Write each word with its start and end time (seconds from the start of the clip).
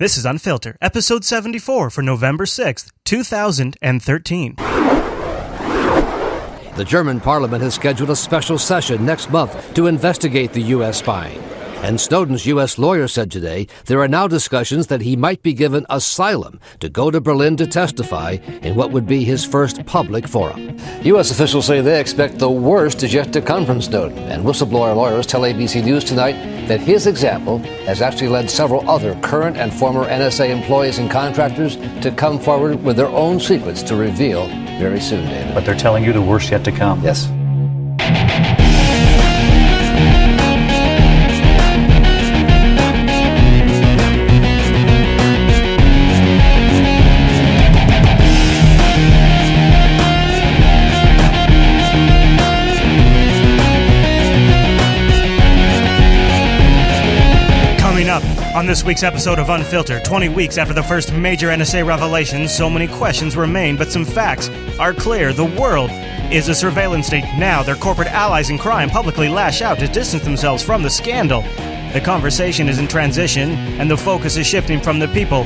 This 0.00 0.16
is 0.16 0.24
Unfiltered, 0.24 0.78
episode 0.80 1.26
74 1.26 1.90
for 1.90 2.00
November 2.00 2.46
6th, 2.46 2.90
2013. 3.04 4.54
The 6.74 6.84
German 6.86 7.20
parliament 7.20 7.62
has 7.62 7.74
scheduled 7.74 8.08
a 8.08 8.16
special 8.16 8.56
session 8.56 9.04
next 9.04 9.28
month 9.28 9.74
to 9.74 9.88
investigate 9.88 10.54
the 10.54 10.62
U.S. 10.62 11.00
spying. 11.00 11.38
And 11.82 11.98
Snowden's 11.98 12.44
U.S. 12.44 12.78
lawyer 12.78 13.08
said 13.08 13.30
today 13.30 13.66
there 13.86 14.00
are 14.00 14.08
now 14.08 14.28
discussions 14.28 14.88
that 14.88 15.00
he 15.00 15.16
might 15.16 15.42
be 15.42 15.54
given 15.54 15.86
asylum 15.88 16.60
to 16.80 16.90
go 16.90 17.10
to 17.10 17.22
Berlin 17.22 17.56
to 17.56 17.66
testify 17.66 18.36
in 18.62 18.74
what 18.74 18.92
would 18.92 19.06
be 19.06 19.24
his 19.24 19.46
first 19.46 19.84
public 19.86 20.28
forum. 20.28 20.78
U.S. 21.02 21.30
officials 21.30 21.66
say 21.66 21.80
they 21.80 21.98
expect 21.98 22.38
the 22.38 22.50
worst 22.50 23.02
is 23.02 23.14
yet 23.14 23.32
to 23.32 23.40
come 23.40 23.64
from 23.64 23.80
Snowden, 23.80 24.18
and 24.18 24.44
whistleblower 24.44 24.94
lawyers 24.94 25.26
tell 25.26 25.40
ABC 25.40 25.82
News 25.82 26.04
tonight 26.04 26.34
that 26.68 26.80
his 26.80 27.06
example 27.06 27.58
has 27.86 28.02
actually 28.02 28.28
led 28.28 28.50
several 28.50 28.88
other 28.88 29.18
current 29.22 29.56
and 29.56 29.72
former 29.72 30.04
NSA 30.04 30.50
employees 30.50 30.98
and 30.98 31.10
contractors 31.10 31.76
to 32.02 32.12
come 32.14 32.38
forward 32.38 32.84
with 32.84 32.96
their 32.96 33.08
own 33.08 33.40
secrets 33.40 33.82
to 33.84 33.96
reveal 33.96 34.46
very 34.78 35.00
soon, 35.00 35.26
David. 35.26 35.54
But 35.54 35.64
they're 35.64 35.74
telling 35.74 36.04
you 36.04 36.12
the 36.12 36.22
worst 36.22 36.50
yet 36.50 36.62
to 36.64 36.72
come. 36.72 37.02
Yes. 37.02 37.28
On 58.60 58.66
this 58.66 58.84
week's 58.84 59.02
episode 59.02 59.38
of 59.38 59.48
Unfiltered, 59.48 60.04
20 60.04 60.28
weeks 60.28 60.58
after 60.58 60.74
the 60.74 60.82
first 60.82 61.14
major 61.14 61.48
NSA 61.48 61.86
revelation, 61.86 62.46
so 62.46 62.68
many 62.68 62.86
questions 62.86 63.34
remain, 63.34 63.74
but 63.74 63.90
some 63.90 64.04
facts 64.04 64.50
are 64.78 64.92
clear. 64.92 65.32
The 65.32 65.46
world 65.46 65.88
is 66.30 66.46
a 66.50 66.54
surveillance 66.54 67.06
state. 67.06 67.24
Now, 67.38 67.62
their 67.62 67.74
corporate 67.74 68.08
allies 68.08 68.50
in 68.50 68.58
crime 68.58 68.90
publicly 68.90 69.30
lash 69.30 69.62
out 69.62 69.78
to 69.78 69.88
distance 69.88 70.24
themselves 70.24 70.62
from 70.62 70.82
the 70.82 70.90
scandal. 70.90 71.40
The 71.94 72.02
conversation 72.04 72.68
is 72.68 72.78
in 72.78 72.86
transition, 72.86 73.52
and 73.80 73.90
the 73.90 73.96
focus 73.96 74.36
is 74.36 74.46
shifting 74.46 74.78
from 74.78 74.98
the 74.98 75.08
people 75.08 75.44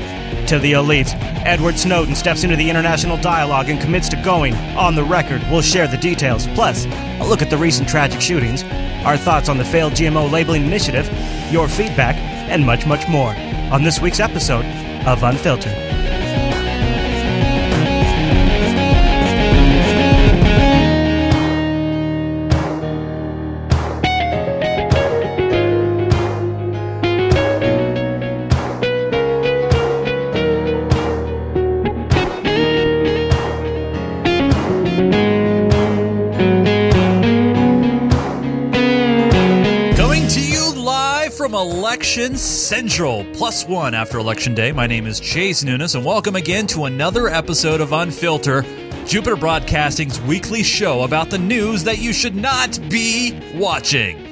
to 0.49 0.59
the 0.59 0.73
elites. 0.73 1.15
Edward 1.47 1.79
Snowden 1.79 2.17
steps 2.17 2.43
into 2.43 2.57
the 2.57 2.69
international 2.69 3.17
dialogue 3.19 3.69
and 3.69 3.81
commits 3.81 4.09
to 4.09 4.17
going 4.25 4.55
on 4.77 4.97
the 4.97 5.05
record. 5.05 5.41
We'll 5.53 5.63
share 5.63 5.87
the 5.87 5.97
details. 5.97 6.49
Plus, 6.49 6.85
a 6.87 7.25
look 7.29 7.43
at 7.43 7.51
the 7.51 7.59
recent 7.59 7.89
tragic 7.89 8.21
shootings, 8.21 8.65
our 9.05 9.17
thoughts 9.17 9.49
on 9.49 9.57
the 9.57 9.65
failed 9.65 9.93
GMO 9.93 10.29
labeling 10.33 10.65
initiative, 10.65 11.09
your 11.53 11.69
feedback, 11.69 12.34
and 12.49 12.65
much, 12.65 12.87
much 12.87 13.09
more 13.09 13.35
on 13.73 13.83
this 13.83 14.01
week's 14.01 14.21
episode 14.21 14.65
of 15.07 15.23
Unfiltered. 15.23 16.04
Election 42.05 42.37
Central, 42.37 43.25
plus 43.33 43.67
one 43.67 43.95
after 43.95 44.19
Election 44.19 44.55
Day. 44.55 44.73
My 44.73 44.87
name 44.87 45.07
is 45.07 45.19
Chase 45.19 45.65
Nunes, 45.65 45.95
and 45.95 46.05
welcome 46.05 46.37
again 46.37 46.67
to 46.67 46.85
another 46.85 47.29
episode 47.29 47.81
of 47.81 47.93
Unfilter, 47.93 48.63
Jupiter 49.09 49.37
Broadcasting's 49.37 50.21
weekly 50.21 50.63
show 50.63 51.05
about 51.05 51.31
the 51.31 51.39
news 51.39 51.83
that 51.85 51.97
you 51.97 52.13
should 52.13 52.37
not 52.37 52.79
be 52.91 53.41
watching. 53.55 54.24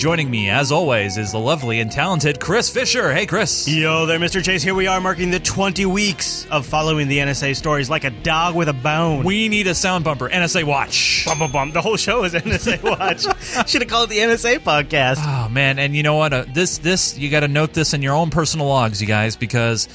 Joining 0.00 0.30
me, 0.30 0.48
as 0.48 0.72
always, 0.72 1.18
is 1.18 1.32
the 1.32 1.38
lovely 1.38 1.80
and 1.80 1.92
talented 1.92 2.40
Chris 2.40 2.70
Fisher. 2.70 3.12
Hey, 3.12 3.26
Chris. 3.26 3.68
Yo 3.68 4.06
there, 4.06 4.18
Mr. 4.18 4.42
Chase. 4.42 4.62
Here 4.62 4.74
we 4.74 4.86
are 4.86 4.98
marking 4.98 5.30
the 5.30 5.38
20 5.38 5.84
weeks 5.84 6.46
of 6.46 6.64
following 6.64 7.06
the 7.06 7.18
NSA 7.18 7.54
stories 7.54 7.90
like 7.90 8.04
a 8.04 8.10
dog 8.10 8.54
with 8.54 8.70
a 8.70 8.72
bone. 8.72 9.24
We 9.24 9.50
need 9.50 9.66
a 9.66 9.74
sound 9.74 10.04
bumper. 10.04 10.30
NSA 10.30 10.64
Watch. 10.64 11.26
Bum, 11.26 11.38
bum, 11.38 11.52
bum. 11.52 11.72
The 11.72 11.82
whole 11.82 11.98
show 11.98 12.24
is 12.24 12.32
NSA 12.34 12.82
Watch. 12.82 13.68
Should 13.68 13.82
have 13.82 13.90
called 13.90 14.10
it 14.10 14.14
the 14.14 14.20
NSA 14.20 14.60
podcast. 14.60 15.18
Oh 15.18 15.50
man, 15.50 15.78
and 15.78 15.94
you 15.94 16.02
know 16.02 16.16
what? 16.16 16.32
Uh, 16.32 16.46
this 16.48 16.78
this 16.78 17.18
you 17.18 17.28
got 17.28 17.40
to 17.40 17.48
note 17.48 17.74
this 17.74 17.92
in 17.92 18.00
your 18.00 18.14
own 18.14 18.30
personal 18.30 18.68
logs, 18.68 19.02
you 19.02 19.06
guys, 19.06 19.36
because 19.36 19.86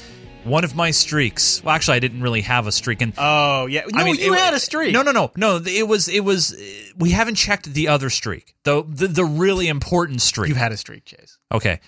one 0.46 0.64
of 0.64 0.74
my 0.74 0.90
streaks. 0.90 1.62
Well, 1.62 1.74
actually, 1.74 1.96
I 1.96 2.00
didn't 2.00 2.22
really 2.22 2.42
have 2.42 2.66
a 2.66 2.72
streak, 2.72 3.02
and 3.02 3.12
Oh, 3.18 3.66
yeah. 3.66 3.82
No, 3.92 4.00
I 4.00 4.04
mean, 4.04 4.16
you 4.16 4.32
it- 4.34 4.38
had 4.38 4.54
a 4.54 4.60
streak. 4.60 4.92
No, 4.92 5.02
no, 5.02 5.12
no, 5.12 5.32
no. 5.36 5.56
It 5.66 5.86
was 5.88 6.08
it 6.08 6.20
was. 6.20 6.56
We 6.96 7.10
haven't 7.10 7.34
checked 7.34 7.72
the 7.72 7.88
other 7.88 8.10
streak, 8.10 8.54
the 8.64 8.84
the, 8.88 9.08
the 9.08 9.24
really 9.24 9.68
important 9.68 10.20
streak. 10.22 10.48
You've 10.48 10.58
had 10.58 10.72
a 10.72 10.76
streak, 10.76 11.04
Chase. 11.04 11.38
okay, 11.52 11.80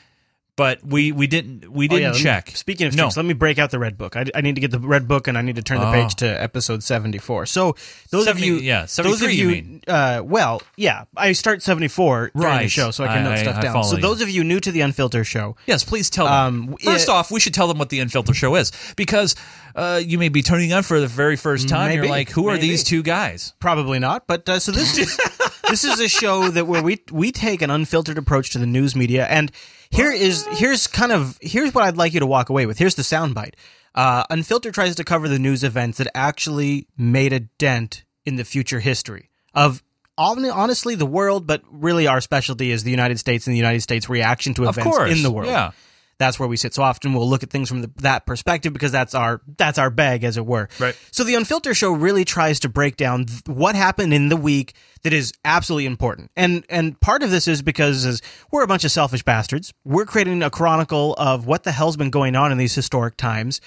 but 0.58 0.84
we 0.84 1.12
we 1.12 1.26
didn't 1.28 1.70
we 1.72 1.86
Oh, 1.86 1.88
didn't 1.88 2.02
yeah, 2.02 2.08
let 2.08 2.16
me- 2.16 2.22
check. 2.22 2.50
Speaking 2.56 2.88
of 2.88 2.94
no, 2.96 3.04
streaks, 3.04 3.16
let 3.16 3.24
me 3.26 3.32
break 3.32 3.58
out 3.58 3.70
the 3.70 3.78
red 3.78 3.96
book. 3.96 4.16
I, 4.16 4.24
I 4.34 4.40
need 4.40 4.56
to 4.56 4.60
get 4.60 4.72
the 4.72 4.80
red 4.80 5.06
book 5.06 5.28
and 5.28 5.38
I 5.38 5.42
need 5.42 5.54
to 5.56 5.62
turn 5.62 5.78
the 5.78 5.88
Oh. 5.88 5.92
page 5.92 6.16
to 6.16 6.26
episode 6.26 6.82
74. 6.82 7.46
So, 7.46 7.76
those 8.10 8.24
70 8.24 8.48
of 8.48 8.54
you. 8.56 8.60
yeah, 8.60 8.80
those 8.82 8.98
of 8.98 9.04
73 9.30 9.34
you. 9.34 9.48
you 9.48 9.48
mean. 9.54 9.80
Uh, 9.86 10.20
well, 10.24 10.60
yeah. 10.76 11.04
I 11.16 11.30
start 11.32 11.62
74 11.62 12.32
during 12.34 12.34
the 12.34 12.44
Right. 12.58 12.70
show 12.70 12.90
so 12.90 13.04
I 13.04 13.06
can 13.06 13.18
I- 13.26 13.30
note 13.30 13.38
stuff 13.38 13.56
I 13.58 13.60
down. 13.60 13.84
So, 13.84 13.96
you. 13.96 14.02
those 14.02 14.20
of 14.20 14.28
you 14.28 14.42
new 14.42 14.58
to 14.58 14.72
the 14.72 14.80
Unfiltered 14.80 15.26
show, 15.28 15.54
yes, 15.66 15.84
please 15.84 16.10
tell 16.10 16.26
them. 16.26 16.34
Um, 16.70 16.76
First 16.82 17.04
it- 17.04 17.10
off, 17.10 17.30
we 17.30 17.38
should 17.38 17.54
tell 17.54 17.68
them 17.68 17.78
what 17.78 17.88
the 17.90 18.00
Unfiltered 18.00 18.34
Show 18.36 18.56
is 18.56 18.72
because 18.96 19.36
uh, 19.76 20.00
you 20.04 20.18
may 20.18 20.28
be 20.28 20.42
turning 20.42 20.72
on 20.72 20.82
for 20.82 20.98
the 20.98 21.06
very 21.06 21.36
first 21.36 21.68
time. 21.68 21.92
You're 21.94 22.08
like, 22.08 22.30
who 22.30 22.48
are 22.48 22.58
these 22.58 22.82
two 22.82 23.04
guys? 23.04 23.54
Probably 23.60 24.00
not. 24.00 24.26
But 24.26 24.48
uh, 24.48 24.58
so 24.58 24.72
this 24.72 24.98
is 24.98 25.16
this 25.68 25.84
is 25.84 26.00
a 26.00 26.08
show 26.08 26.48
that 26.48 26.66
where 26.66 26.82
we 26.82 26.98
we 27.12 27.30
take 27.30 27.62
an 27.62 27.70
unfiltered 27.70 28.18
approach 28.18 28.50
to 28.50 28.58
the 28.58 28.66
news 28.66 28.96
media, 28.96 29.24
and 29.26 29.52
here 29.90 30.10
is 30.12 30.46
here's 30.52 30.86
kind 30.86 31.12
of 31.12 31.38
here's 31.40 31.74
what 31.74 31.84
I'd 31.84 31.96
like 31.96 32.14
you 32.14 32.20
to 32.20 32.26
walk 32.26 32.48
away 32.48 32.66
with. 32.66 32.78
Here's 32.78 32.94
the 32.94 33.02
soundbite. 33.02 33.54
Uh, 33.94 34.24
Unfiltered 34.30 34.74
tries 34.74 34.94
to 34.96 35.04
cover 35.04 35.28
the 35.28 35.38
news 35.38 35.64
events 35.64 35.98
that 35.98 36.08
actually 36.14 36.86
made 36.96 37.32
a 37.32 37.40
dent 37.40 38.04
in 38.24 38.36
the 38.36 38.44
future 38.44 38.80
history 38.80 39.30
of. 39.54 39.82
Honestly, 40.20 40.96
the 40.96 41.06
world, 41.06 41.46
but 41.46 41.62
really 41.70 42.08
our 42.08 42.20
specialty 42.20 42.72
is 42.72 42.82
the 42.82 42.90
United 42.90 43.20
States 43.20 43.46
and 43.46 43.54
the 43.54 43.58
United 43.58 43.82
States 43.82 44.08
reaction 44.08 44.52
to 44.54 44.64
events 44.64 44.98
in 45.16 45.22
the 45.22 45.30
world 45.30 45.48
Yeah. 45.48 45.70
That's 46.18 46.38
where 46.38 46.48
we 46.48 46.56
sit. 46.56 46.74
So 46.74 46.82
often 46.82 47.14
we'll 47.14 47.28
look 47.28 47.42
at 47.42 47.50
things 47.50 47.68
from 47.68 47.82
the, 47.82 47.90
that 47.96 48.26
perspective 48.26 48.72
because 48.72 48.92
that's 48.92 49.14
our 49.14 49.40
that's 49.56 49.78
our 49.78 49.90
bag, 49.90 50.24
as 50.24 50.36
it 50.36 50.44
were. 50.44 50.68
Right. 50.78 50.96
So 51.10 51.24
the 51.24 51.34
Unfiltered 51.34 51.76
Show 51.76 51.92
really 51.92 52.24
tries 52.24 52.60
to 52.60 52.68
break 52.68 52.96
down 52.96 53.26
th- 53.26 53.42
what 53.46 53.74
happened 53.74 54.12
in 54.12 54.28
the 54.28 54.36
week 54.36 54.74
that 55.02 55.12
is 55.12 55.32
absolutely 55.44 55.86
important, 55.86 56.30
and 56.36 56.64
and 56.68 57.00
part 57.00 57.22
of 57.22 57.30
this 57.30 57.46
is 57.48 57.62
because 57.62 58.04
is 58.04 58.20
we're 58.50 58.62
a 58.62 58.66
bunch 58.66 58.84
of 58.84 58.90
selfish 58.90 59.22
bastards. 59.22 59.72
We're 59.84 60.06
creating 60.06 60.42
a 60.42 60.50
chronicle 60.50 61.14
of 61.14 61.46
what 61.46 61.62
the 61.62 61.72
hell's 61.72 61.96
been 61.96 62.10
going 62.10 62.36
on 62.36 62.52
in 62.52 62.58
these 62.58 62.74
historic 62.74 63.16
times. 63.16 63.60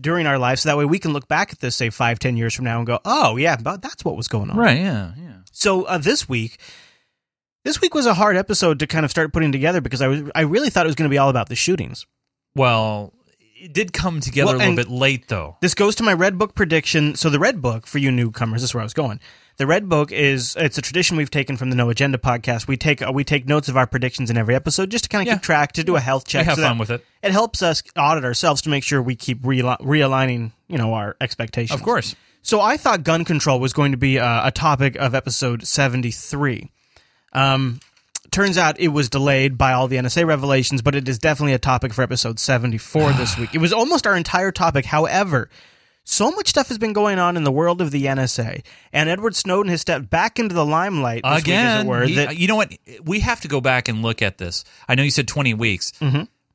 during 0.00 0.26
our 0.26 0.38
lives, 0.38 0.62
so 0.62 0.68
that 0.68 0.76
way 0.76 0.84
we 0.84 0.98
can 1.00 1.12
look 1.12 1.26
back 1.26 1.52
at 1.52 1.58
this, 1.60 1.74
say 1.74 1.90
five, 1.90 2.18
ten 2.18 2.36
years 2.36 2.54
from 2.54 2.64
now, 2.64 2.78
and 2.78 2.86
go, 2.86 3.00
"Oh 3.04 3.36
yeah, 3.36 3.56
but 3.56 3.82
that's 3.82 4.04
what 4.04 4.16
was 4.16 4.28
going 4.28 4.50
on." 4.50 4.56
Right. 4.56 4.78
Yeah. 4.78 5.12
Yeah. 5.16 5.32
So 5.50 5.84
uh, 5.84 5.98
this 5.98 6.28
week, 6.28 6.58
this 7.64 7.80
week 7.80 7.94
was 7.94 8.06
a 8.06 8.14
hard 8.14 8.36
episode 8.36 8.78
to 8.80 8.86
kind 8.86 9.04
of 9.04 9.10
start 9.10 9.32
putting 9.32 9.52
together 9.52 9.80
because 9.80 10.02
I 10.02 10.08
was 10.08 10.22
I 10.34 10.42
really 10.42 10.70
thought 10.70 10.86
it 10.86 10.88
was 10.88 10.96
going 10.96 11.08
to 11.10 11.12
be 11.14 11.18
all 11.18 11.28
about 11.30 11.48
the 11.48 11.56
shootings. 11.56 12.06
Well, 12.54 13.12
it 13.60 13.72
did 13.72 13.92
come 13.92 14.20
together 14.20 14.46
Well, 14.48 14.56
a 14.56 14.58
little 14.58 14.76
bit 14.76 14.88
late, 14.88 15.28
though. 15.28 15.56
This 15.60 15.74
goes 15.74 15.94
to 15.96 16.02
my 16.02 16.12
red 16.12 16.36
book 16.38 16.54
prediction. 16.54 17.14
So 17.14 17.30
the 17.30 17.38
red 17.38 17.62
book 17.62 17.86
for 17.86 17.98
you 17.98 18.10
newcomers, 18.10 18.60
this 18.62 18.70
is 18.70 18.74
where 18.74 18.80
I 18.82 18.84
was 18.84 18.92
going. 18.94 19.20
The 19.58 19.66
red 19.66 19.88
book 19.88 20.10
is 20.10 20.56
it's 20.58 20.78
a 20.78 20.82
tradition 20.82 21.16
we've 21.16 21.30
taken 21.30 21.56
from 21.56 21.70
the 21.70 21.76
No 21.76 21.88
Agenda 21.90 22.18
podcast. 22.18 22.66
We 22.66 22.76
take 22.76 23.00
uh, 23.02 23.12
we 23.14 23.22
take 23.22 23.46
notes 23.46 23.68
of 23.68 23.76
our 23.76 23.86
predictions 23.86 24.30
in 24.30 24.36
every 24.36 24.54
episode 24.54 24.90
just 24.90 25.04
to 25.04 25.08
kind 25.10 25.22
of 25.22 25.26
Yeah. 25.28 25.34
keep 25.34 25.42
track, 25.42 25.72
to 25.72 25.84
do 25.84 25.94
a 25.94 26.00
health 26.00 26.26
check. 26.26 26.42
We 26.42 26.46
have 26.46 26.56
so 26.56 26.62
fun 26.62 26.78
with 26.78 26.90
it. 26.90 27.04
It 27.22 27.30
helps 27.32 27.62
us 27.62 27.82
audit 27.96 28.24
ourselves 28.24 28.62
to 28.62 28.70
make 28.70 28.82
sure 28.82 29.00
we 29.00 29.14
keep 29.14 29.42
reali- 29.42 29.78
realigning, 29.80 30.52
you 30.68 30.78
know, 30.78 30.94
our 30.94 31.16
expectations. 31.20 31.78
Of 31.78 31.84
course. 31.84 32.16
So 32.40 32.60
I 32.60 32.76
thought 32.76 33.04
gun 33.04 33.24
control 33.24 33.60
was 33.60 33.72
going 33.72 33.92
to 33.92 33.98
be 33.98 34.18
uh, 34.18 34.48
a 34.48 34.50
topic 34.50 34.96
of 34.96 35.14
episode 35.14 35.64
73. 35.66 36.72
Um, 37.32 37.80
turns 38.30 38.56
out 38.58 38.78
it 38.80 38.88
was 38.88 39.08
delayed 39.08 39.56
by 39.58 39.72
all 39.72 39.88
the 39.88 39.96
NSA 39.96 40.26
revelations, 40.26 40.82
but 40.82 40.94
it 40.94 41.08
is 41.08 41.18
definitely 41.18 41.52
a 41.54 41.58
topic 41.58 41.92
for 41.92 42.02
episode 42.02 42.38
74 42.38 43.12
this 43.12 43.36
week. 43.38 43.54
It 43.54 43.58
was 43.58 43.72
almost 43.72 44.06
our 44.06 44.16
entire 44.16 44.52
topic. 44.52 44.84
However, 44.86 45.48
so 46.04 46.30
much 46.32 46.48
stuff 46.48 46.68
has 46.68 46.78
been 46.78 46.92
going 46.92 47.18
on 47.18 47.36
in 47.36 47.44
the 47.44 47.52
world 47.52 47.80
of 47.80 47.90
the 47.92 48.06
NSA, 48.06 48.64
and 48.92 49.08
Edward 49.08 49.36
Snowden 49.36 49.70
has 49.70 49.80
stepped 49.80 50.10
back 50.10 50.38
into 50.38 50.54
the 50.54 50.64
limelight 50.66 51.22
this 51.22 51.44
week, 51.44 51.54
as 51.54 51.84
it 51.84 51.86
were. 51.86 52.04
he- 52.04 52.14
that- 52.16 52.36
you 52.36 52.48
know 52.48 52.56
what? 52.56 52.72
We 53.04 53.20
have 53.20 53.40
to 53.42 53.48
go 53.48 53.60
back 53.60 53.88
and 53.88 54.02
look 54.02 54.20
at 54.22 54.38
this. 54.38 54.64
I 54.88 54.94
know 54.96 55.02
you 55.04 55.10
said 55.12 55.28
20 55.28 55.54
weeks, 55.54 55.92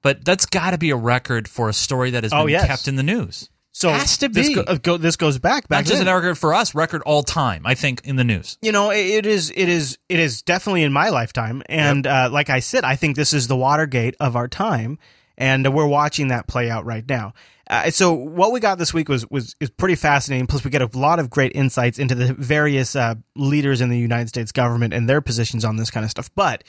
but 0.01 0.23
that's 0.25 0.45
got 0.45 0.71
to 0.71 0.77
be 0.77 0.89
a 0.89 0.95
record 0.97 1.47
for 1.47 1.69
a 1.69 1.73
story 1.73 2.11
that 2.11 2.23
has 2.23 2.33
Oh, 2.33 2.43
been 2.43 2.49
yes. 2.53 2.67
kept 2.67 2.87
in 2.87 2.97
the 2.97 3.03
news. 3.03 3.49
So 3.79 3.89
has 3.89 4.17
to 4.19 4.27
This, 4.29 4.47
be. 4.47 4.55
go, 4.55 4.61
uh, 4.61 4.75
go, 4.81 4.97
this 4.97 5.15
goes 5.15 5.37
back 5.39 5.67
back 5.67 5.79
Not 5.79 5.85
just 5.85 5.99
then. 5.99 6.07
an 6.07 6.13
record 6.15 6.35
for 6.37 6.53
us, 6.53 6.73
record 6.75 7.01
all 7.05 7.23
time. 7.23 7.61
I 7.65 7.75
think 7.75 8.01
in 8.03 8.15
the 8.15 8.23
news. 8.23 8.57
you 8.61 8.71
know 8.71 8.91
it 8.91 9.25
is 9.25 9.51
it 9.55 9.69
is 9.69 9.97
it 10.09 10.19
is 10.19 10.41
definitely 10.41 10.83
in 10.83 10.91
my 10.93 11.09
lifetime 11.09 11.61
and 11.69 12.05
uh, 12.07 12.29
like 12.31 12.49
i 12.49 12.59
said 12.59 12.83
i 12.83 12.95
think 12.95 13.15
this 13.15 13.33
is 13.33 13.47
the 13.47 13.55
watergate 13.55 14.15
of 14.19 14.35
our 14.35 14.47
time 14.47 14.97
and 15.37 15.71
we're 15.73 15.85
watching 15.87 16.29
that 16.29 16.47
play 16.47 16.67
out 16.69 16.83
right 16.85 17.07
now. 17.07 17.31
Uh, 17.69 17.91
so 17.91 18.11
what 18.13 18.51
we 18.51 18.59
got 18.59 18.79
this 18.79 18.91
week 18.93 19.07
was 19.09 19.29
was 19.29 19.55
is 19.59 19.69
pretty 19.69 19.93
fascinating. 19.95 20.47
Plus, 20.47 20.63
we 20.63 20.71
get 20.71 20.81
a 20.81 20.89
lot 20.97 21.19
of 21.19 21.29
great 21.29 21.51
insights 21.53 21.99
into 21.99 22.15
the 22.15 22.33
various 22.33 22.95
uh, 22.95 23.13
leaders 23.35 23.81
in 23.81 23.89
the 23.89 23.99
United 23.99 24.29
States 24.29 24.51
government 24.51 24.93
and 24.95 25.07
their 25.07 25.21
positions 25.21 25.63
on 25.65 25.75
this 25.75 25.91
kind 25.91 26.03
of 26.05 26.09
stuff. 26.09 26.31
But 26.33 26.63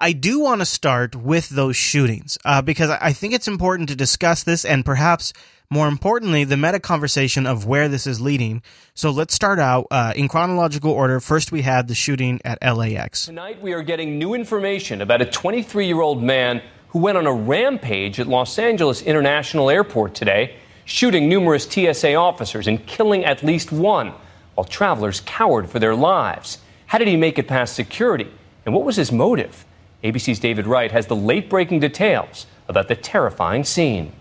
I 0.00 0.12
do 0.12 0.38
want 0.38 0.60
to 0.60 0.64
start 0.64 1.16
with 1.16 1.48
those 1.48 1.74
shootings 1.74 2.38
uh, 2.44 2.62
because 2.62 2.88
I 2.88 3.12
think 3.12 3.34
it's 3.34 3.48
important 3.48 3.88
to 3.88 3.96
discuss 3.96 4.44
this 4.44 4.64
and 4.64 4.84
perhaps 4.84 5.32
more 5.70 5.88
importantly, 5.88 6.44
the 6.44 6.56
meta 6.56 6.78
conversation 6.78 7.46
of 7.48 7.66
where 7.66 7.88
this 7.88 8.06
is 8.06 8.20
leading. 8.20 8.62
So 8.94 9.10
let's 9.10 9.34
start 9.34 9.58
out 9.58 9.88
uh, 9.90 10.12
in 10.14 10.28
chronological 10.28 10.92
order. 10.92 11.18
First, 11.18 11.50
we 11.50 11.62
had 11.62 11.88
the 11.88 11.96
shooting 11.96 12.40
at 12.44 12.62
LAX. 12.62 13.26
Tonight, 13.26 13.60
we 13.60 13.72
are 13.72 13.82
getting 13.82 14.20
new 14.20 14.34
information 14.34 15.02
about 15.02 15.20
a 15.20 15.26
23 15.26 15.86
year 15.86 16.00
old 16.00 16.22
man 16.22 16.62
who 16.90 17.00
went 17.00 17.18
on 17.18 17.26
a 17.26 17.32
rampage 17.32 18.20
at 18.20 18.28
Los 18.28 18.56
Angeles 18.56 19.02
International 19.02 19.68
Airport 19.68 20.14
today, 20.14 20.54
shooting 20.84 21.28
numerous 21.28 21.64
TSA 21.64 22.14
officers 22.14 22.68
and 22.68 22.86
killing 22.86 23.24
at 23.24 23.42
least 23.42 23.72
one, 23.72 24.14
while 24.54 24.64
travelers 24.64 25.20
cowered 25.22 25.68
for 25.68 25.80
their 25.80 25.96
lives. 25.96 26.58
How 26.86 26.98
did 26.98 27.08
he 27.08 27.16
make 27.16 27.36
it 27.36 27.48
past 27.48 27.74
security? 27.74 28.30
And 28.64 28.72
what 28.72 28.84
was 28.84 28.94
his 28.94 29.10
motive? 29.10 29.66
ABC's 30.04 30.38
David 30.38 30.66
Wright 30.66 30.92
has 30.92 31.08
the 31.08 31.16
late 31.16 31.50
breaking 31.50 31.80
details 31.80 32.46
about 32.68 32.86
the 32.86 32.94
terrifying 32.94 33.64
scene. 33.64 34.12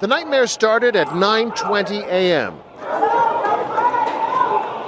The 0.00 0.08
nightmare 0.08 0.48
started 0.48 0.96
at 0.96 1.06
9:20 1.08 2.02
a.m. 2.08 2.58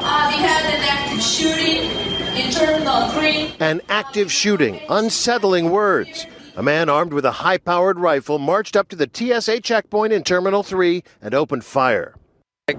Uh, 0.02 0.30
we 0.30 0.36
had 0.36 0.64
an 0.74 0.80
active 0.82 1.22
shooting 1.22 1.84
in 2.36 2.50
Terminal 2.50 3.08
3. 3.10 3.54
An 3.60 3.80
active 3.88 4.32
shooting, 4.32 4.80
unsettling 4.88 5.70
words. 5.70 6.26
A 6.56 6.62
man 6.62 6.88
armed 6.88 7.12
with 7.12 7.24
a 7.24 7.30
high-powered 7.32 8.00
rifle 8.00 8.38
marched 8.38 8.76
up 8.76 8.88
to 8.88 8.96
the 8.96 9.08
TSA 9.12 9.60
checkpoint 9.60 10.12
in 10.12 10.24
Terminal 10.24 10.64
3 10.64 11.04
and 11.22 11.34
opened 11.34 11.64
fire. 11.64 12.16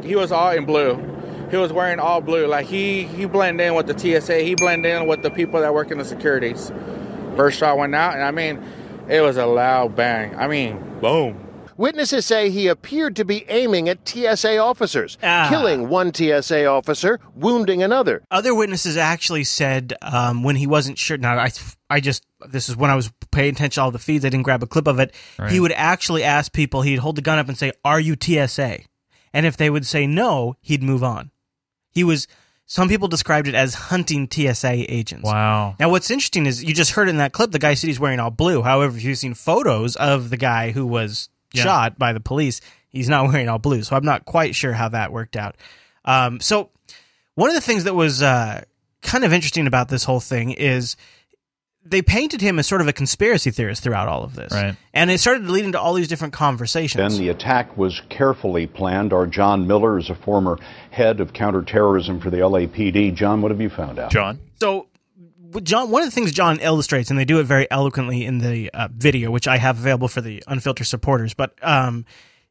He 0.03 0.15
was 0.15 0.33
all 0.33 0.51
in 0.51 0.65
blue. 0.65 1.16
He 1.49 1.57
was 1.57 1.71
wearing 1.71 1.99
all 1.99 2.21
blue. 2.21 2.45
Like 2.47 2.65
he 2.67 3.03
he 3.03 3.25
blended 3.25 3.67
in 3.67 3.75
with 3.75 3.87
the 3.87 3.97
TSA. 3.97 4.39
He 4.39 4.55
blended 4.55 4.91
in 4.93 5.07
with 5.07 5.21
the 5.21 5.31
people 5.31 5.61
that 5.61 5.73
work 5.73 5.91
in 5.91 5.97
the 5.97 6.05
securities. 6.05 6.71
First 7.35 7.59
shot 7.59 7.77
went 7.77 7.93
out, 7.95 8.13
and 8.15 8.23
I 8.23 8.31
mean, 8.31 8.61
it 9.07 9.21
was 9.21 9.37
a 9.37 9.45
loud 9.45 9.95
bang. 9.95 10.35
I 10.35 10.47
mean, 10.47 10.99
boom. 11.01 11.43
Witnesses 11.77 12.25
say 12.25 12.49
he 12.49 12.65
appeared 12.67 13.15
to 13.17 13.23
be 13.23 13.45
aiming 13.49 13.87
at 13.87 13.99
TSA 14.09 14.57
officers, 14.57 15.15
Ah. 15.21 15.45
killing 15.47 15.89
one 15.89 16.11
TSA 16.11 16.65
officer, 16.65 17.19
wounding 17.35 17.83
another. 17.83 18.23
Other 18.31 18.55
witnesses 18.55 18.97
actually 18.97 19.43
said 19.43 19.93
um, 20.01 20.41
when 20.41 20.55
he 20.55 20.65
wasn't 20.65 20.97
sure. 20.97 21.17
Now, 21.19 21.37
I, 21.37 21.51
I 21.87 21.99
just 21.99 22.25
this 22.49 22.67
is 22.67 22.75
when 22.75 22.89
I 22.89 22.95
was 22.95 23.11
paying 23.31 23.53
attention 23.53 23.75
to 23.79 23.81
all 23.83 23.91
the 23.91 23.99
feeds. 23.99 24.25
I 24.25 24.29
didn't 24.29 24.43
grab 24.43 24.63
a 24.63 24.67
clip 24.67 24.87
of 24.87 24.99
it. 24.99 25.13
He 25.49 25.59
would 25.59 25.71
actually 25.73 26.23
ask 26.23 26.51
people. 26.51 26.81
He'd 26.81 26.97
hold 26.97 27.15
the 27.15 27.21
gun 27.21 27.37
up 27.37 27.47
and 27.47 27.55
say, 27.57 27.71
"Are 27.85 27.99
you 27.99 28.15
TSA?" 28.19 28.79
And 29.31 29.45
if 29.45 29.55
they 29.55 29.69
would 29.69 29.85
say 29.85 30.07
no, 30.07 30.55
he'd 30.61 30.81
move 30.81 31.03
on. 31.03 31.29
He 31.97 32.03
was. 32.03 32.27
Some 32.69 32.89
people 32.89 33.07
described 33.07 33.47
it 33.47 33.55
as 33.55 33.73
hunting 33.73 34.27
TSA 34.29 34.93
agents. 34.93 35.23
Wow. 35.23 35.75
Now, 35.79 35.89
what's 35.89 36.11
interesting 36.11 36.45
is 36.45 36.61
you 36.63 36.73
just 36.75 36.91
heard 36.91 37.07
in 37.09 37.17
that 37.17 37.31
clip 37.31 37.51
the 37.51 37.59
guy 37.59 37.73
said 37.73 37.87
he's 37.87 37.99
wearing 37.99 38.19
all 38.19 38.29
blue. 38.29 38.61
However, 38.61 38.95
if 38.97 39.03
you've 39.03 39.17
seen 39.17 39.33
photos 39.33 39.95
of 39.95 40.29
the 40.29 40.35
guy 40.37 40.71
who 40.71 40.85
was 40.85 41.29
Yeah. 41.53 41.63
shot 41.63 41.97
by 41.97 42.11
the 42.13 42.19
police, 42.19 42.59
he's 42.89 43.07
not 43.07 43.25
wearing 43.31 43.47
all 43.49 43.57
blue. 43.57 43.83
So 43.83 43.95
I'm 43.95 44.03
not 44.05 44.25
quite 44.25 44.53
sure 44.53 44.73
how 44.73 44.89
that 44.89 45.11
worked 45.13 45.37
out. 45.37 45.55
Um, 46.03 46.39
so 46.41 46.69
one 47.35 47.49
of 47.49 47.55
the 47.55 47.61
things 47.61 47.85
that 47.85 47.95
was 47.95 48.21
uh, 48.21 48.63
kind 49.01 49.23
of 49.23 49.31
interesting 49.31 49.65
about 49.65 49.87
this 49.87 50.03
whole 50.03 50.19
thing 50.19 50.51
is 50.51 50.97
they 51.89 52.01
painted 52.01 52.41
him 52.41 52.59
as 52.59 52.67
sort 52.67 52.81
of 52.81 52.87
a 52.87 52.93
conspiracy 52.93 53.51
theorist 53.51 53.83
throughout 53.83 54.07
all 54.07 54.23
of 54.23 54.35
this, 54.35 54.51
Right. 54.51 54.75
And 54.93 55.11
it 55.11 55.19
started 55.19 55.49
leading 55.49 55.73
to 55.73 55.79
all 55.79 55.93
these 55.93 56.07
different 56.07 56.33
conversations. 56.33 57.13
Then 57.13 57.21
the 57.21 57.29
attack 57.29 57.77
was 57.77 58.01
carefully 58.09 58.65
planned. 58.67 59.13
Our 59.13 59.27
John 59.27 59.67
Miller 59.67 59.97
is 59.99 60.09
a 60.09 60.15
former 60.15 60.57
head 60.91 61.19
of 61.19 61.33
counterterrorism 61.33 62.19
for 62.19 62.29
the 62.29 62.37
LAPD. 62.37 63.13
John, 63.13 63.41
what 63.41 63.51
have 63.51 63.61
you 63.61 63.69
found 63.69 63.99
out? 63.99 64.11
John. 64.11 64.39
So, 64.55 64.87
John, 65.61 65.91
one 65.91 66.01
of 66.01 66.07
the 66.07 66.11
things 66.11 66.31
John 66.31 66.59
illustrates, 66.59 67.09
and 67.09 67.19
they 67.19 67.25
do 67.25 67.39
it 67.39 67.43
very 67.43 67.69
eloquently 67.71 68.25
in 68.25 68.39
the 68.39 68.69
uh, 68.73 68.87
video, 68.91 69.31
which 69.31 69.47
I 69.47 69.57
have 69.57 69.77
available 69.77 70.07
for 70.07 70.21
the 70.21 70.43
unfiltered 70.47 70.87
supporters, 70.87 71.33
but 71.33 71.53
um, 71.61 72.05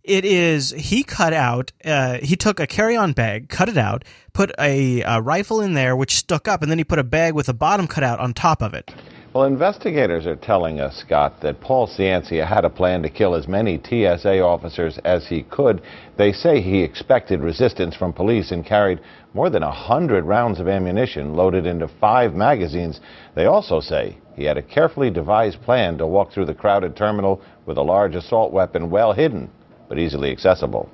it 0.05 0.25
is 0.25 0.71
he 0.71 1.03
cut 1.03 1.33
out, 1.33 1.73
uh, 1.85 2.19
he 2.23 2.37
took 2.37 2.61
a 2.61 2.67
carry-on 2.67 3.13
bag, 3.13 3.49
cut 3.49 3.69
it 3.69 3.77
out, 3.77 4.05
put 4.33 4.53
a, 4.59 5.03
uh 5.03 5.21
rifle 5.21 5.61
in 5.61 5.75
there, 5.75 5.97
which 5.97 6.15
stuck 6.15 6.47
up, 6.47 6.63
and 6.63 6.71
then 6.71 6.79
he 6.79 6.85
put 6.85 7.01
a 7.01 7.05
bag 7.05 7.35
with 7.35 7.49
a 7.49 7.53
bottom 7.55 7.89
cut 7.89 8.05
out 8.05 8.21
on 8.21 8.33
top 8.33 8.63
of 8.63 8.73
it. 8.73 8.95
Well, 9.37 9.45
investigators 9.45 10.27
are 10.27 10.35
telling 10.35 10.81
us, 10.81 10.97
Scott, 10.97 11.43
that 11.43 11.61
Paul 11.61 11.87
Ciancia 11.87 12.47
had 12.47 12.65
a 12.65 12.71
plan 12.71 13.03
to 13.03 13.11
kill 13.11 13.35
as 13.35 13.47
many 13.47 13.79
TSA 13.79 14.41
officers 14.41 14.97
as 15.05 15.27
he 15.27 15.43
could. 15.43 15.83
They 16.17 16.33
say 16.33 16.63
he 16.63 16.81
expected 16.83 17.41
resistance 17.41 17.95
from 17.95 18.15
police 18.15 18.51
and 18.51 18.65
carried 18.65 19.03
more 19.35 19.51
than 19.51 19.63
a 19.63 19.71
hundred 19.71 20.25
rounds 20.25 20.59
of 20.59 20.69
ammunition 20.69 21.35
loaded 21.35 21.67
into 21.67 21.87
five 21.87 22.33
magazines. 22.33 23.03
They 23.35 23.45
also 23.45 23.79
say 23.79 24.17
he 24.37 24.45
had 24.45 24.57
a 24.57 24.63
carefully 24.63 25.11
devised 25.11 25.61
plan 25.61 25.99
to 25.99 26.07
walk 26.07 26.33
through 26.33 26.47
the 26.47 26.55
crowded 26.55 26.97
terminal 26.97 27.43
with 27.67 27.77
a 27.77 27.83
large 27.83 28.15
assault 28.15 28.55
weapon 28.55 28.89
well 28.89 29.13
hidden, 29.13 29.51
but 29.91 29.99
easily 29.99 30.33
accessible. 30.33 30.89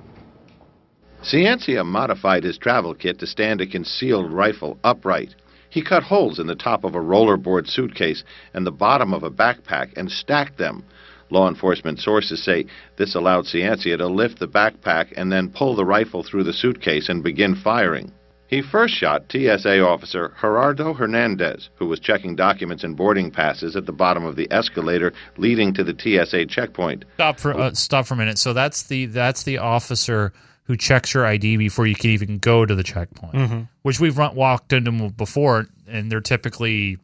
Ciancia 1.23 1.87
modified 1.87 2.43
his 2.43 2.59
travel 2.59 2.93
kit 2.93 3.21
to 3.21 3.27
stand 3.29 3.61
a 3.61 3.69
concealed 3.69 4.33
rifle 4.33 4.79
upright. 4.83 5.37
He 5.73 5.81
cut 5.81 6.03
holes 6.03 6.39
in 6.39 6.49
the 6.49 6.55
top 6.55 6.85
of 6.85 6.95
a 6.95 7.01
rollerboard 7.01 7.67
suitcase 7.67 8.25
and 8.53 8.67
the 8.67 8.71
bottom 8.71 9.15
of 9.15 9.23
a 9.23 9.31
backpack 9.31 9.97
and 9.97 10.13
stacked 10.13 10.59
them. 10.59 10.85
Law 11.31 11.49
enforcement 11.49 11.99
sources 11.99 12.45
say 12.45 12.67
this 12.99 13.15
allowed 13.15 13.47
Ciancia 13.47 13.97
to 13.97 14.07
lift 14.07 14.39
the 14.39 14.47
backpack 14.47 15.15
and 15.17 15.33
then 15.33 15.49
pull 15.49 15.75
the 15.75 15.87
rifle 15.87 16.23
through 16.23 16.45
the 16.45 16.53
suitcase 16.53 17.09
and 17.09 17.25
begin 17.25 17.55
firing. 17.55 18.13
He 18.49 18.61
first 18.61 18.93
shot 18.93 19.33
TSA 19.33 19.81
officer 19.81 20.35
Gerardo 20.43 20.93
Hernandez, 20.93 21.71
who 21.77 21.87
was 21.87 22.01
checking 22.01 22.37
documents 22.37 22.85
and 22.85 22.95
boarding 22.95 23.31
passes 23.31 23.75
at 23.75 23.87
the 23.87 23.93
bottom 23.93 24.27
of 24.27 24.37
the 24.37 24.53
escalator 24.53 25.15
leading 25.39 25.73
to 25.73 25.83
the 25.83 25.97
TSA 25.99 26.45
checkpoint. 26.49 27.07
Stop 27.15 27.41
for 27.41 27.59
uh, 27.59 27.73
stop 27.73 28.05
for 28.05 28.13
a 28.13 28.19
minute. 28.19 28.37
So 28.37 28.53
that's 28.53 28.83
the 28.83 29.07
that's 29.07 29.45
the 29.45 29.57
officer 29.57 30.35
who 30.65 30.77
checks 30.77 31.15
your 31.15 31.27
ID 31.27 31.57
before 31.57 31.87
you 31.87 31.95
can 31.95 32.11
even 32.11 32.39
go 32.39 32.65
to 32.65 32.75
the 32.75 32.83
checkpoint, 32.83 33.35
mm-hmm. 33.35 33.61
which 33.83 34.01
we've 34.01 34.17
run, 34.17 34.35
walked 34.35 34.73
into 34.73 35.11
before, 35.11 35.67
and 35.87 36.11
they're 36.11 36.21
typically 36.21 36.99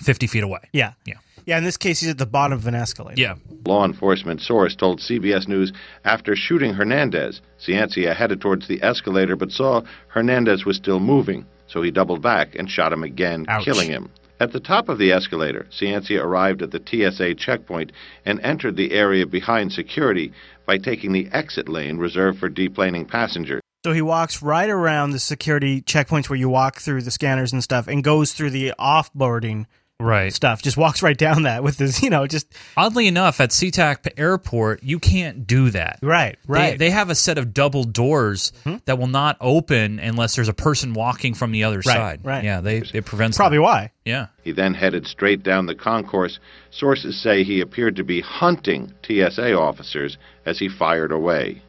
fifty 0.00 0.26
feet 0.26 0.42
away. 0.42 0.60
Yeah. 0.72 0.94
Yeah. 1.04 1.14
Yeah, 1.44 1.58
in 1.58 1.64
this 1.64 1.76
case, 1.76 2.00
he's 2.00 2.10
at 2.10 2.18
the 2.18 2.26
bottom 2.26 2.56
of 2.56 2.66
an 2.66 2.74
escalator. 2.74 3.20
Yeah. 3.20 3.34
Law 3.66 3.84
enforcement 3.84 4.40
source 4.40 4.76
told 4.76 5.00
CBS 5.00 5.48
News 5.48 5.72
after 6.04 6.36
shooting 6.36 6.74
Hernandez, 6.74 7.40
Ciancia 7.58 8.14
headed 8.14 8.40
towards 8.40 8.68
the 8.68 8.80
escalator 8.82 9.34
but 9.34 9.50
saw 9.50 9.82
Hernandez 10.08 10.64
was 10.64 10.76
still 10.76 11.00
moving, 11.00 11.44
so 11.66 11.82
he 11.82 11.90
doubled 11.90 12.22
back 12.22 12.54
and 12.54 12.70
shot 12.70 12.92
him 12.92 13.02
again, 13.02 13.44
Ouch. 13.48 13.64
killing 13.64 13.88
him. 13.88 14.08
At 14.42 14.50
the 14.50 14.60
top 14.60 14.88
of 14.88 14.98
the 14.98 15.12
escalator, 15.12 15.68
Ciancia 15.70 16.20
arrived 16.20 16.62
at 16.62 16.72
the 16.72 16.82
TSA 16.84 17.36
checkpoint 17.36 17.92
and 18.24 18.40
entered 18.40 18.76
the 18.76 18.90
area 18.90 19.24
behind 19.24 19.72
security 19.72 20.32
by 20.66 20.78
taking 20.78 21.12
the 21.12 21.28
exit 21.32 21.68
lane 21.68 21.98
reserved 21.98 22.38
for 22.38 22.48
deplaning 22.50 23.08
passengers. 23.08 23.60
So 23.84 23.92
he 23.92 24.02
walks 24.02 24.42
right 24.42 24.70
around 24.70 25.10
the 25.10 25.18
security 25.18 25.82
checkpoints 25.82 26.28
where 26.28 26.38
you 26.38 26.48
walk 26.48 26.80
through 26.80 27.02
the 27.02 27.10
scanners 27.10 27.52
and 27.52 27.64
stuff 27.64 27.88
and 27.88 28.04
goes 28.04 28.32
through 28.32 28.50
the 28.50 28.72
offboarding 28.78 29.66
Right. 30.02 30.32
stuff. 30.32 30.62
Just 30.62 30.76
walks 30.76 31.02
right 31.02 31.16
down 31.16 31.42
that 31.44 31.62
with 31.62 31.78
his, 31.78 32.02
you 32.02 32.10
know, 32.10 32.26
just 32.26 32.46
Oddly 32.76 33.06
enough, 33.06 33.40
at 33.40 33.50
SeaTac 33.50 34.12
Airport, 34.18 34.82
you 34.82 34.98
can't 34.98 35.46
do 35.46 35.70
that. 35.70 35.98
right, 36.02 36.38
right. 36.46 36.72
Hmm? 36.74 36.78
they 36.78 36.90
have 36.90 37.10
a 37.10 37.14
set 37.14 37.38
of 37.38 37.54
double 37.54 37.84
doors 37.84 38.52
that 38.86 38.98
will 38.98 39.06
not 39.06 39.36
open 39.40 39.98
unless 39.98 40.34
there's 40.36 40.48
a 40.48 40.54
person 40.54 40.92
walking 40.94 41.34
from 41.34 41.52
the 41.52 41.64
other 41.64 41.82
side. 41.82 42.20
right. 42.24 42.44
Yeah, 42.44 42.60
they 42.60 42.78
it 42.92 43.04
prevents 43.04 43.36
Probably 43.36 43.58
that. 43.58 43.62
why. 43.62 43.90
Yeah. 44.04 44.26
He 44.42 44.52
then 44.52 44.74
headed 44.74 45.06
straight 45.06 45.42
down 45.42 45.66
the 45.66 45.74
concourse. 45.76 46.40
Sources 46.70 47.22
say 47.22 47.44
he 47.44 47.60
appeared 47.60 47.96
to 47.96 48.04
be 48.04 48.20
hunting 48.20 48.92
TSA 49.06 49.54
officers 49.56 50.18
as 50.44 50.58
he 50.58 50.68
fired 50.68 51.12
away. 51.12 51.62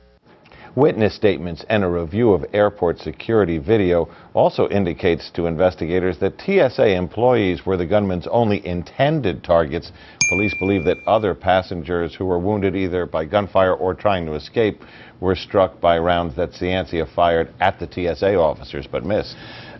Witness 0.75 1.13
statements 1.13 1.63
and 1.69 1.83
a 1.83 1.87
review 1.87 2.33
of 2.33 2.43
airport 2.51 2.97
security 2.97 3.59
video 3.59 4.09
also 4.33 4.67
indicates 4.69 5.29
to 5.35 5.45
investigators 5.45 6.17
that 6.17 6.41
TSA 6.41 6.95
employees 6.95 7.63
were 7.63 7.77
the 7.77 7.85
gunman's 7.85 8.25
only 8.25 8.65
intended 8.65 9.43
targets. 9.43 9.91
Police 10.29 10.55
believe 10.57 10.83
that 10.85 10.97
other 11.05 11.35
passengers 11.35 12.15
who 12.15 12.25
were 12.25 12.39
wounded 12.39 12.75
either 12.75 13.05
by 13.05 13.23
gunfire 13.23 13.75
or 13.75 13.93
trying 13.93 14.25
to 14.25 14.33
escape 14.33 14.81
were 15.19 15.35
struck 15.35 15.79
by 15.79 15.99
rounds 15.99 16.35
that 16.37 16.53
Ciancia 16.53 17.05
fired 17.13 17.53
at 17.59 17.79
the 17.79 17.85
TSA 17.85 18.33
officers 18.33 18.87
but 18.91 19.05
missed. 19.05 19.35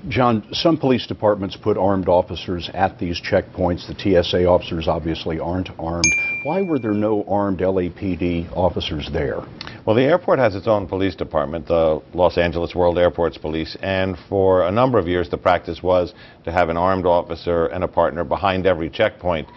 John, 0.10 0.44
some 0.52 0.78
police 0.78 1.08
departments 1.08 1.56
put 1.56 1.78
armed 1.78 2.10
officers 2.10 2.70
at 2.74 3.00
these 3.00 3.22
checkpoints. 3.22 3.88
The 3.88 3.96
TSA 4.24 4.46
officers 4.46 4.86
obviously 4.90 5.40
aren't 5.40 5.70
armed. 5.80 6.14
Why 6.44 6.62
were 6.62 6.78
there 6.78 6.94
no 6.94 7.24
armed 7.24 7.60
LAPD 7.60 8.52
officers 8.52 9.10
there? 9.14 9.42
Well, 9.86 9.96
the 9.96 10.04
airport 10.04 10.40
has 10.40 10.56
its 10.56 10.68
own 10.68 10.88
police 10.88 11.16
department, 11.16 11.68
the 11.68 12.02
Los 12.14 12.38
Angeles 12.38 12.76
World 12.76 12.98
Airports 12.98 13.38
Police, 13.38 13.78
and 13.82 14.18
for 14.28 14.68
a 14.68 14.72
number 14.72 15.00
of 15.00 15.08
years 15.08 15.30
the 15.30 15.38
practice 15.38 15.82
was 15.82 16.14
to 16.44 16.52
have 16.52 16.68
an 16.68 16.76
armed 16.76 17.06
officer 17.06 17.68
and 17.68 17.86
a 17.86 17.88
partner 17.88 18.26
behind 18.26 18.66
every 18.66 18.90
checkpoint. 18.90 19.48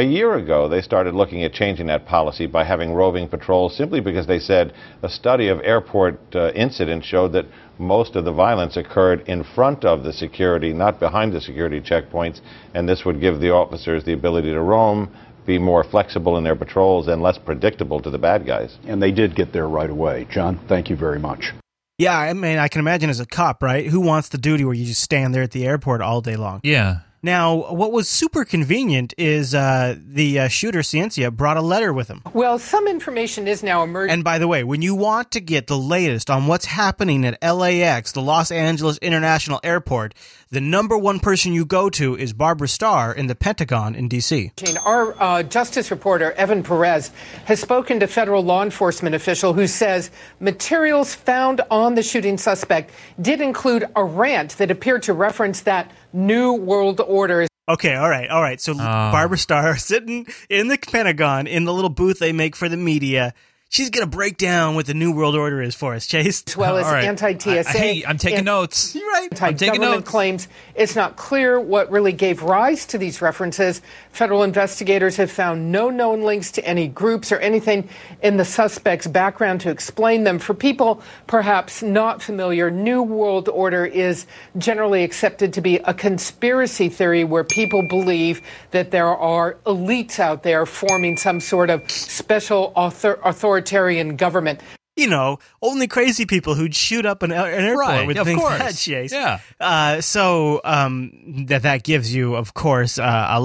A 0.00 0.02
year 0.02 0.36
ago, 0.36 0.66
they 0.66 0.80
started 0.80 1.14
looking 1.14 1.44
at 1.44 1.52
changing 1.52 1.88
that 1.88 2.06
policy 2.06 2.46
by 2.46 2.64
having 2.64 2.94
roving 2.94 3.28
patrols 3.28 3.76
simply 3.76 4.00
because 4.00 4.26
they 4.26 4.38
said 4.38 4.72
a 5.02 5.10
study 5.10 5.48
of 5.48 5.60
airport 5.62 6.18
uh, 6.34 6.52
incidents 6.52 7.06
showed 7.06 7.34
that 7.34 7.44
most 7.78 8.16
of 8.16 8.24
the 8.24 8.32
violence 8.32 8.78
occurred 8.78 9.20
in 9.28 9.44
front 9.44 9.84
of 9.84 10.02
the 10.02 10.14
security, 10.14 10.72
not 10.72 10.98
behind 11.00 11.34
the 11.34 11.40
security 11.42 11.82
checkpoints, 11.82 12.40
and 12.72 12.88
this 12.88 13.04
would 13.04 13.20
give 13.20 13.40
the 13.40 13.50
officers 13.50 14.02
the 14.02 14.14
ability 14.14 14.50
to 14.50 14.62
roam, 14.62 15.14
be 15.44 15.58
more 15.58 15.84
flexible 15.84 16.38
in 16.38 16.44
their 16.44 16.56
patrols, 16.56 17.06
and 17.06 17.20
less 17.20 17.36
predictable 17.36 18.00
to 18.00 18.08
the 18.08 18.16
bad 18.16 18.46
guys. 18.46 18.78
And 18.86 19.02
they 19.02 19.12
did 19.12 19.36
get 19.36 19.52
there 19.52 19.68
right 19.68 19.90
away. 19.90 20.26
John, 20.30 20.58
thank 20.66 20.88
you 20.88 20.96
very 20.96 21.18
much. 21.18 21.52
Yeah, 21.98 22.16
I 22.16 22.32
mean, 22.32 22.56
I 22.56 22.68
can 22.68 22.78
imagine 22.78 23.10
as 23.10 23.20
a 23.20 23.26
cop, 23.26 23.62
right? 23.62 23.86
Who 23.86 24.00
wants 24.00 24.30
the 24.30 24.38
duty 24.38 24.64
where 24.64 24.72
you 24.72 24.86
just 24.86 25.02
stand 25.02 25.34
there 25.34 25.42
at 25.42 25.50
the 25.50 25.66
airport 25.66 26.00
all 26.00 26.22
day 26.22 26.36
long? 26.36 26.60
Yeah. 26.64 27.00
Now, 27.22 27.72
what 27.72 27.92
was 27.92 28.08
super 28.08 28.44
convenient 28.46 29.12
is 29.18 29.54
uh, 29.54 29.96
the 29.98 30.40
uh, 30.40 30.48
shooter 30.48 30.78
Ciancia 30.80 31.30
brought 31.30 31.58
a 31.58 31.60
letter 31.62 31.92
with 31.92 32.08
him. 32.08 32.22
Well, 32.32 32.58
some 32.58 32.86
information 32.88 33.46
is 33.46 33.62
now 33.62 33.82
emerging. 33.82 34.14
And 34.14 34.24
by 34.24 34.38
the 34.38 34.48
way, 34.48 34.64
when 34.64 34.80
you 34.80 34.94
want 34.94 35.30
to 35.32 35.40
get 35.40 35.66
the 35.66 35.76
latest 35.76 36.30
on 36.30 36.46
what's 36.46 36.64
happening 36.64 37.26
at 37.26 37.36
LAX, 37.42 38.12
the 38.12 38.22
Los 38.22 38.50
Angeles 38.50 38.96
International 38.98 39.60
Airport, 39.62 40.14
the 40.52 40.60
number 40.60 40.98
one 40.98 41.20
person 41.20 41.52
you 41.52 41.64
go 41.64 41.88
to 41.90 42.16
is 42.16 42.32
Barbara 42.32 42.66
Starr 42.66 43.12
in 43.12 43.28
the 43.28 43.36
Pentagon 43.36 43.94
in 43.94 44.08
D.C. 44.08 44.52
Our 44.84 45.14
uh, 45.22 45.42
justice 45.44 45.92
reporter, 45.92 46.32
Evan 46.32 46.64
Perez, 46.64 47.12
has 47.44 47.60
spoken 47.60 48.00
to 48.00 48.08
federal 48.08 48.42
law 48.42 48.64
enforcement 48.64 49.14
official 49.14 49.52
who 49.52 49.68
says 49.68 50.10
materials 50.40 51.14
found 51.14 51.60
on 51.70 51.94
the 51.94 52.02
shooting 52.02 52.36
suspect 52.36 52.90
did 53.20 53.40
include 53.40 53.84
a 53.94 54.02
rant 54.02 54.58
that 54.58 54.72
appeared 54.72 55.04
to 55.04 55.12
reference 55.12 55.60
that 55.62 55.90
New 56.12 56.54
World 56.54 57.00
Order. 57.00 57.46
Okay, 57.68 57.94
all 57.94 58.10
right, 58.10 58.28
all 58.28 58.42
right. 58.42 58.60
So 58.60 58.74
Barbara 58.74 59.38
Starr 59.38 59.76
sitting 59.78 60.26
in 60.48 60.66
the 60.66 60.78
Pentagon 60.78 61.46
in 61.46 61.64
the 61.64 61.72
little 61.72 61.90
booth 61.90 62.18
they 62.18 62.32
make 62.32 62.56
for 62.56 62.68
the 62.68 62.76
media. 62.76 63.34
She's 63.72 63.88
gonna 63.88 64.06
break 64.08 64.36
down 64.36 64.74
what 64.74 64.86
the 64.86 64.94
New 64.94 65.12
World 65.12 65.36
Order 65.36 65.62
is 65.62 65.76
for 65.76 65.94
us, 65.94 66.04
Chase. 66.06 66.42
As 66.48 66.56
well 66.56 66.76
as 66.76 66.86
All 66.88 66.92
right. 66.92 67.04
anti-TSA. 67.04 67.68
I- 67.68 67.72
hey, 67.72 68.04
I'm 68.04 68.18
taking 68.18 68.38
and 68.38 68.46
notes. 68.46 68.96
You're 68.96 69.08
right. 69.08 69.28
I'm 69.30 69.54
taking 69.54 69.68
Anti-government 69.68 69.92
notes. 70.00 70.10
claims. 70.10 70.48
It's 70.74 70.96
not 70.96 71.14
clear 71.16 71.60
what 71.60 71.88
really 71.88 72.12
gave 72.12 72.42
rise 72.42 72.84
to 72.86 72.98
these 72.98 73.22
references. 73.22 73.80
Federal 74.12 74.42
investigators 74.42 75.16
have 75.16 75.30
found 75.30 75.70
no 75.70 75.88
known 75.88 76.22
links 76.22 76.50
to 76.52 76.64
any 76.64 76.88
groups 76.88 77.30
or 77.30 77.38
anything 77.38 77.88
in 78.22 78.36
the 78.36 78.44
suspect's 78.44 79.06
background 79.06 79.60
to 79.60 79.70
explain 79.70 80.24
them. 80.24 80.38
For 80.38 80.52
people 80.52 81.00
perhaps 81.26 81.82
not 81.82 82.20
familiar, 82.20 82.70
New 82.70 83.02
World 83.02 83.48
Order 83.48 83.86
is 83.86 84.26
generally 84.58 85.04
accepted 85.04 85.52
to 85.54 85.60
be 85.60 85.76
a 85.78 85.94
conspiracy 85.94 86.88
theory 86.88 87.24
where 87.24 87.44
people 87.44 87.86
believe 87.88 88.42
that 88.72 88.90
there 88.90 89.08
are 89.08 89.54
elites 89.64 90.18
out 90.18 90.42
there 90.42 90.66
forming 90.66 91.16
some 91.16 91.40
sort 91.40 91.70
of 91.70 91.88
special 91.90 92.72
author- 92.74 93.20
authoritarian 93.24 94.16
government. 94.16 94.60
You 95.00 95.08
know, 95.08 95.38
only 95.62 95.86
crazy 95.88 96.26
people 96.26 96.54
who'd 96.54 96.74
shoot 96.74 97.06
up 97.06 97.22
an, 97.22 97.32
an 97.32 97.38
airport 97.64 97.86
Right, 97.88 98.06
with 98.06 98.18
of 98.18 98.26
things 98.26 98.38
course. 98.40 98.58
that 98.58 98.74
chase. 98.76 99.12
Yeah. 99.12 99.40
Uh, 99.58 100.00
so 100.00 100.60
um, 100.64 101.46
that 101.48 101.62
that 101.62 101.82
gives 101.84 102.14
you, 102.14 102.34
of 102.36 102.52
course, 102.54 102.98
uh, 102.98 103.02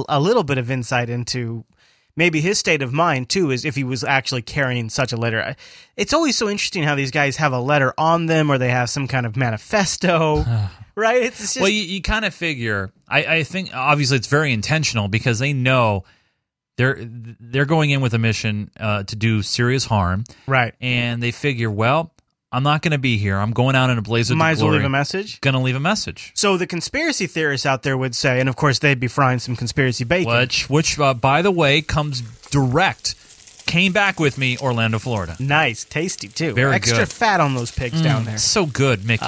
a, 0.09 0.17
a 0.17 0.19
little 0.19 0.43
bit 0.43 0.57
of 0.57 0.69
insight 0.69 1.09
into 1.09 1.63
maybe 2.17 2.39
his 2.41 2.57
state 2.59 2.81
of 2.81 2.93
mind 2.93 3.29
too, 3.29 3.51
is 3.51 3.65
if 3.65 3.75
he 3.75 3.83
was 3.83 4.03
actually 4.03 4.41
carrying 4.41 4.89
such 4.89 5.11
a 5.11 5.17
letter. 5.17 5.55
It's 5.97 6.13
always 6.13 6.37
so 6.37 6.49
interesting 6.49 6.83
how 6.83 6.95
these 6.95 7.11
guys 7.11 7.37
have 7.37 7.51
a 7.53 7.59
letter 7.59 7.93
on 7.97 8.25
them, 8.27 8.49
or 8.51 8.57
they 8.57 8.69
have 8.69 8.89
some 8.89 9.07
kind 9.07 9.25
of 9.25 9.35
manifesto, 9.35 10.45
right? 10.95 11.23
It's 11.23 11.39
just 11.39 11.59
well, 11.59 11.69
you, 11.69 11.81
you 11.83 12.01
kind 12.01 12.25
of 12.25 12.33
figure. 12.33 12.91
I, 13.07 13.25
I 13.37 13.43
think 13.43 13.69
obviously 13.73 14.17
it's 14.17 14.27
very 14.27 14.51
intentional 14.53 15.07
because 15.07 15.39
they 15.39 15.53
know 15.53 16.03
they're 16.77 16.97
they're 16.99 17.65
going 17.65 17.89
in 17.89 18.01
with 18.01 18.13
a 18.13 18.19
mission 18.19 18.71
uh, 18.79 19.03
to 19.03 19.15
do 19.15 19.41
serious 19.41 19.85
harm, 19.85 20.23
right. 20.47 20.73
and 20.81 21.21
they 21.23 21.31
figure, 21.31 21.71
well, 21.71 22.11
I'm 22.51 22.63
not 22.63 22.81
going 22.81 22.91
to 22.91 22.97
be 22.97 23.17
here. 23.17 23.37
I'm 23.37 23.51
going 23.51 23.75
out 23.75 23.89
in 23.89 23.97
a 23.97 24.01
blaze 24.01 24.31
of 24.31 24.37
Might 24.37 24.51
as 24.51 24.57
well 24.59 24.67
glory. 24.67 24.79
leave 24.79 24.85
a 24.85 24.89
message. 24.89 25.41
Going 25.41 25.55
to 25.55 25.59
leave 25.59 25.75
a 25.75 25.79
message. 25.79 26.31
So 26.35 26.57
the 26.57 26.67
conspiracy 26.67 27.27
theorists 27.27 27.65
out 27.65 27.83
there 27.83 27.97
would 27.97 28.15
say, 28.15 28.39
and 28.39 28.47
of 28.47 28.55
course 28.55 28.79
they'd 28.79 28.99
be 28.99 29.07
frying 29.07 29.39
some 29.39 29.55
conspiracy 29.55 30.03
bacon. 30.03 30.33
Which, 30.33 30.69
which 30.69 30.99
uh, 30.99 31.13
by 31.13 31.41
the 31.41 31.51
way, 31.51 31.81
comes 31.81 32.21
direct. 32.51 33.15
Came 33.65 33.91
back 33.93 34.19
with 34.19 34.37
me, 34.37 34.57
Orlando, 34.59 34.99
Florida. 34.99 35.35
Nice, 35.39 35.85
tasty 35.85 36.27
too. 36.27 36.53
Very 36.53 36.75
Extra 36.75 36.99
good. 36.99 37.09
fat 37.09 37.39
on 37.41 37.55
those 37.55 37.71
pigs 37.71 37.99
down 38.01 38.23
there. 38.23 38.37
So 38.37 38.65
good, 38.65 39.03
Mickey. 39.05 39.25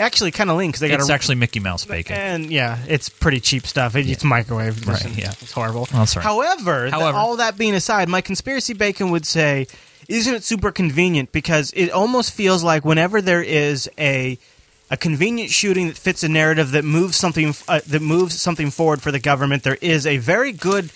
Actually, 0.00 0.30
kind 0.30 0.50
of 0.50 0.56
lean 0.56 0.70
because 0.70 0.80
they 0.80 0.88
got 0.88 1.00
it's 1.00 1.10
a 1.10 1.12
actually 1.12 1.34
Mickey 1.36 1.60
Mouse 1.60 1.84
bacon. 1.84 2.16
And 2.16 2.50
yeah, 2.50 2.78
it's 2.88 3.08
pretty 3.08 3.40
cheap 3.40 3.66
stuff. 3.66 3.94
It, 3.96 4.08
It's 4.08 4.24
microwave. 4.24 4.86
Right, 4.86 5.16
yeah. 5.16 5.30
It's 5.40 5.52
horrible. 5.52 5.86
Sorry. 5.86 6.24
However, 6.24 6.88
However. 6.90 7.16
all 7.16 7.36
that 7.36 7.56
being 7.58 7.74
aside, 7.74 8.08
my 8.08 8.20
conspiracy 8.20 8.72
bacon 8.74 9.10
would 9.10 9.26
say, 9.26 9.66
isn't 10.08 10.34
it 10.34 10.42
super 10.42 10.72
convenient? 10.72 11.32
Because 11.32 11.72
it 11.76 11.90
almost 11.90 12.32
feels 12.32 12.64
like 12.64 12.84
whenever 12.84 13.20
there 13.22 13.42
is 13.42 13.88
a 13.98 14.38
a 14.90 14.96
convenient 14.96 15.50
shooting 15.50 15.86
that 15.86 15.96
fits 15.96 16.24
a 16.24 16.28
narrative 16.28 16.72
that 16.72 16.84
moves 16.84 17.16
something 17.16 17.54
uh, 17.68 17.80
that 17.86 18.02
moves 18.02 18.40
something 18.40 18.70
forward 18.70 19.00
for 19.00 19.12
the 19.12 19.20
government, 19.20 19.62
there 19.62 19.78
is 19.80 20.06
a 20.06 20.16
very 20.16 20.50
good 20.52 20.90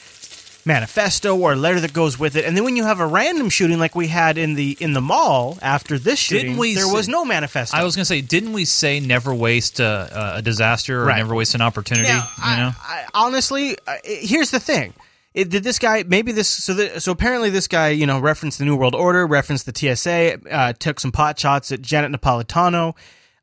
manifesto 0.66 1.36
or 1.36 1.52
a 1.52 1.56
letter 1.56 1.80
that 1.80 1.92
goes 1.92 2.18
with 2.18 2.36
it. 2.36 2.44
And 2.44 2.56
then 2.56 2.64
when 2.64 2.76
you 2.76 2.84
have 2.84 3.00
a 3.00 3.06
random 3.06 3.50
shooting 3.50 3.78
like 3.78 3.94
we 3.94 4.06
had 4.08 4.38
in 4.38 4.54
the 4.54 4.76
in 4.80 4.92
the 4.92 5.00
mall 5.00 5.58
after 5.62 5.98
this 5.98 6.18
shooting, 6.18 6.46
Didn't 6.46 6.58
we 6.58 6.74
there 6.74 6.88
was 6.92 7.08
no 7.08 7.24
manifesto. 7.24 7.76
I 7.76 7.84
was 7.84 7.96
going 7.96 8.02
to 8.02 8.06
say, 8.06 8.20
didn't 8.20 8.52
we 8.52 8.64
say 8.64 9.00
never 9.00 9.34
waste 9.34 9.80
a, 9.80 10.34
a 10.36 10.42
disaster 10.42 11.02
or 11.02 11.06
Right. 11.06 11.18
never 11.18 11.34
waste 11.34 11.54
an 11.54 11.60
opportunity? 11.60 12.08
Now, 12.08 12.28
you 12.50 12.56
know, 12.56 12.72
I, 12.80 13.04
honestly, 13.14 13.76
uh, 13.86 13.96
here's 14.04 14.50
the 14.50 14.60
thing. 14.60 14.94
It, 15.34 15.50
did 15.50 15.64
this 15.64 15.80
guy 15.80 16.04
maybe 16.06 16.30
this 16.30 16.48
so 16.48 16.74
the, 16.74 17.00
so 17.00 17.10
apparently 17.10 17.50
this 17.50 17.66
guy 17.66 17.88
you 17.88 18.06
know 18.06 18.20
referenced 18.20 18.58
the 18.60 18.64
New 18.64 18.76
World 18.76 18.94
Order, 18.94 19.26
referenced 19.26 19.66
the 19.66 19.74
TSA, 19.96 20.38
uh, 20.50 20.72
took 20.74 21.00
some 21.00 21.10
pot 21.10 21.38
shots 21.38 21.72
at 21.72 21.82
Janet 21.82 22.12
Napolitano. 22.12 22.94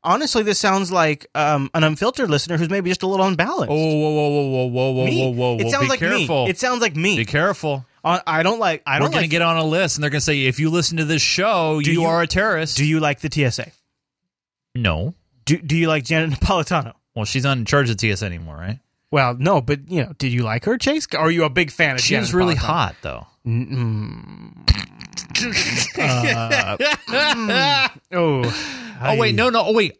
Honestly, 0.04 0.42
this 0.42 0.58
sounds 0.58 0.90
like 0.90 1.26
um, 1.34 1.70
an 1.74 1.84
unfiltered 1.84 2.28
listener 2.28 2.56
who's 2.58 2.68
maybe 2.68 2.90
just 2.90 3.02
a 3.04 3.06
little 3.06 3.24
unbalanced. 3.26 3.70
Oh, 3.70 3.76
whoa, 3.76 4.10
whoa, 4.10 4.28
whoa, 4.28 4.46
whoa, 4.48 4.66
whoa, 4.66 4.90
whoa, 4.92 5.04
Me. 5.06 5.22
whoa, 5.32 5.54
whoa, 5.54 5.58
It 5.60 5.70
sounds 5.70 5.84
Be 5.84 5.88
like 5.90 6.00
careful. 6.00 6.44
me. 6.44 6.50
It 6.50 6.58
sounds 6.58 6.80
like 6.80 6.96
me. 6.96 7.16
Be 7.18 7.24
careful. 7.24 7.86
Uh, 8.02 8.18
I 8.26 8.42
don't 8.42 8.58
like. 8.58 8.82
I 8.84 8.98
don't. 8.98 9.08
We're 9.10 9.12
to 9.12 9.20
like. 9.22 9.30
get 9.30 9.42
on 9.42 9.56
a 9.58 9.64
list, 9.64 9.96
and 9.96 10.02
they're 10.02 10.10
to 10.10 10.20
say, 10.20 10.46
if 10.46 10.58
you 10.58 10.70
listen 10.70 10.96
to 10.96 11.04
this 11.04 11.22
show, 11.22 11.78
you, 11.78 11.92
you- 11.92 12.04
are 12.04 12.20
a 12.22 12.26
terrorist. 12.26 12.76
Do 12.76 12.84
you 12.84 12.98
like 12.98 13.20
the 13.20 13.30
TSA? 13.30 13.70
no. 14.74 15.14
Do 15.44 15.58
Do 15.58 15.76
you 15.76 15.88
like 15.88 16.04
Janet 16.04 16.38
Napolitano? 16.40 16.94
Well, 17.14 17.24
she's 17.24 17.44
not 17.44 17.58
in 17.58 17.64
charge 17.64 17.90
of 17.90 17.96
TS 17.96 18.22
anymore, 18.22 18.56
right? 18.56 18.78
Well, 19.12 19.36
no, 19.38 19.60
but 19.60 19.88
you 19.88 20.02
know, 20.02 20.12
did 20.18 20.32
you 20.32 20.42
like 20.42 20.64
her, 20.64 20.76
Chase? 20.78 21.06
Are 21.16 21.30
you 21.30 21.44
a 21.44 21.50
big 21.50 21.70
fan 21.70 21.94
of? 21.94 22.00
She 22.00 22.14
Janet 22.14 22.22
was 22.22 22.34
really 22.34 22.54
Napolitano? 22.56 22.58
hot, 22.58 22.96
though. 23.02 23.26
Mm-hmm. 23.46 24.48
Uh, 25.98 26.76
mm. 26.78 27.90
Oh, 28.12 28.96
Oh, 29.04 29.16
wait, 29.16 29.34
no, 29.34 29.48
no. 29.50 29.64
Oh, 29.66 29.72
wait. 29.72 29.98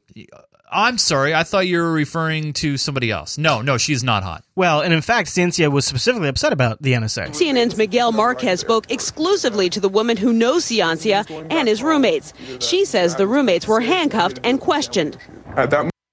I'm 0.71 0.97
sorry. 0.99 1.35
I 1.35 1.43
thought 1.43 1.67
you 1.67 1.79
were 1.79 1.93
referring 1.93 2.53
to 2.55 2.77
somebody 2.77 3.11
else. 3.11 3.37
No, 3.37 3.61
no, 3.61 3.77
she's 3.77 4.05
not 4.05 4.23
hot. 4.23 4.45
Well, 4.55 4.81
and 4.81 4.95
in 4.95 5.03
fact, 5.03 5.29
Ciancia 5.31 5.71
was 5.71 5.85
specifically 5.85 6.29
upset 6.29 6.53
about 6.53 6.81
the 6.81 6.93
NSA. 6.93 7.31
CNN's 7.31 7.77
Miguel 7.77 8.13
Marquez 8.13 8.61
spoke 8.61 8.91
exclusively 8.91 9.69
to 9.71 9.81
the 9.81 9.89
woman 9.89 10.17
who 10.17 10.33
knows 10.33 10.65
Ciancia 10.67 11.29
and 11.51 11.67
his 11.67 11.83
roommates. 11.83 12.33
She 12.61 12.85
says 12.85 13.17
the 13.17 13.27
roommates 13.27 13.67
were 13.67 13.81
handcuffed 13.81 14.39
and 14.45 14.61
questioned. 14.61 15.19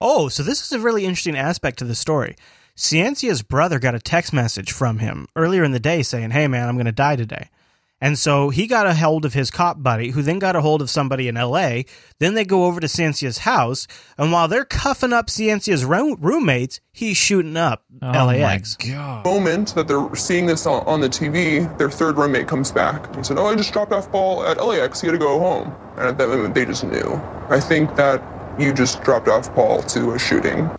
Oh, 0.02 0.28
so 0.30 0.42
this 0.44 0.62
is 0.64 0.72
a 0.72 0.80
really 0.80 1.06
interesting 1.06 1.38
aspect 1.38 1.78
to 1.80 1.86
the 1.86 1.96
story. 1.96 2.36
Ciancia's 2.80 3.42
brother 3.42 3.78
got 3.78 3.94
a 3.94 4.00
text 4.00 4.32
message 4.32 4.72
from 4.72 5.00
him 5.00 5.28
earlier 5.36 5.66
in 5.66 5.74
the 5.74 5.82
day 5.82 6.02
saying, 6.02 6.32
Hey 6.32 6.48
man, 6.48 6.70
I'm 6.70 6.76
going 6.76 6.86
to 6.86 6.94
die 6.94 7.18
today. 7.18 7.50
And 8.02 8.18
so 8.18 8.50
he 8.50 8.68
got 8.68 8.88
a 8.88 8.94
hold 8.94 9.26
of 9.26 9.34
his 9.34 9.52
cop 9.52 9.84
buddy, 9.84 10.12
who 10.12 10.22
then 10.22 10.40
got 10.40 10.56
a 10.56 10.62
hold 10.62 10.82
of 10.82 10.90
somebody 10.90 11.28
in 11.28 11.36
LA. 11.36 11.82
Then 12.20 12.34
they 12.36 12.46
go 12.46 12.64
over 12.64 12.80
to 12.80 12.88
Ciancia's 12.88 13.40
house. 13.40 13.86
And 14.18 14.32
while 14.32 14.48
they're 14.48 14.64
cuffing 14.64 15.12
up 15.12 15.30
Ciancia's 15.30 15.84
roo- 15.84 16.16
roommates, 16.16 16.80
he's 16.94 17.18
shooting 17.18 17.58
up 17.58 17.84
oh 18.02 18.12
LAX. 18.12 18.78
moment 19.26 19.76
that 19.76 19.90
they're 19.90 20.16
seeing 20.16 20.46
this 20.46 20.66
on, 20.66 20.82
on 20.88 21.02
the 21.02 21.10
TV, 21.10 21.78
their 21.78 21.90
third 21.90 22.16
roommate 22.16 22.48
comes 22.48 22.72
back. 22.72 23.14
and 23.14 23.26
said, 23.26 23.38
"Oh, 23.38 23.48
I 23.48 23.56
just 23.56 23.74
dropped 23.74 23.92
off 23.92 24.10
Paul 24.10 24.46
at 24.46 24.66
LAX. 24.66 25.04
You 25.04 25.10
got 25.10 25.14
to 25.14 25.18
go 25.18 25.38
home." 25.38 25.76
And 25.98 26.08
at 26.08 26.18
that 26.18 26.30
moment, 26.30 26.56
they 26.56 26.66
just 26.66 26.86
knew. 26.86 27.22
I 27.50 27.60
think 27.60 27.98
that 27.98 28.24
you 28.60 28.74
just 28.74 29.02
dropped 29.04 29.28
off 29.28 29.54
Paul 29.54 29.82
to 29.84 30.12
a 30.12 30.20
shooting. 30.20 30.70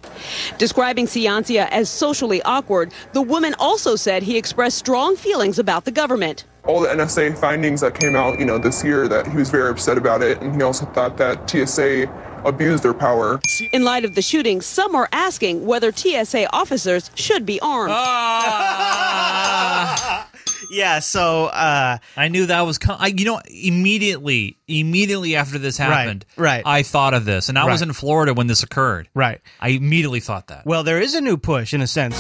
Describing 0.59 1.07
Ciancia 1.07 1.69
as 1.71 1.89
socially 1.89 2.43
awkward, 2.43 2.93
the 3.13 3.23
woman 3.23 3.55
also 3.59 3.97
said 3.97 4.23
he 4.23 4.37
expressed 4.37 4.79
strong 4.79 5.17
feelings 5.17 5.59
about 5.59 5.85
the 5.85 5.91
government. 5.91 6.45
All 6.67 6.81
the 6.81 6.89
NSA 6.89 7.39
findings 7.39 7.81
that 7.81 7.99
came 7.99 8.15
out, 8.15 8.39
you 8.39 8.45
know, 8.45 8.59
this 8.59 8.85
year, 8.85 9.09
that 9.09 9.27
he 9.27 9.37
was 9.37 9.51
very 9.51 9.71
upset 9.71 9.97
about 9.97 10.23
it, 10.23 10.41
and 10.43 10.55
he 10.55 10.63
also 10.63 10.85
thought 10.87 11.17
that 11.17 11.49
TSA 11.49 12.07
abused 12.45 12.83
their 12.83 12.95
power. 12.95 13.41
In 13.73 13.85
light 13.85 14.05
of 14.05 14.15
the 14.15 14.23
shooting, 14.23 14.61
some 14.61 14.95
are 14.95 15.09
asking 15.13 15.65
whether 15.67 15.91
TSA 15.93 16.53
officers 16.55 17.11
should 17.15 17.47
be 17.47 17.59
armed. 17.61 17.93
Ah! 17.95 19.11
Yeah, 20.71 20.99
so 20.99 21.47
uh, 21.47 21.99
I 22.17 22.29
knew 22.29 22.47
that 22.47 22.61
was. 22.63 22.79
Com- 22.79 22.99
I, 22.99 23.09
you 23.09 23.25
know, 23.25 23.41
immediately, 23.47 24.59
immediately 24.69 25.37
after 25.37 25.59
this 25.59 25.77
happened, 25.77 26.27
right. 26.37 26.63
I 26.65 26.83
thought 26.83 27.15
of 27.15 27.25
this, 27.25 27.49
and 27.49 27.59
I 27.59 27.65
was 27.65 27.83
in 27.83 27.93
Florida 27.93 28.35
when 28.35 28.47
this 28.47 28.63
occurred. 28.63 29.09
Right. 29.15 29.41
I 29.61 29.71
immediately 29.71 30.21
thought 30.21 30.49
that. 30.49 30.67
Well, 30.67 30.83
there 30.83 31.01
is 31.01 31.15
a 31.15 31.21
new 31.21 31.37
push 31.37 31.73
in 31.73 31.81
a 31.81 31.87
sense. 31.87 32.17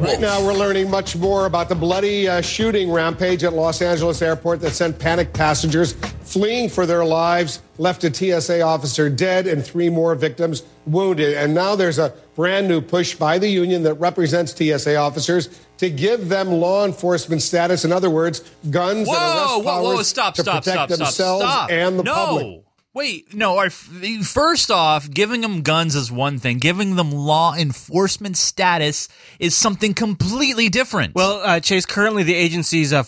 Right 0.00 0.18
now, 0.18 0.42
we're 0.42 0.54
learning 0.54 0.88
much 0.88 1.14
more 1.14 1.44
about 1.44 1.68
the 1.68 1.74
bloody 1.74 2.26
uh, 2.26 2.40
shooting 2.40 2.90
rampage 2.90 3.44
at 3.44 3.52
Los 3.52 3.82
Angeles 3.82 4.22
airport 4.22 4.62
that 4.62 4.70
sent 4.70 4.98
panicked 4.98 5.34
passengers 5.34 5.92
fleeing 6.22 6.70
for 6.70 6.86
their 6.86 7.04
lives, 7.04 7.60
left 7.76 8.02
a 8.04 8.14
TSA 8.14 8.62
officer 8.62 9.10
dead, 9.10 9.46
and 9.46 9.62
three 9.62 9.90
more 9.90 10.14
victims 10.14 10.62
wounded. 10.86 11.36
And 11.36 11.54
now 11.54 11.76
there's 11.76 11.98
a 11.98 12.14
brand 12.34 12.68
new 12.68 12.80
push 12.80 13.14
by 13.14 13.38
the 13.38 13.48
union 13.48 13.82
that 13.84 13.94
represents 13.94 14.54
TSA 14.54 14.96
officers 14.96 15.48
to 15.78 15.90
give 15.90 16.28
them 16.28 16.48
law 16.48 16.84
enforcement 16.84 17.42
status. 17.42 17.84
In 17.84 17.92
other 17.92 18.10
words, 18.10 18.40
guns 18.70 19.08
Whoa, 19.08 19.14
and 19.14 19.38
arrest 19.38 19.56
whoa, 19.56 19.62
powers 19.62 19.96
whoa! 19.96 20.02
Stop, 20.02 20.34
to 20.34 20.42
stop, 20.42 20.64
protect 20.64 20.74
stop, 20.74 20.88
stop, 20.88 20.98
themselves 20.98 21.44
stop! 21.44 21.70
and 21.70 21.98
the 21.98 22.02
no. 22.02 22.14
public. 22.14 22.64
Wait, 22.92 23.32
no. 23.32 23.68
First 23.70 24.72
off, 24.72 25.08
giving 25.08 25.42
them 25.42 25.62
guns 25.62 25.94
is 25.94 26.10
one 26.10 26.38
thing. 26.38 26.58
Giving 26.58 26.96
them 26.96 27.12
law 27.12 27.54
enforcement 27.54 28.36
status 28.36 29.08
is 29.38 29.56
something 29.56 29.94
completely 29.94 30.68
different. 30.68 31.14
Well, 31.14 31.40
uh, 31.40 31.60
Chase, 31.60 31.86
currently 31.86 32.24
the 32.24 32.34
agency's 32.34 32.92
uh, 32.92 33.04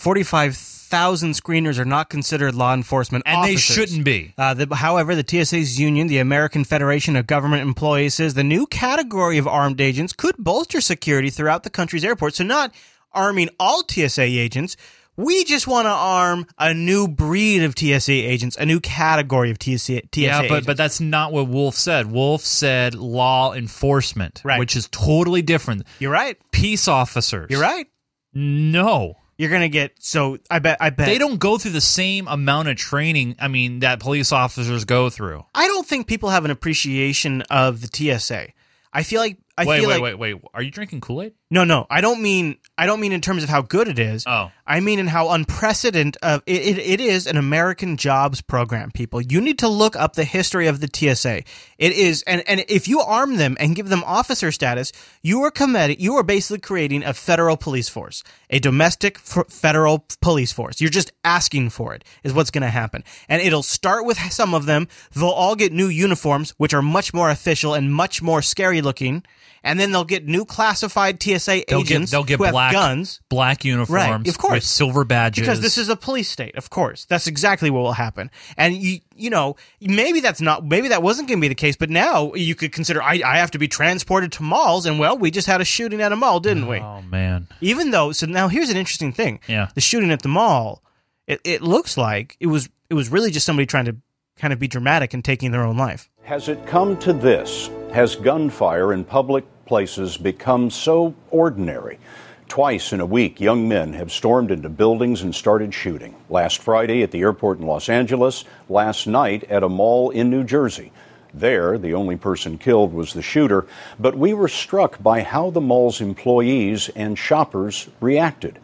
45,000 0.93 1.33
screeners 1.33 1.79
are 1.79 1.87
not 1.87 2.11
considered 2.11 2.55
law 2.55 2.75
enforcement 2.75 3.25
And 3.27 3.43
they 3.45 3.57
shouldn't 3.57 4.05
be. 4.05 4.35
Uh, 4.37 4.53
the, 4.53 4.75
however, 4.75 5.15
the 5.15 5.25
TSA's 5.27 5.81
union, 5.81 6.07
the 6.07 6.19
American 6.19 6.65
Federation 6.65 7.17
of 7.17 7.27
Government 7.27 7.63
Employees, 7.63 8.13
says 8.15 8.35
the 8.35 8.45
new 8.45 8.67
category 8.67 9.39
of 9.39 9.49
armed 9.49 9.81
agents 9.81 10.13
could 10.13 10.37
bolster 10.39 10.83
security 10.83 11.31
throughout 11.31 11.63
the 11.63 11.71
country's 11.71 12.05
airports. 12.05 12.37
So, 12.37 12.45
not 12.45 12.75
arming 13.11 13.49
all 13.59 13.83
TSA 13.89 14.21
agents. 14.23 14.77
We 15.17 15.45
just 15.45 15.67
want 15.67 15.87
to 15.87 15.91
arm 15.91 16.47
a 16.59 16.73
new 16.75 17.09
breed 17.09 17.63
of 17.63 17.75
TSA 17.79 18.13
agents, 18.13 18.57
a 18.57 18.67
new 18.67 18.81
category 18.81 19.51
of 19.51 19.57
TSA, 19.63 19.79
TSA 19.79 20.21
yeah, 20.21 20.39
but 20.41 20.45
agents. 20.47 20.67
but 20.67 20.77
that's 20.77 21.01
not 21.01 21.33
what 21.33 21.49
Wolf 21.49 21.75
said. 21.75 22.11
Wolf 22.13 22.43
said 22.43 22.95
law 22.95 23.53
enforcement, 23.55 24.41
Right. 24.45 24.59
which 24.59 24.77
is 24.77 24.89
totally 24.91 25.41
different. 25.43 25.85
You're 25.99 26.13
right. 26.13 26.37
Peace 26.51 26.87
officers. 26.89 27.49
You're 27.51 27.61
right. 27.61 27.87
No. 28.35 29.15
You're 29.43 29.51
gonna 29.51 29.69
get 29.69 29.97
so. 29.99 30.39
I 30.49 30.61
bet. 30.61 30.77
I 30.81 30.91
bet 30.91 31.07
They 31.07 31.19
don't 31.19 31.39
go 31.39 31.59
through 31.59 31.73
the 31.73 31.81
same 31.81 32.29
amount 32.29 32.69
of 32.69 32.77
training. 32.77 33.35
I 33.41 33.49
mean, 33.49 33.81
that 33.81 33.99
police 33.99 34.31
officers 34.31 34.85
go 34.85 35.11
through. 35.11 35.45
I 35.53 35.67
don't 35.67 35.85
think 35.85 36.07
people 36.07 36.31
have 36.31 36.45
an 36.45 36.53
appreciation 36.53 37.43
of 37.51 37.81
the 37.81 37.89
TSA. 37.89 38.51
I 38.93 39.03
feel 39.03 39.21
like 39.21 39.39
I 39.57 39.65
wait, 39.65 39.81
feel 39.81 39.89
wait, 39.89 40.01
like 40.01 40.19
wait, 40.19 40.35
wait. 40.35 40.43
Are 40.55 40.63
you 40.63 40.71
drinking 40.71 41.01
Kool 41.01 41.23
Aid? 41.23 41.33
no, 41.51 41.65
no. 41.65 41.87
I 41.91 42.01
don't 42.01 42.23
mean 42.23 42.57
I 42.79 42.87
don't 42.87 43.01
mean 43.01 43.13
in 43.13 43.21
terms 43.21 43.43
of 43.43 43.49
how 43.49 43.63
good 43.63 43.89
it 43.89 43.99
is. 43.99 44.25
Oh. 44.27 44.51
I 44.67 44.81
mean 44.81 44.99
in 44.99 45.07
how 45.07 45.31
unprecedented 45.31 46.17
of 46.23 46.43
it, 46.47 46.63
it, 46.63 46.79
it 46.79 47.01
is 47.01 47.27
an 47.27 47.37
American 47.37 47.97
jobs 47.97 48.41
program. 48.41 48.91
People, 48.91 49.21
you 49.21 49.41
need 49.41 49.59
to 49.59 49.69
look 49.69 49.97
up 49.97 50.15
the 50.15 50.25
history 50.25 50.67
of 50.67 50.81
the 50.81 50.89
TSA. 50.93 51.43
It 51.79 51.93
is, 51.93 52.23
and 52.27 52.43
and 52.47 52.65
if 52.69 52.89
you 52.89 53.01
arm 53.01 53.37
them 53.37 53.57
and 53.61 53.77
give 53.77 53.89
them 53.89 54.03
officer 54.05 54.53
status, 54.53 54.93
you 55.23 55.43
are 55.43 55.51
committed 55.51 56.01
You 56.01 56.17
are 56.17 56.23
basically 56.23 56.61
creating 56.61 57.03
a 57.05 57.13
federal 57.13 57.57
police 57.57 57.89
force, 57.89 58.23
a 58.52 58.61
domestic 58.61 59.16
f- 59.16 59.49
federal 59.49 60.06
police 60.21 60.52
force. 60.52 60.80
You're 60.80 60.90
just 60.90 61.11
asking 61.25 61.71
for 61.71 61.94
it. 61.94 62.04
Is 62.23 62.32
what's 62.32 62.50
going 62.52 62.62
to 62.62 62.68
happen, 62.68 63.02
and 63.28 63.42
it'll 63.42 63.64
start 63.64 64.04
with 64.04 64.18
some 64.30 64.54
of 64.54 64.66
them. 64.66 64.87
They'll 65.12 65.28
all 65.30 65.56
get 65.56 65.73
new 65.73 65.88
uniforms, 65.88 66.54
which 66.59 66.75
are 66.75 66.82
much 66.82 67.12
more 67.12 67.30
official 67.30 67.75
and 67.75 67.92
much 67.92 68.23
more 68.23 68.42
scary 68.42 68.82
looking. 68.82 69.25
And 69.64 69.78
then 69.78 69.92
they'll 69.92 70.04
get 70.04 70.26
new 70.26 70.45
classified 70.45 71.23
TSA 71.23 71.62
They'll 71.69 71.81
agents 71.81 72.11
get 72.11 72.16
they'll 72.16 72.25
get 72.25 72.38
who 72.38 72.45
have 72.45 72.52
black 72.52 72.73
guns. 72.73 73.21
black 73.28 73.64
uniforms, 73.64 73.90
Right, 73.90 74.28
of 74.28 74.38
course. 74.38 74.52
with 74.54 74.64
silver 74.64 75.04
badges. 75.04 75.42
Because 75.42 75.61
this 75.61 75.78
is 75.78 75.88
a 75.88 75.95
police 75.97 76.28
state, 76.28 76.57
of 76.57 76.69
course. 76.71 77.04
That's 77.04 77.26
exactly 77.28 77.71
what 77.71 77.81
will 77.83 77.92
happen. 77.92 78.31
And 78.57 78.75
you, 78.75 78.99
you 79.14 79.31
know, 79.31 79.54
maybe 79.81 80.19
that's 80.21 80.40
not, 80.40 80.64
maybe 80.66 80.88
that 80.88 81.02
wasn't 81.02 81.28
going 81.28 81.38
to 81.38 81.42
be 81.42 81.49
the 81.49 81.54
case, 81.54 81.76
but 81.76 81.90
now 81.90 82.35
you 82.35 82.54
could 82.57 82.73
consider 82.73 83.00
I, 83.02 83.23
I 83.25 83.37
have 83.38 83.52
to 83.52 83.59
be 83.59 83.69
transported 83.69 84.33
to 84.33 84.42
malls, 84.42 84.85
and 84.85 84.99
well, 84.99 85.16
we 85.16 85.31
just 85.31 85.47
had 85.47 85.61
a 85.61 85.64
shooting 85.64 86.00
at 86.00 86.11
a 86.12 86.16
mall, 86.16 86.40
didn't 86.40 86.66
we? 86.66 86.78
Oh 86.81 87.02
man. 87.02 87.47
Even 87.61 87.92
though, 87.92 88.11
so 88.12 88.26
now 88.26 88.49
here's 88.49 88.71
an 88.71 88.76
interesting 88.76 89.12
thing. 89.12 89.38
Yeah. 89.47 89.69
The 89.75 89.81
shooting 89.81 90.11
at 90.11 90.23
the 90.23 90.28
mall, 90.28 90.83
it, 91.28 91.40
it 91.45 91.62
looks 91.62 91.97
like 91.97 92.37
it 92.40 92.49
was, 92.49 92.69
it 92.90 92.95
was 92.95 93.11
really 93.11 93.30
just 93.30 93.47
somebody 93.47 93.67
trying 93.67 93.84
to 93.84 93.97
kind 94.37 94.52
of 94.52 94.58
be 94.58 94.67
dramatic 94.67 95.15
and 95.15 95.25
taking 95.25 95.52
their 95.52 95.63
own 95.63 95.76
life. 95.76 96.10
Has 96.25 96.49
it 96.49 96.67
come 96.67 96.97
to 96.99 97.13
this? 97.13 97.71
Has 97.93 98.17
gunfire 98.17 98.93
in 98.95 99.04
public 99.04 99.45
places 99.73 100.19
become 100.19 100.69
so 100.69 101.15
ordinary? 101.30 101.99
Twice 102.47 102.93
in 102.93 103.00
a 103.00 103.06
week, 103.06 103.41
young 103.41 103.67
men 103.67 103.95
have 103.95 104.13
stormed 104.13 104.50
into 104.50 104.69
buildings 104.69 105.23
and 105.23 105.35
started 105.35 105.73
shooting. 105.73 106.15
Last 106.28 106.58
Friday 106.58 107.02
at 107.02 107.11
the 107.11 107.23
airport 107.23 107.58
in 107.58 107.67
Los 107.67 107.89
Angeles, 107.89 108.45
last 108.69 109.06
night 109.06 109.45
at 109.45 109.63
a 109.63 109.71
mall 109.71 110.11
in 110.11 110.28
New 110.28 110.45
Jersey. 110.45 110.93
There, 111.32 111.78
the 111.78 111.95
only 111.95 112.17
person 112.17 112.58
killed 112.58 112.93
was 112.93 113.15
the 113.15 113.23
shooter, 113.23 113.67
but 113.99 114.15
we 114.15 114.35
were 114.35 114.47
struck 114.47 115.02
by 115.02 115.23
how 115.23 115.49
the 115.49 115.63
mall's 115.63 116.02
employees 116.02 116.91
and 116.91 117.19
shoppers 117.19 117.89
reacted. 118.02 118.58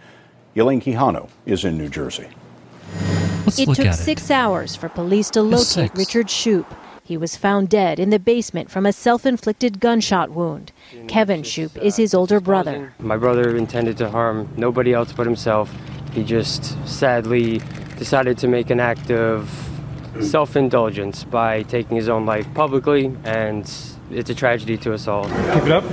Elaine 0.57 0.83
Quijano 0.83 1.31
is 1.47 1.65
in 1.65 1.79
New 1.79 1.89
Jersey. 1.89 2.29
Let's 3.47 3.59
it 3.59 3.65
took 3.65 3.87
at 3.87 3.95
six 3.95 4.31
hours 4.31 4.77
for 4.77 4.91
police 4.91 5.31
to 5.31 5.41
locate. 5.41 5.95
Richard 5.95 6.29
Shoop. 6.29 6.67
He 7.09 7.17
was 7.17 7.39
found 7.39 7.71
dead 7.71 7.99
in 7.99 8.11
the 8.11 8.19
basement 8.19 8.71
from 8.71 8.85
a 8.85 8.93
self 8.93 9.25
inflicted 9.25 9.81
gunshot 9.81 10.29
wound. 10.29 10.73
Kevin 11.07 11.43
Shoop 11.43 11.75
is 11.79 11.97
his 11.97 12.13
older 12.13 12.39
brother. 12.39 12.93
My 12.99 13.17
brother 13.17 13.57
intended 13.57 13.97
to 13.97 14.11
harm 14.11 14.53
nobody 14.59 14.93
else 14.93 15.15
but 15.15 15.25
himself. 15.25 15.75
He 16.13 16.23
just 16.23 16.77
sadly 16.87 17.63
decided 17.97 18.37
to 18.39 18.47
make 18.47 18.69
an 18.69 18.79
act 18.79 19.11
of 19.11 19.49
self 20.21 20.55
indulgence 20.55 21.25
by 21.25 21.63
taking 21.63 21.97
his 21.97 22.11
own 22.11 22.27
life 22.27 22.47
publicly, 22.53 23.17
and 23.25 23.63
it's 24.11 24.29
a 24.29 24.35
tragedy 24.35 24.77
to 24.77 24.93
us 24.93 25.09
all. 25.09 25.25
Keep 25.25 25.65
it 25.65 25.73
up. 25.73 25.85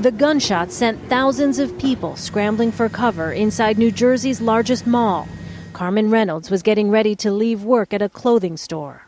The 0.00 0.12
gunshot 0.12 0.72
sent 0.72 0.98
thousands 1.10 1.58
of 1.58 1.78
people 1.78 2.16
scrambling 2.16 2.72
for 2.72 2.88
cover 2.88 3.32
inside 3.32 3.76
New 3.76 3.90
Jersey's 3.90 4.40
largest 4.40 4.86
mall. 4.86 5.28
Carmen 5.74 6.10
Reynolds 6.10 6.50
was 6.50 6.62
getting 6.62 6.88
ready 6.88 7.14
to 7.16 7.30
leave 7.30 7.64
work 7.64 7.92
at 7.92 8.00
a 8.00 8.08
clothing 8.08 8.56
store. 8.56 9.07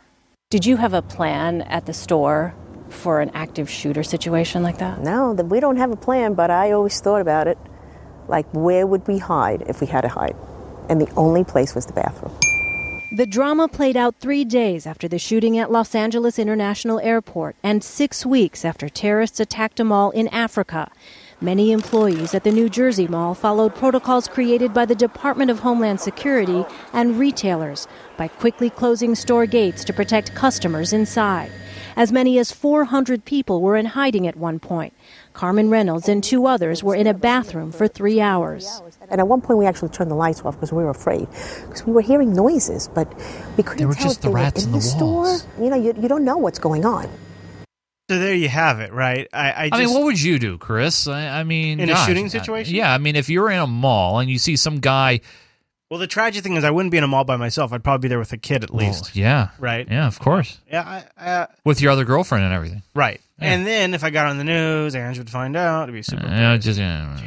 Did 0.51 0.65
you 0.65 0.75
have 0.75 0.93
a 0.93 1.01
plan 1.01 1.61
at 1.61 1.85
the 1.85 1.93
store 1.93 2.53
for 2.89 3.21
an 3.21 3.31
active 3.33 3.69
shooter 3.69 4.03
situation 4.03 4.63
like 4.63 4.79
that? 4.79 4.99
No, 4.99 5.31
we 5.31 5.61
don't 5.61 5.77
have 5.77 5.91
a 5.91 5.95
plan, 5.95 6.33
but 6.33 6.51
I 6.51 6.73
always 6.73 6.99
thought 6.99 7.21
about 7.21 7.47
it. 7.47 7.57
Like, 8.27 8.45
where 8.51 8.85
would 8.85 9.07
we 9.07 9.17
hide 9.17 9.63
if 9.67 9.79
we 9.79 9.87
had 9.87 10.01
to 10.01 10.09
hide? 10.09 10.35
And 10.89 10.99
the 10.99 11.09
only 11.15 11.45
place 11.45 11.73
was 11.73 11.85
the 11.85 11.93
bathroom. 11.93 12.33
The 13.15 13.25
drama 13.25 13.69
played 13.69 13.95
out 13.95 14.15
three 14.19 14.43
days 14.43 14.85
after 14.85 15.07
the 15.07 15.19
shooting 15.19 15.57
at 15.57 15.71
Los 15.71 15.95
Angeles 15.95 16.37
International 16.37 16.99
Airport 16.99 17.55
and 17.63 17.81
six 17.81 18.25
weeks 18.25 18.65
after 18.65 18.89
terrorists 18.89 19.39
attacked 19.39 19.79
a 19.79 19.85
mall 19.85 20.11
in 20.11 20.27
Africa. 20.27 20.91
Many 21.43 21.71
employees 21.71 22.35
at 22.35 22.43
the 22.43 22.51
New 22.51 22.69
Jersey 22.69 23.07
Mall 23.07 23.33
followed 23.33 23.73
protocols 23.73 24.27
created 24.27 24.75
by 24.75 24.85
the 24.85 24.93
Department 24.93 25.49
of 25.49 25.57
Homeland 25.61 25.99
Security 25.99 26.63
and 26.93 27.17
retailers 27.17 27.87
by 28.15 28.27
quickly 28.27 28.69
closing 28.69 29.15
store 29.15 29.47
gates 29.47 29.83
to 29.85 29.91
protect 29.91 30.35
customers 30.35 30.93
inside. 30.93 31.51
As 31.95 32.11
many 32.11 32.37
as 32.37 32.51
400 32.51 33.25
people 33.25 33.59
were 33.59 33.75
in 33.75 33.87
hiding 33.87 34.27
at 34.27 34.35
one 34.35 34.59
point. 34.59 34.93
Carmen 35.33 35.71
Reynolds 35.71 36.07
and 36.07 36.23
two 36.23 36.45
others 36.45 36.83
were 36.83 36.93
in 36.93 37.07
a 37.07 37.13
bathroom 37.13 37.71
for 37.71 37.87
three 37.87 38.21
hours. 38.21 38.79
And 39.09 39.19
at 39.19 39.27
one 39.27 39.41
point, 39.41 39.57
we 39.57 39.65
actually 39.65 39.89
turned 39.89 40.11
the 40.11 40.15
lights 40.15 40.43
off 40.45 40.53
because 40.55 40.71
we 40.71 40.83
were 40.83 40.91
afraid. 40.91 41.27
Because 41.65 41.87
we 41.87 41.91
were 41.91 42.01
hearing 42.01 42.33
noises, 42.35 42.87
but 42.87 43.11
we 43.57 43.63
couldn't 43.63 43.79
They 43.79 43.85
were 43.87 43.95
tell 43.95 44.03
just 44.03 44.17
if 44.17 44.21
the 44.21 44.27
they 44.29 44.35
rats 44.35 44.61
were 44.65 44.69
in 44.69 44.75
in 44.75 44.79
the 44.79 44.85
the, 44.85 44.91
store. 44.91 45.37
You 45.59 45.71
know, 45.71 45.75
you, 45.75 45.93
you 45.99 46.07
don't 46.07 46.23
know 46.23 46.37
what's 46.37 46.59
going 46.59 46.85
on. 46.85 47.09
So 48.11 48.19
there 48.19 48.33
you 48.35 48.49
have 48.49 48.81
it, 48.81 48.91
right? 48.91 49.25
I, 49.31 49.51
I, 49.51 49.69
I 49.71 49.79
mean, 49.85 49.93
what 49.93 50.03
would 50.03 50.21
you 50.21 50.37
do, 50.37 50.57
Chris? 50.57 51.07
I, 51.07 51.39
I 51.39 51.43
mean, 51.45 51.79
In 51.79 51.89
a 51.89 51.93
gosh, 51.93 52.05
shooting 52.05 52.25
I- 52.25 52.27
situation? 52.27 52.75
yeah, 52.75 52.93
I 52.93 52.97
mean, 52.97 53.15
if 53.15 53.29
you're 53.29 53.49
in 53.49 53.57
a 53.59 53.65
mall 53.67 54.19
and 54.19 54.29
you 54.29 54.37
see 54.37 54.57
some 54.57 54.81
guy, 54.81 55.21
well, 55.89 55.97
the 55.97 56.07
tragic 56.07 56.43
thing 56.43 56.57
is, 56.57 56.65
I 56.65 56.71
wouldn't 56.71 56.91
be 56.91 56.97
in 56.97 57.05
a 57.05 57.07
mall 57.07 57.23
by 57.23 57.37
myself. 57.37 57.71
I'd 57.71 57.85
probably 57.85 58.05
be 58.05 58.09
there 58.09 58.19
with 58.19 58.33
a 58.33 58.37
kid 58.37 58.65
at 58.65 58.73
least. 58.73 59.15
yeah, 59.15 59.49
Right. 59.59 59.87
yeah, 59.89 60.07
of 60.07 60.19
course, 60.19 60.59
Yeah, 60.69 60.81
I, 60.81 61.05
I, 61.17 61.31
uh, 61.31 61.47
with 61.63 61.79
your 61.79 61.91
other 61.93 62.03
girlfriend 62.03 62.43
and 62.43 62.53
everything. 62.53 62.81
right. 62.93 63.21
And 63.39 63.65
then 63.65 63.93
if 63.93 64.03
I 64.03 64.09
got 64.09 64.25
on 64.27 64.37
the 64.37 64.43
news, 64.43 64.93
Ange 64.93 65.17
would 65.17 65.29
find 65.29 65.55
out. 65.55 65.83
It'd 65.83 65.95
be 65.95 66.01
super. 66.03 66.27
Yeah, 66.27 66.57
just 66.57 66.77
yeah, 66.77 67.17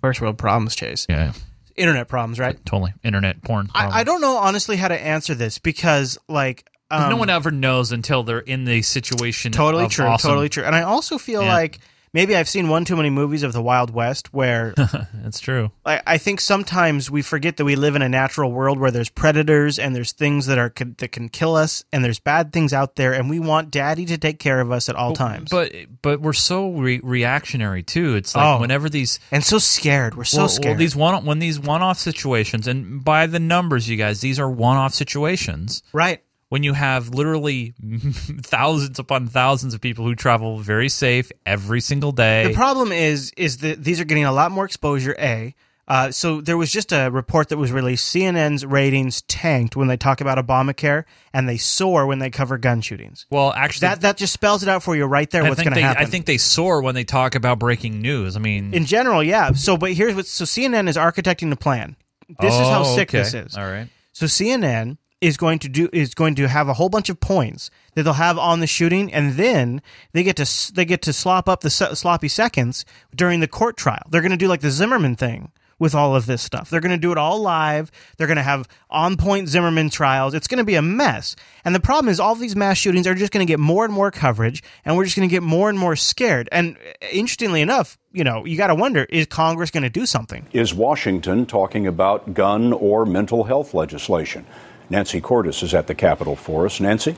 First 0.00 0.22
world 0.22 0.38
problems, 0.38 0.74
Chase. 0.74 1.04
yeah, 1.10 1.32
Internet 1.76 2.08
problems, 2.08 2.38
right? 2.38 2.56
totally. 2.64 2.94
Internet 3.04 3.42
porn. 3.42 3.68
I, 3.74 4.00
I 4.00 4.04
don't 4.04 4.22
know 4.22 4.36
honestly 4.38 4.76
how 4.78 4.88
to 4.88 4.98
answer 4.98 5.34
this 5.34 5.58
because, 5.58 6.16
like, 6.26 6.66
um, 6.90 7.10
no 7.10 7.16
one 7.16 7.30
ever 7.30 7.50
knows 7.50 7.92
until 7.92 8.22
they're 8.22 8.38
in 8.40 8.64
the 8.64 8.82
situation. 8.82 9.52
totally 9.52 9.88
true, 9.88 10.06
awesome- 10.06 10.28
totally 10.30 10.48
true. 10.48 10.64
And 10.64 10.74
I 10.74 10.82
also 10.82 11.18
feel 11.18 11.42
Yeah. 11.42 11.54
like 11.54 11.78
maybe 12.12 12.34
I've 12.34 12.48
seen 12.48 12.68
one 12.68 12.84
too 12.84 12.96
many 12.96 13.08
movies 13.08 13.44
of 13.44 13.52
the 13.52 13.62
Wild 13.62 13.90
West 13.94 14.34
where 14.34 14.74
That's 15.14 15.38
true. 15.38 15.70
I, 15.86 16.00
I 16.04 16.18
think 16.18 16.40
sometimes 16.40 17.08
we 17.08 17.22
forget 17.22 17.56
that 17.58 17.64
we 17.64 17.76
live 17.76 17.94
in 17.94 18.02
a 18.02 18.08
natural 18.08 18.50
world 18.50 18.80
where 18.80 18.90
there's 18.90 19.08
predators 19.08 19.78
and 19.78 19.94
there's 19.94 20.10
things 20.10 20.46
that 20.46 20.58
are 20.58 20.72
that 20.98 21.12
can 21.12 21.28
kill 21.28 21.54
us 21.54 21.84
and 21.92 22.04
there's 22.04 22.18
bad 22.18 22.52
things 22.52 22.72
out 22.72 22.96
there 22.96 23.12
and 23.12 23.30
we 23.30 23.38
want 23.38 23.70
daddy 23.70 24.04
to 24.06 24.18
take 24.18 24.40
care 24.40 24.60
of 24.60 24.72
us 24.72 24.88
at 24.88 24.96
all 24.96 25.12
times. 25.14 25.50
But 25.50 25.72
but 26.02 26.20
we're 26.20 26.32
so 26.32 26.70
re- 26.72 27.00
reactionary 27.04 27.84
too. 27.84 28.16
It's 28.16 28.34
like 28.34 28.44
Oh. 28.56 28.60
whenever 28.60 28.88
these 28.88 29.20
and 29.30 29.44
so 29.44 29.58
scared, 29.58 30.16
we're 30.16 30.24
so 30.24 30.38
well, 30.38 30.48
scared. 30.48 30.72
Well, 30.72 30.78
these 30.78 30.96
one 30.96 31.24
when 31.24 31.38
these 31.38 31.60
one 31.60 31.80
off 31.82 31.98
situations, 32.00 32.66
and 32.66 33.04
by 33.04 33.28
the 33.28 33.38
numbers, 33.38 33.88
you 33.88 33.96
guys, 33.96 34.20
these 34.20 34.40
are 34.40 34.50
one 34.50 34.76
off 34.76 34.94
situations. 34.94 35.84
Right. 35.92 36.22
When 36.50 36.62
you 36.62 36.74
have 36.74 37.08
literally 37.08 37.72
thousands 38.42 38.98
upon 38.98 39.26
thousands 39.28 39.72
of 39.72 39.80
people 39.80 40.04
who 40.04 40.14
travel 40.14 40.58
very 40.58 40.88
safe 40.88 41.32
every 41.46 41.80
single 41.80 42.12
day. 42.12 42.46
The 42.48 42.54
problem 42.54 42.92
is 42.92 43.32
is 43.36 43.58
that 43.58 43.82
these 43.82 44.00
are 44.00 44.04
getting 44.04 44.24
a 44.24 44.32
lot 44.32 44.50
more 44.52 44.64
exposure. 44.66 45.16
A. 45.18 45.54
Uh, 45.88 46.12
so 46.12 46.40
there 46.40 46.56
was 46.56 46.70
just 46.70 46.92
a 46.92 47.08
report 47.08 47.48
that 47.48 47.56
was 47.58 47.72
released. 47.72 48.14
CNN's 48.14 48.64
ratings 48.64 49.22
tanked 49.22 49.74
when 49.74 49.88
they 49.88 49.96
talk 49.96 50.20
about 50.20 50.38
Obamacare, 50.38 51.02
and 51.34 51.48
they 51.48 51.56
soar 51.56 52.06
when 52.06 52.20
they 52.20 52.30
cover 52.30 52.58
gun 52.58 52.80
shootings. 52.80 53.26
Well, 53.28 53.52
actually, 53.52 53.88
that 53.88 54.00
that 54.02 54.16
just 54.16 54.32
spells 54.32 54.62
it 54.62 54.68
out 54.68 54.84
for 54.84 54.94
you 54.94 55.04
right 55.06 55.28
there. 55.30 55.42
I 55.42 55.48
what's 55.48 55.62
going 55.62 55.74
to 55.74 55.80
happen? 55.80 56.00
I 56.00 56.06
think 56.06 56.26
they 56.26 56.38
soar 56.38 56.80
when 56.80 56.94
they 56.94 57.02
talk 57.02 57.34
about 57.34 57.58
breaking 57.58 58.00
news. 58.02 58.36
I 58.36 58.38
mean, 58.38 58.72
in 58.72 58.86
general, 58.86 59.20
yeah. 59.24 59.50
So, 59.52 59.76
but 59.76 59.92
here's 59.92 60.14
what. 60.14 60.26
So 60.26 60.44
CNN 60.44 60.88
is 60.88 60.96
architecting 60.96 61.50
the 61.50 61.56
plan. 61.56 61.96
This 62.40 62.54
is 62.54 62.60
how 62.60 62.82
Oh, 62.82 62.94
sick 62.94 63.10
okay. 63.10 63.18
this 63.18 63.34
is. 63.34 63.56
All 63.56 63.66
right. 63.66 63.88
So 64.12 64.26
CNN 64.26 64.96
is 65.20 65.36
going 65.36 65.58
to 65.58 65.68
do 65.68 65.88
is 65.92 66.14
going 66.14 66.34
to 66.34 66.48
have 66.48 66.68
a 66.68 66.74
whole 66.74 66.88
bunch 66.88 67.08
of 67.08 67.20
points 67.20 67.70
that 67.94 68.04
they'll 68.04 68.14
have 68.14 68.38
on 68.38 68.60
the 68.60 68.66
shooting, 68.66 69.12
and 69.12 69.34
then 69.34 69.82
they 70.12 70.22
get 70.22 70.36
to 70.36 70.72
they 70.74 70.84
get 70.84 71.02
to 71.02 71.12
slop 71.12 71.48
up 71.48 71.60
the 71.60 71.70
sloppy 71.70 72.28
seconds 72.28 72.84
during 73.14 73.40
the 73.40 73.48
court 73.48 73.76
trial. 73.76 74.02
They're 74.08 74.22
going 74.22 74.30
to 74.30 74.36
do 74.36 74.48
like 74.48 74.60
the 74.60 74.70
Zimmerman 74.70 75.16
thing 75.16 75.52
with 75.80 75.94
all 75.94 76.14
of 76.14 76.26
this 76.26 76.42
stuff. 76.42 76.70
They're 76.70 76.80
going 76.80 76.90
to 76.92 76.98
do 76.98 77.10
it 77.10 77.18
all 77.18 77.40
live. 77.40 77.90
They're 78.16 78.26
going 78.26 78.36
to 78.36 78.42
have 78.42 78.68
on 78.90 79.16
point 79.16 79.48
Zimmerman 79.48 79.90
trials. 79.90 80.34
It's 80.34 80.46
going 80.46 80.58
to 80.58 80.64
be 80.64 80.74
a 80.74 80.82
mess. 80.82 81.34
And 81.64 81.74
the 81.74 81.80
problem 81.80 82.10
is 82.10 82.20
all 82.20 82.34
these 82.36 82.54
mass 82.54 82.76
shootings 82.76 83.06
are 83.06 83.14
just 83.14 83.32
going 83.32 83.44
to 83.44 83.50
get 83.50 83.58
more 83.58 83.84
and 83.84 83.92
more 83.92 84.10
coverage, 84.12 84.62
and 84.84 84.96
we're 84.96 85.04
just 85.04 85.16
going 85.16 85.28
to 85.28 85.34
get 85.34 85.42
more 85.42 85.68
and 85.68 85.78
more 85.78 85.96
scared. 85.96 86.48
And 86.52 86.76
uh, 86.76 87.06
interestingly 87.10 87.62
enough, 87.62 87.98
you 88.12 88.22
know, 88.22 88.44
you 88.44 88.56
got 88.56 88.68
to 88.68 88.74
wonder: 88.74 89.04
is 89.04 89.26
Congress 89.26 89.70
going 89.70 89.82
to 89.82 89.90
do 89.90 90.06
something? 90.06 90.46
Is 90.52 90.72
Washington 90.72 91.46
talking 91.46 91.86
about 91.86 92.34
gun 92.34 92.72
or 92.72 93.04
mental 93.06 93.44
health 93.44 93.74
legislation? 93.74 94.46
Nancy 94.90 95.20
Cordes 95.20 95.62
is 95.62 95.72
at 95.72 95.86
the 95.86 95.94
Capitol 95.94 96.34
for 96.34 96.66
us. 96.66 96.80
Nancy? 96.80 97.16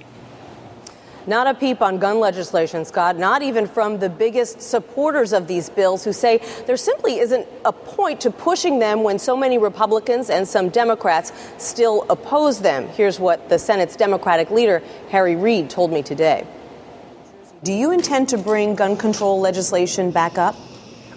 Not 1.27 1.47
a 1.47 1.55
peep 1.55 1.81
on 1.81 1.99
gun 1.99 2.19
legislation, 2.19 2.85
Scott, 2.85 3.17
not 3.17 3.43
even 3.43 3.67
from 3.67 3.99
the 3.99 4.09
biggest 4.09 4.61
supporters 4.61 5.33
of 5.33 5.47
these 5.47 5.71
bills 5.71 6.05
who 6.05 6.13
say 6.13 6.41
there 6.67 6.77
simply 6.77 7.21
isn't 7.21 7.47
a 7.65 7.73
point 7.73 8.21
to 8.23 8.31
pushing 8.31 8.81
them 8.81 9.05
when 9.05 9.21
so 9.21 9.37
many 9.37 9.57
Republicans 9.57 10.31
and 10.31 10.47
some 10.47 10.69
Democrats 10.69 11.33
still 11.59 12.05
oppose 12.11 12.61
them. 12.61 12.89
Here's 12.89 13.21
what 13.21 13.49
the 13.49 13.59
Senate's 13.59 13.95
Democratic 13.95 14.51
leader, 14.51 14.83
Harry 15.11 15.37
Reid, 15.37 15.71
told 15.71 15.93
me 15.93 16.03
today. 16.03 16.45
Do 17.63 17.73
you 17.73 17.93
intend 17.93 18.29
to 18.31 18.39
bring 18.39 18.75
gun 18.75 18.97
control 18.97 19.39
legislation 19.41 20.11
back 20.11 20.39
up? 20.39 20.57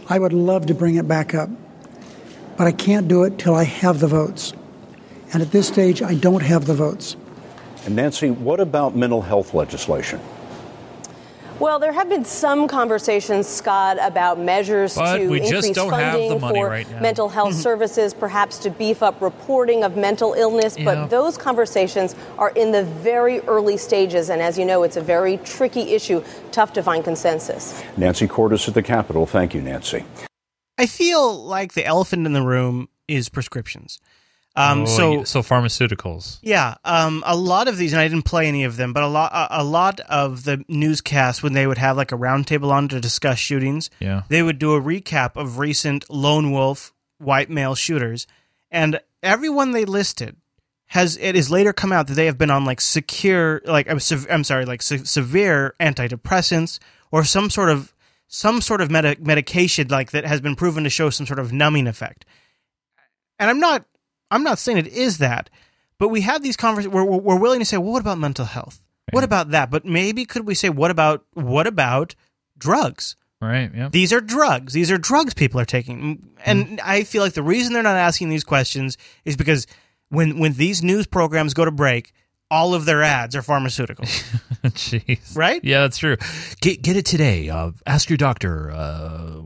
I 0.07 0.19
would 0.19 0.33
love 0.33 0.67
to 0.67 0.75
bring 0.75 0.95
it 0.95 1.07
back 1.07 1.33
up, 1.33 1.49
but 2.57 2.67
I 2.67 2.71
can't 2.71 3.07
do 3.07 3.23
it 3.23 3.39
till 3.39 3.55
I 3.55 3.63
have 3.63 3.99
the 3.99 4.07
votes. 4.07 4.53
And 5.35 5.41
at 5.41 5.51
this 5.51 5.67
stage, 5.67 6.01
I 6.01 6.15
don't 6.15 6.43
have 6.43 6.63
the 6.63 6.73
votes. 6.73 7.17
And 7.85 7.93
Nancy, 7.93 8.31
what 8.31 8.61
about 8.61 8.95
mental 8.95 9.21
health 9.21 9.53
legislation? 9.53 10.21
Well, 11.59 11.77
there 11.77 11.91
have 11.91 12.07
been 12.07 12.23
some 12.23 12.69
conversations, 12.69 13.45
Scott, 13.45 13.97
about 13.99 14.39
measures 14.39 14.95
But 14.95 15.17
to 15.17 15.27
we 15.27 15.41
just 15.41 15.67
increase 15.67 15.75
don't 15.75 15.91
have 15.91 16.13
the 16.13 16.19
funding 16.19 16.39
money 16.39 16.59
for 16.61 16.69
right 16.69 16.89
now. 16.89 17.01
mental 17.01 17.27
health 17.27 17.49
mm-hmm. 17.49 17.59
services, 17.59 18.13
perhaps 18.13 18.59
to 18.59 18.69
beef 18.69 19.03
up 19.03 19.21
reporting 19.21 19.83
of 19.83 19.97
mental 19.97 20.35
illness. 20.35 20.77
Yeah. 20.77 20.85
But 20.85 21.07
those 21.09 21.37
conversations 21.37 22.15
are 22.37 22.51
in 22.51 22.71
the 22.71 22.85
very 22.85 23.41
early 23.41 23.75
stages, 23.75 24.29
and 24.29 24.41
as 24.41 24.57
you 24.57 24.63
know, 24.63 24.83
it's 24.83 24.95
a 24.95 25.01
very 25.01 25.35
tricky 25.39 25.93
issue, 25.95 26.23
tough 26.53 26.71
to 26.71 26.81
find 26.81 27.03
consensus. 27.03 27.83
Nancy 27.97 28.25
Cordes 28.25 28.69
at 28.69 28.73
the 28.73 28.83
Capitol. 28.83 29.25
Thank 29.25 29.53
you, 29.53 29.61
Nancy. 29.61 30.05
I 30.77 30.85
feel 30.85 31.43
like 31.43 31.73
the 31.73 31.85
elephant 31.85 32.25
in 32.25 32.31
the 32.31 32.41
room 32.41 32.87
is 33.09 33.27
prescriptions. 33.27 33.99
Um, 34.57 34.81
Oh, 34.83 34.85
so 34.85 35.23
so 35.25 35.41
pharmaceuticals. 35.41 36.39
yeah, 36.41 36.75
um, 36.85 37.23
a 37.25 37.35
lot 37.35 37.67
of 37.67 37.77
these, 37.77 37.91
and 37.91 37.99
I 38.01 38.07
didn't 38.07 38.23
play 38.25 38.47
any 38.47 38.63
of 38.63 38.77
them, 38.77 38.93
but 38.93 39.03
a 39.03 39.07
lot, 39.07 39.31
a, 39.33 39.61
a 39.61 39.63
lot 39.65 39.99
of 40.01 40.45
the 40.45 40.63
newscasts 40.69 41.43
when 41.43 41.51
they 41.53 41.67
would 41.67 41.77
have 41.77 41.97
like 41.97 42.13
a 42.13 42.17
roundtable 42.17 42.71
on 42.71 42.87
to 42.87 43.01
discuss 43.01 43.37
shootings, 43.37 43.89
Yeah. 43.99 44.23
they 44.29 44.41
would 44.41 44.57
do 44.57 44.73
a 44.73 44.81
recap 44.81 45.35
of 45.35 45.59
recent 45.59 46.09
lone 46.09 46.51
wolf 46.51 46.93
white 47.17 47.49
male 47.49 47.75
shooters, 47.75 48.27
and 48.71 48.99
everyone 49.21 49.71
they 49.71 49.83
listed 49.83 50.37
has 50.89 51.17
it 51.17 51.35
has 51.35 51.49
later 51.51 51.73
come 51.73 51.91
out 51.91 52.07
that 52.07 52.13
they 52.13 52.27
have 52.27 52.37
been 52.37 52.51
on 52.51 52.63
like 52.63 52.79
secure, 52.79 53.61
like 53.65 53.89
I'm, 53.89 53.99
I'm 54.29 54.43
sorry, 54.45 54.65
like 54.65 54.81
se- 54.81 55.03
severe 55.03 55.73
antidepressants 55.81 56.79
or 57.11 57.23
some 57.25 57.49
sort 57.49 57.69
of 57.69 57.93
some 58.27 58.61
sort 58.61 58.79
of 58.81 58.89
medi- 58.89 59.17
medication 59.19 59.87
like 59.89 60.11
that 60.11 60.25
has 60.25 60.39
been 60.41 60.55
proven 60.55 60.83
to 60.85 60.89
show 60.89 61.09
some 61.09 61.25
sort 61.25 61.39
of 61.39 61.51
numbing 61.51 61.87
effect. 61.87 62.23
And 63.39 63.49
I'm 63.49 63.59
not 63.59 63.85
I'm 64.31 64.43
not 64.43 64.59
saying 64.59 64.77
it 64.77 64.87
is 64.87 65.19
that, 65.19 65.49
but 65.97 66.09
we 66.09 66.21
have 66.21 66.43
these 66.43 66.57
conversations. 66.57 66.93
We're, 66.93 67.05
we're 67.05 67.19
we're 67.19 67.39
willing 67.39 67.59
to 67.59 67.65
say, 67.65 67.77
well, 67.77 67.91
what 67.93 68.01
about 68.01 68.17
mental 68.17 68.45
health? 68.45 68.81
What 69.11 69.23
about 69.23 69.51
that? 69.51 69.69
But 69.69 69.85
maybe 69.85 70.25
could 70.25 70.47
we 70.47 70.55
say, 70.55 70.69
what 70.69 70.91
about 70.91 71.25
what 71.33 71.67
about 71.67 72.15
drugs? 72.57 73.15
Right. 73.41 73.69
Yeah. 73.73 73.89
These 73.89 74.11
are 74.11 74.21
drugs. 74.21 74.73
These 74.73 74.89
are 74.91 74.97
drugs 74.97 75.33
people 75.33 75.59
are 75.59 75.65
taking, 75.65 76.29
and 76.43 76.79
I 76.81 77.03
feel 77.03 77.21
like 77.21 77.33
the 77.33 77.43
reason 77.43 77.73
they're 77.73 77.83
not 77.83 77.97
asking 77.97 78.29
these 78.29 78.43
questions 78.43 78.97
is 79.25 79.37
because 79.37 79.67
when 80.09 80.39
when 80.39 80.53
these 80.53 80.83
news 80.83 81.05
programs 81.05 81.53
go 81.53 81.65
to 81.65 81.71
break, 81.71 82.13
all 82.49 82.73
of 82.73 82.85
their 82.85 83.03
ads 83.03 83.35
are 83.35 83.41
pharmaceuticals. 83.41 84.23
Jeez. 84.63 85.37
Right? 85.37 85.63
Yeah, 85.63 85.81
that's 85.81 85.97
true. 85.97 86.17
Get 86.61 86.81
get 86.81 86.95
it 86.95 87.05
today. 87.05 87.49
Uh, 87.49 87.71
ask 87.85 88.09
your 88.09 88.17
doctor. 88.17 88.71
Uh, 88.71 89.41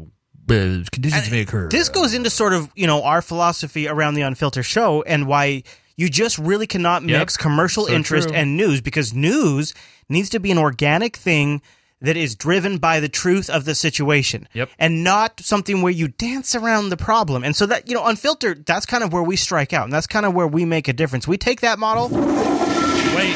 uh, 0.51 0.83
conditions 0.91 1.29
may 1.31 1.41
occur. 1.41 1.69
This 1.69 1.89
goes 1.89 2.13
into 2.13 2.29
sort 2.29 2.53
of 2.53 2.69
you 2.75 2.87
know 2.87 3.03
our 3.03 3.21
philosophy 3.21 3.87
around 3.87 4.13
the 4.15 4.21
Unfiltered 4.21 4.65
show 4.65 5.01
and 5.03 5.27
why 5.27 5.63
you 5.97 6.09
just 6.09 6.37
really 6.37 6.67
cannot 6.67 7.01
Yep. 7.03 7.19
mix 7.19 7.37
commercial 7.37 7.85
So 7.87 7.93
interest 7.93 8.29
true. 8.29 8.37
and 8.37 8.55
news 8.57 8.81
because 8.81 9.13
news 9.13 9.73
needs 10.07 10.29
to 10.29 10.39
be 10.39 10.49
an 10.51 10.57
organic 10.57 11.15
thing 11.17 11.61
that 12.01 12.15
is 12.15 12.33
driven 12.35 12.77
by 12.77 13.01
the 13.01 13.09
truth 13.09 13.49
of 13.49 13.65
the 13.65 13.75
situation 13.75 14.47
Yep. 14.53 14.69
and 14.79 15.03
not 15.03 15.41
something 15.41 15.81
where 15.81 15.91
you 15.91 16.07
dance 16.07 16.55
around 16.55 16.89
the 16.89 16.95
problem 16.97 17.43
and 17.43 17.53
so 17.55 17.65
that 17.65 17.89
you 17.89 17.95
know 17.95 18.05
unfiltered 18.05 18.65
that's 18.65 18.85
kind 18.85 19.03
of 19.03 19.11
where 19.11 19.21
we 19.23 19.35
strike 19.35 19.73
out 19.73 19.83
and 19.83 19.91
that's 19.91 20.07
kind 20.07 20.25
of 20.25 20.33
where 20.33 20.47
we 20.47 20.63
make 20.63 20.87
a 20.87 20.93
difference 20.93 21.27
we 21.27 21.37
take 21.37 21.59
that 21.59 21.77
model 21.77 22.07
wait 22.07 23.35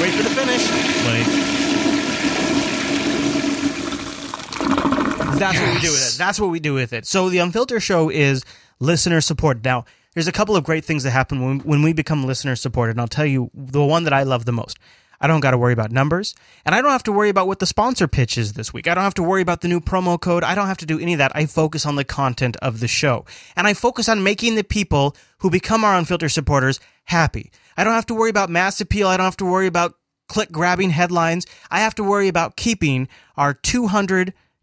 wait 0.00 0.12
for 0.14 0.22
the 0.22 0.30
finish 0.30 0.70
Wait. 1.06 1.65
That's 5.38 5.60
what 5.60 5.74
we 5.74 5.80
do 5.80 5.90
with 5.90 6.14
it. 6.14 6.18
That's 6.18 6.40
what 6.40 6.50
we 6.50 6.60
do 6.60 6.74
with 6.74 6.92
it. 6.92 7.06
So 7.06 7.28
the 7.28 7.38
Unfiltered 7.38 7.82
Show 7.82 8.08
is 8.08 8.44
listener 8.80 9.20
support. 9.20 9.62
Now, 9.64 9.84
there's 10.14 10.28
a 10.28 10.32
couple 10.32 10.56
of 10.56 10.64
great 10.64 10.84
things 10.84 11.02
that 11.02 11.10
happen 11.10 11.44
when, 11.44 11.60
when 11.60 11.82
we 11.82 11.92
become 11.92 12.24
listener 12.24 12.56
supported, 12.56 12.92
and 12.92 13.00
I'll 13.00 13.06
tell 13.06 13.26
you 13.26 13.50
the 13.54 13.84
one 13.84 14.04
that 14.04 14.14
I 14.14 14.22
love 14.22 14.46
the 14.46 14.52
most. 14.52 14.78
I 15.20 15.26
don't 15.26 15.40
got 15.40 15.50
to 15.50 15.58
worry 15.58 15.72
about 15.72 15.92
numbers, 15.92 16.34
and 16.64 16.74
I 16.74 16.82
don't 16.82 16.90
have 16.90 17.02
to 17.04 17.12
worry 17.12 17.28
about 17.28 17.46
what 17.46 17.58
the 17.58 17.66
sponsor 17.66 18.06
pitch 18.06 18.36
is 18.36 18.54
this 18.54 18.72
week. 18.72 18.86
I 18.86 18.94
don't 18.94 19.04
have 19.04 19.14
to 19.14 19.22
worry 19.22 19.42
about 19.42 19.60
the 19.60 19.68
new 19.68 19.80
promo 19.80 20.20
code. 20.20 20.44
I 20.44 20.54
don't 20.54 20.66
have 20.66 20.76
to 20.78 20.86
do 20.86 20.98
any 20.98 21.14
of 21.14 21.18
that. 21.18 21.32
I 21.34 21.46
focus 21.46 21.86
on 21.86 21.96
the 21.96 22.04
content 22.04 22.56
of 22.62 22.80
the 22.80 22.88
show, 22.88 23.24
and 23.56 23.66
I 23.66 23.74
focus 23.74 24.08
on 24.08 24.22
making 24.22 24.54
the 24.54 24.64
people 24.64 25.16
who 25.38 25.50
become 25.50 25.84
our 25.84 25.96
Unfiltered 25.96 26.32
supporters 26.32 26.80
happy. 27.04 27.50
I 27.76 27.84
don't 27.84 27.94
have 27.94 28.06
to 28.06 28.14
worry 28.14 28.30
about 28.30 28.50
mass 28.50 28.80
appeal. 28.80 29.08
I 29.08 29.16
don't 29.16 29.24
have 29.24 29.36
to 29.38 29.44
worry 29.44 29.66
about 29.66 29.94
click 30.28 30.50
grabbing 30.50 30.90
headlines. 30.90 31.46
I 31.70 31.80
have 31.80 31.94
to 31.96 32.04
worry 32.04 32.28
about 32.28 32.56
keeping 32.56 33.08
our 33.36 33.54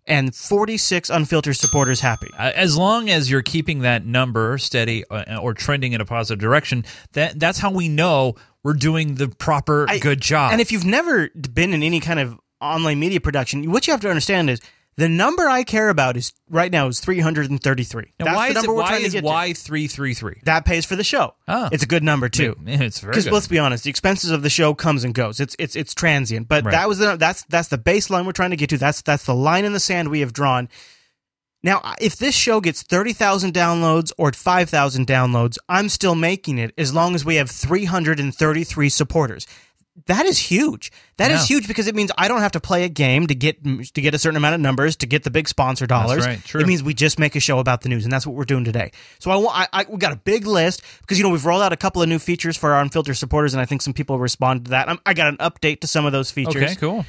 246 0.08 1.10
unfiltered 1.10 1.56
supporters 1.56 2.00
happy. 2.02 2.30
Uh, 2.38 2.52
As 2.56 2.78
long 2.78 3.10
as 3.10 3.30
you're 3.30 3.42
keeping 3.42 3.80
that 3.80 4.06
number 4.06 4.58
steady 4.58 5.04
uh, 5.10 5.38
or 5.38 5.54
trending 5.54 5.94
in 5.94 6.02
a 6.02 6.06
positive 6.06 6.40
direction, 6.40 6.86
that 7.14 7.40
that's 7.40 7.60
how 7.60 7.72
we 7.72 7.88
know 7.88 8.36
we're 8.64 8.74
doing 8.74 9.16
the 9.16 9.28
proper 9.30 9.88
good 10.00 10.22
job. 10.22 10.52
And 10.52 10.62
if 10.62 10.72
you've 10.72 10.86
never 10.86 11.30
been 11.30 11.74
in 11.74 11.84
any 11.84 12.00
kind 12.00 12.20
of 12.20 12.40
online 12.62 13.00
media 13.00 13.20
production, 13.20 13.72
what 13.72 13.88
you 13.88 13.92
have 13.92 14.02
to 14.02 14.10
understand 14.10 14.50
is 14.50 14.60
the 14.96 15.10
number 15.10 15.48
I 15.50 15.64
care 15.64 15.90
about 15.90 16.18
is 16.18 16.34
right 16.50 16.72
now 16.72 16.88
is 16.88 17.00
333. 17.00 18.14
Now, 18.20 18.26
That's 18.26 18.36
why 18.36 18.54
the 18.54 18.60
is 18.60 18.64
it, 18.64 18.68
we're 18.68 18.74
why 18.76 18.88
trying 18.90 19.00
to 19.02 19.06
is 19.08 19.14
get 19.14 19.22
to. 19.22 19.26
Y 19.28 19.54
three 19.54 19.88
three 19.88 20.14
three? 20.14 20.40
That 20.46 20.66
pays 20.66 20.86
for 20.86 20.96
the 20.96 21.04
show. 21.04 21.34
Oh. 21.48 21.70
It's 21.72 21.84
a 21.84 21.88
good 21.88 22.04
number 22.04 22.30
too. 22.30 22.56
Yeah, 22.66 22.82
it's 22.82 23.00
very 23.00 23.12
Because 23.12 23.26
good. 23.26 23.34
let's 23.34 23.48
be 23.48 23.60
honest, 23.60 23.84
the 23.86 23.90
expenses 23.90 24.32
of 24.32 24.42
the 24.44 24.50
show 24.50 24.74
comes 24.74 25.04
and 25.04 25.14
goes. 25.14 25.40
It's 25.40 25.56
it's 25.60 25.76
it's 25.76 25.94
transient. 25.94 26.48
But 26.48 26.64
Right. 26.66 26.72
that 26.72 26.88
was 26.88 27.00
the 27.00 27.16
that's 27.18 27.44
that's 27.50 27.70
the 27.70 27.78
baseline 27.78 28.26
we're 28.26 28.32
trying 28.34 28.52
to 28.52 28.56
get 28.58 28.70
to. 28.70 28.78
That's 28.78 29.02
that's 29.02 29.26
the 29.26 29.36
line 29.36 29.66
in 29.66 29.74
the 29.74 29.80
sand 29.80 30.10
we 30.10 30.20
have 30.22 30.34
drawn. 30.34 30.70
Now, 31.66 31.94
if 32.02 32.18
this 32.18 32.36
show 32.36 32.60
gets 32.60 32.84
30,000 32.84 33.54
downloads 33.54 34.12
or 34.18 34.34
5,000 34.34 35.08
downloads, 35.08 35.58
I'm 35.70 35.88
still 35.88 36.14
making 36.14 36.58
it 36.58 36.74
as 36.78 36.94
long 36.94 37.16
as 37.16 37.24
we 37.24 37.36
have 37.36 37.50
333 37.50 38.90
supporters. 38.90 39.48
That 40.08 40.26
is 40.26 40.40
huge. 40.40 40.92
That 41.18 41.30
is 41.30 41.42
Yeah. 41.42 41.56
huge 41.58 41.68
because 41.68 41.88
it 41.88 41.94
means 41.94 42.12
I 42.18 42.28
don't 42.28 42.42
have 42.42 42.54
to 42.54 42.60
play 42.60 42.84
a 42.84 42.90
game 42.90 43.28
to 43.28 43.36
get 43.36 43.64
to 43.64 44.02
get 44.02 44.16
a 44.16 44.18
certain 44.20 44.38
amount 44.38 44.56
of 44.56 44.62
numbers 44.62 44.96
to 44.98 45.06
get 45.06 45.24
the 45.24 45.30
big 45.30 45.48
sponsor 45.48 45.86
dollars. 45.86 46.26
right, 46.26 46.44
true. 46.44 46.62
It 46.62 46.68
means 46.68 46.82
we 46.82 46.96
just 46.96 47.20
make 47.20 47.36
a 47.36 47.40
show 47.40 47.60
about 47.60 47.82
the 47.82 47.90
news, 47.90 48.04
and 48.04 48.12
that's 48.12 48.26
what 48.26 48.36
we're 48.36 48.44
doing 48.46 48.64
today. 48.64 48.92
So 49.20 49.30
I 49.30 49.36
want 49.36 49.56
I, 49.56 49.68
I 49.82 49.86
we 49.88 49.98
got 49.98 50.12
a 50.12 50.16
big 50.16 50.48
list 50.48 50.82
because 51.02 51.20
you 51.20 51.24
know 51.24 51.30
we've 51.30 51.46
rolled 51.46 51.62
out 51.62 51.74
a 51.74 51.78
couple 51.78 52.02
of 52.02 52.10
new 52.10 52.18
features 52.18 52.58
for 52.58 52.74
our 52.74 52.82
unfiltered 52.82 53.18
supporters, 53.18 53.54
and 53.54 53.62
I 53.62 53.66
think 53.66 53.84
some 53.84 53.94
people 53.94 54.18
respond 54.18 54.66
to 54.66 54.72
that. 54.72 54.90
i 54.90 54.98
I 55.06 55.14
got 55.14 55.28
an 55.28 55.38
update 55.38 55.82
to 55.82 55.88
some 55.88 56.06
of 56.08 56.12
those 56.12 56.32
features. 56.32 56.56
Okay, 56.64 56.76
cool. 56.76 57.06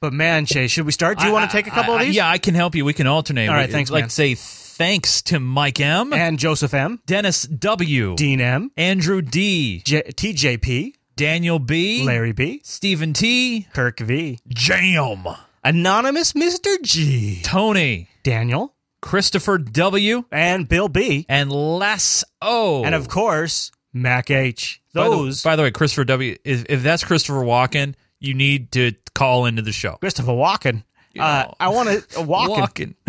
But 0.00 0.12
man, 0.12 0.44
Chase, 0.46 0.70
should 0.72 0.86
we 0.86 0.92
start? 0.92 1.18
Do 1.18 1.24
you 1.24 1.30
I- 1.30 1.32
want 1.34 1.50
to 1.50 1.56
take 1.56 1.66
a 1.68 1.70
couple 1.70 1.94
of 1.94 2.00
these? 2.00 2.14
Yeah, 2.16 2.28
I 2.28 2.38
can 2.38 2.54
help 2.56 2.74
you. 2.74 2.84
We 2.84 2.94
can 2.94 3.06
alternate. 3.06 3.48
All 3.48 3.54
right, 3.54 3.68
We- 3.68 3.72
thanks, 3.72 3.90
Like 3.90 4.04
man. 4.04 4.10
say 4.10 4.34
thanks 4.36 5.22
to 5.22 5.38
Mike 5.40 5.80
M 5.80 6.12
and 6.12 6.38
Joseph 6.38 6.74
M, 6.74 7.00
Dennis 7.06 7.42
W, 7.44 8.14
Dean 8.16 8.40
M, 8.40 8.70
Andrew 8.76 9.22
D, 9.22 9.82
J- 9.84 10.02
TJP, 10.02 10.92
Daniel 11.18 11.58
B, 11.58 12.04
Larry 12.04 12.30
B, 12.30 12.60
Stephen 12.62 13.12
T, 13.12 13.66
Kirk 13.74 13.98
V, 13.98 14.38
Jam, 14.46 15.26
Anonymous 15.64 16.32
Mr. 16.32 16.80
G, 16.80 17.40
Tony, 17.42 18.08
Daniel, 18.22 18.72
Christopher 19.02 19.58
W, 19.58 20.24
and 20.30 20.68
Bill 20.68 20.88
B, 20.88 21.26
and 21.28 21.50
Les 21.50 22.22
O. 22.40 22.84
and 22.84 22.94
of 22.94 23.08
course, 23.08 23.72
Mac 23.92 24.30
H. 24.30 24.80
By 24.94 25.08
the- 25.08 25.10
Those 25.16 25.42
by 25.42 25.56
the, 25.56 25.62
way, 25.64 25.72
Christopher 25.72 26.04
W. 26.04 26.36
If, 26.44 26.64
if 26.68 26.84
that's 26.84 27.02
Christopher 27.02 27.40
Walken, 27.44 27.94
you 28.20 28.34
need 28.34 28.70
to 28.72 28.92
call 29.16 29.44
into 29.46 29.62
the 29.62 29.72
show. 29.72 29.96
Christopher 29.96 30.30
Walken. 30.30 30.84
Uh, 31.20 31.52
I 31.58 31.68
want 31.68 31.88
to 32.10 32.22
walk. 32.22 32.50
Walken. 32.50 32.94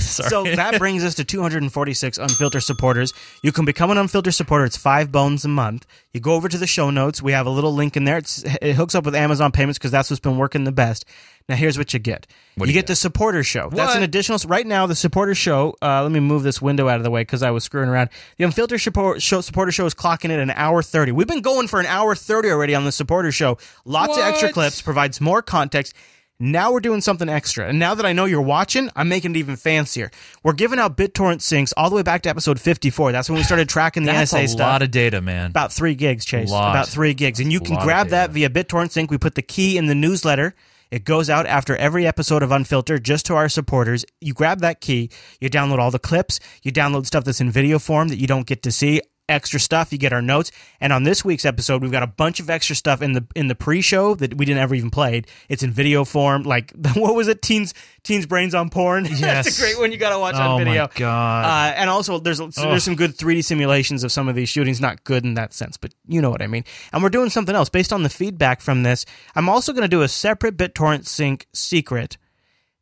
Sorry. 0.00 0.30
So 0.30 0.44
that 0.44 0.78
brings 0.78 1.04
us 1.04 1.14
to 1.16 1.24
246 1.24 2.18
unfiltered 2.18 2.62
supporters. 2.62 3.12
You 3.42 3.52
can 3.52 3.64
become 3.64 3.90
an 3.90 3.98
unfiltered 3.98 4.34
supporter. 4.34 4.64
It's 4.64 4.76
five 4.76 5.12
bones 5.12 5.44
a 5.44 5.48
month. 5.48 5.86
You 6.12 6.20
go 6.20 6.34
over 6.34 6.48
to 6.48 6.58
the 6.58 6.66
show 6.66 6.90
notes. 6.90 7.22
We 7.22 7.32
have 7.32 7.46
a 7.46 7.50
little 7.50 7.72
link 7.74 7.96
in 7.96 8.04
there. 8.04 8.18
It's, 8.18 8.42
it 8.60 8.74
hooks 8.74 8.94
up 8.94 9.04
with 9.04 9.14
Amazon 9.14 9.52
payments 9.52 9.78
because 9.78 9.90
that's 9.90 10.10
what's 10.10 10.20
been 10.20 10.38
working 10.38 10.64
the 10.64 10.72
best. 10.72 11.04
Now 11.48 11.56
here's 11.56 11.78
what 11.78 11.94
you 11.94 11.98
get. 11.98 12.26
What 12.56 12.66
you 12.68 12.74
you 12.74 12.78
get 12.78 12.88
the 12.88 12.96
supporter 12.96 13.42
show. 13.42 13.70
That's 13.70 13.94
an 13.94 14.02
additional. 14.02 14.38
Right 14.46 14.66
now, 14.66 14.86
the 14.86 14.94
supporter 14.94 15.34
show. 15.34 15.74
Uh, 15.80 16.02
let 16.02 16.12
me 16.12 16.20
move 16.20 16.42
this 16.42 16.60
window 16.60 16.88
out 16.88 16.96
of 16.96 17.04
the 17.04 17.10
way 17.10 17.22
because 17.22 17.42
I 17.42 17.50
was 17.50 17.64
screwing 17.64 17.88
around. 17.88 18.10
The 18.36 18.44
unfiltered 18.44 18.80
support 18.82 19.22
show, 19.22 19.40
supporter 19.40 19.72
show 19.72 19.86
is 19.86 19.94
clocking 19.94 20.28
at 20.28 20.40
an 20.40 20.50
hour 20.50 20.82
thirty. 20.82 21.10
We've 21.10 21.26
been 21.26 21.40
going 21.40 21.66
for 21.66 21.80
an 21.80 21.86
hour 21.86 22.14
thirty 22.14 22.50
already 22.50 22.74
on 22.74 22.84
the 22.84 22.92
supporter 22.92 23.32
show. 23.32 23.56
Lots 23.86 24.18
of 24.18 24.24
extra 24.24 24.52
clips 24.52 24.82
provides 24.82 25.22
more 25.22 25.40
context. 25.40 25.94
Now 26.40 26.70
we're 26.70 26.78
doing 26.78 27.00
something 27.00 27.28
extra. 27.28 27.66
And 27.66 27.80
now 27.80 27.96
that 27.96 28.06
I 28.06 28.12
know 28.12 28.24
you're 28.24 28.40
watching, 28.40 28.90
I'm 28.94 29.08
making 29.08 29.32
it 29.32 29.38
even 29.38 29.56
fancier. 29.56 30.12
We're 30.44 30.52
giving 30.52 30.78
out 30.78 30.96
BitTorrent 30.96 31.38
syncs 31.38 31.72
all 31.76 31.90
the 31.90 31.96
way 31.96 32.04
back 32.04 32.22
to 32.22 32.28
episode 32.28 32.60
54. 32.60 33.10
That's 33.10 33.28
when 33.28 33.38
we 33.38 33.42
started 33.42 33.68
tracking 33.68 34.04
the 34.04 34.12
That's 34.12 34.32
NSA 34.32 34.54
a 34.54 34.58
lot 34.58 34.82
of 34.82 34.92
data, 34.92 35.20
man. 35.20 35.50
About 35.50 35.72
three 35.72 35.96
gigs, 35.96 36.24
Chase. 36.24 36.48
Lot. 36.48 36.70
About 36.70 36.86
three 36.86 37.12
gigs. 37.12 37.40
And 37.40 37.52
you 37.52 37.58
can 37.58 37.74
grab 37.82 38.10
that 38.10 38.30
via 38.30 38.48
BitTorrent 38.48 38.92
Sync. 38.92 39.10
We 39.10 39.18
put 39.18 39.34
the 39.34 39.42
key 39.42 39.76
in 39.76 39.86
the 39.86 39.96
newsletter. 39.96 40.54
It 40.92 41.04
goes 41.04 41.28
out 41.28 41.44
after 41.46 41.76
every 41.76 42.06
episode 42.06 42.44
of 42.44 42.52
Unfiltered 42.52 43.04
just 43.04 43.26
to 43.26 43.34
our 43.34 43.48
supporters. 43.48 44.04
You 44.20 44.32
grab 44.32 44.60
that 44.60 44.80
key, 44.80 45.10
you 45.40 45.50
download 45.50 45.80
all 45.80 45.90
the 45.90 45.98
clips, 45.98 46.38
you 46.62 46.70
download 46.70 47.04
stuff 47.04 47.24
that's 47.24 47.40
in 47.40 47.50
video 47.50 47.80
form 47.80 48.08
that 48.08 48.16
you 48.16 48.28
don't 48.28 48.46
get 48.46 48.62
to 48.62 48.70
see. 48.70 49.02
Extra 49.28 49.60
stuff, 49.60 49.92
you 49.92 49.98
get 49.98 50.12
our 50.12 50.22
notes. 50.22 50.50
And 50.80 50.92
on 50.92 51.02
this 51.02 51.24
week's 51.24 51.44
episode, 51.44 51.82
we've 51.82 51.92
got 51.92 52.02
a 52.02 52.06
bunch 52.06 52.40
of 52.40 52.48
extra 52.48 52.74
stuff 52.74 53.02
in 53.02 53.12
the 53.12 53.26
in 53.36 53.48
the 53.48 53.54
pre-show 53.54 54.14
that 54.14 54.34
we 54.38 54.46
didn't 54.46 54.62
ever 54.62 54.74
even 54.74 54.90
played. 54.90 55.26
It's 55.50 55.62
in 55.62 55.70
video 55.70 56.04
form. 56.04 56.44
Like 56.44 56.72
what 56.94 57.14
was 57.14 57.28
it? 57.28 57.42
Teens 57.42 57.74
Teens 58.04 58.24
Brains 58.26 58.54
on 58.54 58.70
Porn. 58.70 59.02
That's 59.04 59.20
Yes. 59.20 59.58
a 59.58 59.60
great 59.60 59.78
one 59.78 59.92
you 59.92 59.98
gotta 59.98 60.18
watch 60.18 60.34
Oh 60.36 60.40
on 60.40 60.58
my 60.60 60.64
video. 60.64 60.88
God. 60.94 61.44
Uh, 61.44 61.74
and 61.76 61.90
also, 61.90 62.18
there's 62.18 62.38
there's 62.38 62.84
some 62.84 62.94
good 62.96 63.16
3D 63.16 63.44
simulations 63.44 64.02
of 64.02 64.10
some 64.12 64.28
of 64.28 64.34
these 64.34 64.48
shootings. 64.48 64.80
Not 64.80 65.04
good 65.04 65.24
in 65.24 65.34
that 65.34 65.52
sense, 65.52 65.76
but 65.76 65.92
you 66.06 66.22
know 66.22 66.30
what 66.30 66.40
I 66.40 66.46
mean. 66.46 66.64
And 66.92 67.02
we're 67.02 67.08
doing 67.10 67.28
something 67.28 67.54
else 67.54 67.68
based 67.68 67.92
on 67.92 68.02
the 68.04 68.08
feedback 68.08 68.60
from 68.62 68.82
this. 68.82 69.04
I'm 69.36 69.48
also 69.48 69.72
going 69.72 69.82
to 69.82 69.88
do 69.88 70.02
a 70.02 70.08
separate 70.08 70.56
BitTorrent 70.56 71.06
sync 71.06 71.46
secret. 71.52 72.16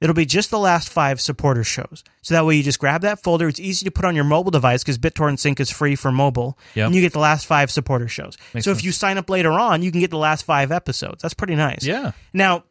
It'll 0.01 0.15
be 0.15 0.27
just 0.27 0.51
the 0.51 0.59
last 0.59 0.91
five 0.91 1.21
supporter 1.21 1.65
shows. 1.65 2.05
So 2.21 2.35
that 2.35 2.45
way 2.45 2.57
you 2.57 2.63
just 2.63 2.79
grab 2.79 3.01
that 3.01 3.23
folder. 3.23 3.49
It's 3.49 3.59
easy 3.59 3.85
to 3.85 3.91
put 3.91 4.05
on 4.05 4.15
your 4.15 4.25
mobile 4.25 4.51
device 4.51 4.83
because 4.83 4.99
BitTorrent 4.99 5.39
Sync 5.39 5.59
is 5.59 5.71
free 5.71 5.97
for 5.97 6.13
mobile. 6.13 6.59
Yep. 6.75 6.87
And 6.87 6.95
you 6.95 7.01
get 7.01 7.15
the 7.15 7.19
last 7.19 7.47
five 7.47 7.71
supporter 7.71 8.07
shows. 8.07 8.37
Makes 8.53 8.65
so 8.67 8.73
if 8.73 8.85
you 8.85 8.93
sign 8.93 9.17
up 9.17 9.31
later 9.31 9.53
on, 9.53 9.83
you 9.83 9.91
can 9.91 10.01
get 10.01 10.11
the 10.11 10.19
last 10.19 10.45
five 10.45 10.71
episodes. 10.71 11.23
That's 11.23 11.35
pretty 11.35 11.55
nice. 11.55 11.87
Yeah. 11.87 12.13
Now, 12.35 12.65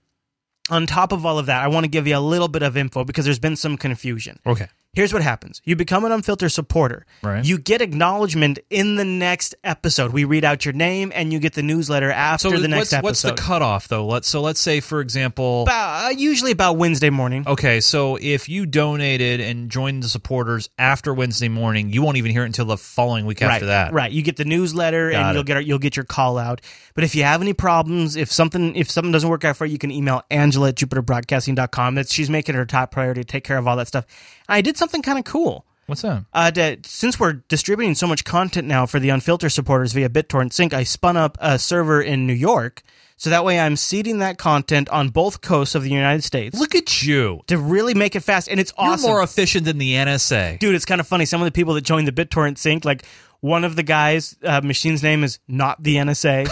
on 0.69 0.85
top 0.85 1.11
of 1.11 1.25
all 1.25 1.39
of 1.39 1.47
that, 1.47 1.63
I 1.63 1.67
want 1.67 1.83
to 1.83 1.89
give 1.89 2.05
you 2.05 2.15
a 2.15 2.19
little 2.19 2.47
bit 2.47 2.61
of 2.61 2.77
info 2.77 3.03
because 3.03 3.25
there's 3.25 3.39
been 3.39 3.55
some 3.55 3.77
confusion. 3.77 4.39
Okay. 4.45 4.67
Here's 4.95 5.11
what 5.13 5.21
happens. 5.21 5.61
You 5.65 5.75
become 5.75 6.05
an 6.05 6.11
unfiltered 6.11 6.51
supporter. 6.51 7.05
Right. 7.21 7.43
You 7.43 7.57
get 7.57 7.81
acknowledgement 7.81 8.59
in 8.69 8.95
the 8.95 9.03
next 9.05 9.53
episode. 9.63 10.13
We 10.13 10.23
read 10.23 10.45
out 10.45 10.63
your 10.65 10.73
name 10.73 11.11
and 11.13 11.33
you 11.33 11.39
get 11.39 11.53
the 11.53 11.63
newsletter 11.63 12.11
after 12.11 12.49
So 12.49 12.57
the 12.57 12.67
next 12.67 12.79
what's, 12.79 12.93
episode. 12.93 13.03
what's 13.03 13.21
the 13.23 13.33
cutoff 13.33 13.87
though? 13.89 14.05
Let's 14.05 14.27
so 14.27 14.41
let's 14.41 14.59
say 14.59 14.79
for 14.79 15.01
example, 15.01 15.63
About, 15.63 16.05
uh, 16.05 16.09
usually 16.09 16.51
about 16.51 16.77
Wednesday 16.77 17.09
morning. 17.09 17.43
okay, 17.45 17.81
so 17.81 18.17
if 18.21 18.47
you 18.47 18.65
donated 18.65 19.41
and 19.41 19.69
joined 19.69 20.01
the 20.03 20.07
supporters 20.09 20.69
after 20.77 21.13
Wednesday 21.13 21.49
morning, 21.49 21.89
you 21.91 22.01
won't 22.01 22.17
even 22.17 22.31
hear 22.31 22.43
it 22.43 22.47
until 22.47 22.65
the 22.65 22.77
following 22.77 23.25
week 23.25 23.41
after 23.41 23.65
right, 23.65 23.67
that. 23.67 23.93
Right. 23.93 24.11
You 24.11 24.21
get 24.21 24.37
the 24.37 24.45
newsletter 24.45 25.11
Got 25.11 25.19
and 25.19 25.29
it. 25.29 25.33
you'll 25.33 25.43
get 25.43 25.65
you'll 25.65 25.79
get 25.79 25.95
your 25.97 26.05
call 26.05 26.37
out. 26.37 26.61
But 26.93 27.03
if 27.03 27.15
you 27.15 27.23
have 27.23 27.41
any 27.41 27.53
problems, 27.53 28.15
if 28.15 28.31
something 28.31 28.75
if 28.75 28.89
something 28.89 29.11
doesn't 29.11 29.29
work 29.29 29.43
out 29.43 29.57
for 29.57 29.65
you, 29.65 29.73
you 29.73 29.77
can 29.77 29.91
email 29.91 30.23
Angela 30.31 30.69
at 30.69 30.75
jupiterbroadcasting.com. 30.75 31.95
That's 31.95 32.13
she's 32.13 32.29
making 32.29 32.55
it 32.55 32.57
her 32.57 32.65
top 32.65 32.91
priority 32.91 33.21
to 33.21 33.25
take 33.25 33.43
care 33.43 33.57
of 33.57 33.67
all 33.67 33.75
that 33.75 33.87
stuff. 33.87 34.05
I 34.47 34.61
did 34.61 34.77
something 34.77 35.01
kind 35.01 35.19
of 35.19 35.25
cool. 35.25 35.65
What's 35.87 36.01
that? 36.01 36.25
Uh, 36.33 36.51
to, 36.51 36.77
since 36.83 37.19
we're 37.19 37.33
distributing 37.33 37.93
so 37.93 38.07
much 38.07 38.23
content 38.23 38.67
now 38.67 38.85
for 38.85 38.99
the 38.99 39.09
Unfiltered 39.09 39.51
supporters 39.51 39.93
via 39.93 40.09
BitTorrent 40.09 40.51
Sync, 40.51 40.73
I 40.73 40.83
spun 40.83 41.15
up 41.15 41.37
a 41.39 41.59
server 41.59 42.01
in 42.01 42.25
New 42.25 42.33
York. 42.33 42.81
So 43.17 43.29
that 43.29 43.45
way 43.45 43.59
I'm 43.59 43.77
seeding 43.77 44.17
that 44.19 44.37
content 44.37 44.89
on 44.89 45.09
both 45.09 45.39
coasts 45.41 45.73
of 45.73 45.83
the 45.83 45.89
United 45.89 46.23
States. 46.23 46.59
Look 46.59 46.75
at 46.75 47.03
you. 47.03 47.41
To 47.47 47.57
really 47.57 47.93
make 47.93 48.15
it 48.15 48.21
fast. 48.21 48.49
And 48.49 48.59
it's 48.59 48.73
awesome. 48.77 49.07
You're 49.07 49.15
more 49.17 49.23
efficient 49.23 49.63
than 49.65 49.77
the 49.77 49.93
NSA. 49.93 50.59
Dude, 50.59 50.75
it's 50.75 50.83
kind 50.85 50.99
of 50.99 51.07
funny. 51.07 51.25
Some 51.25 51.39
of 51.41 51.45
the 51.45 51.51
people 51.51 51.75
that 51.75 51.81
joined 51.85 52.07
the 52.07 52.11
BitTorrent 52.11 52.57
Sync, 52.57 52.83
like 52.83 53.05
one 53.45 53.63
of 53.63 53.75
the 53.75 53.83
guys' 53.83 54.35
uh, 54.43 54.59
machine's 54.63 55.03
name 55.03 55.23
is 55.23 55.37
not 55.47 55.81
the 55.83 55.97
NSA. 55.97 56.47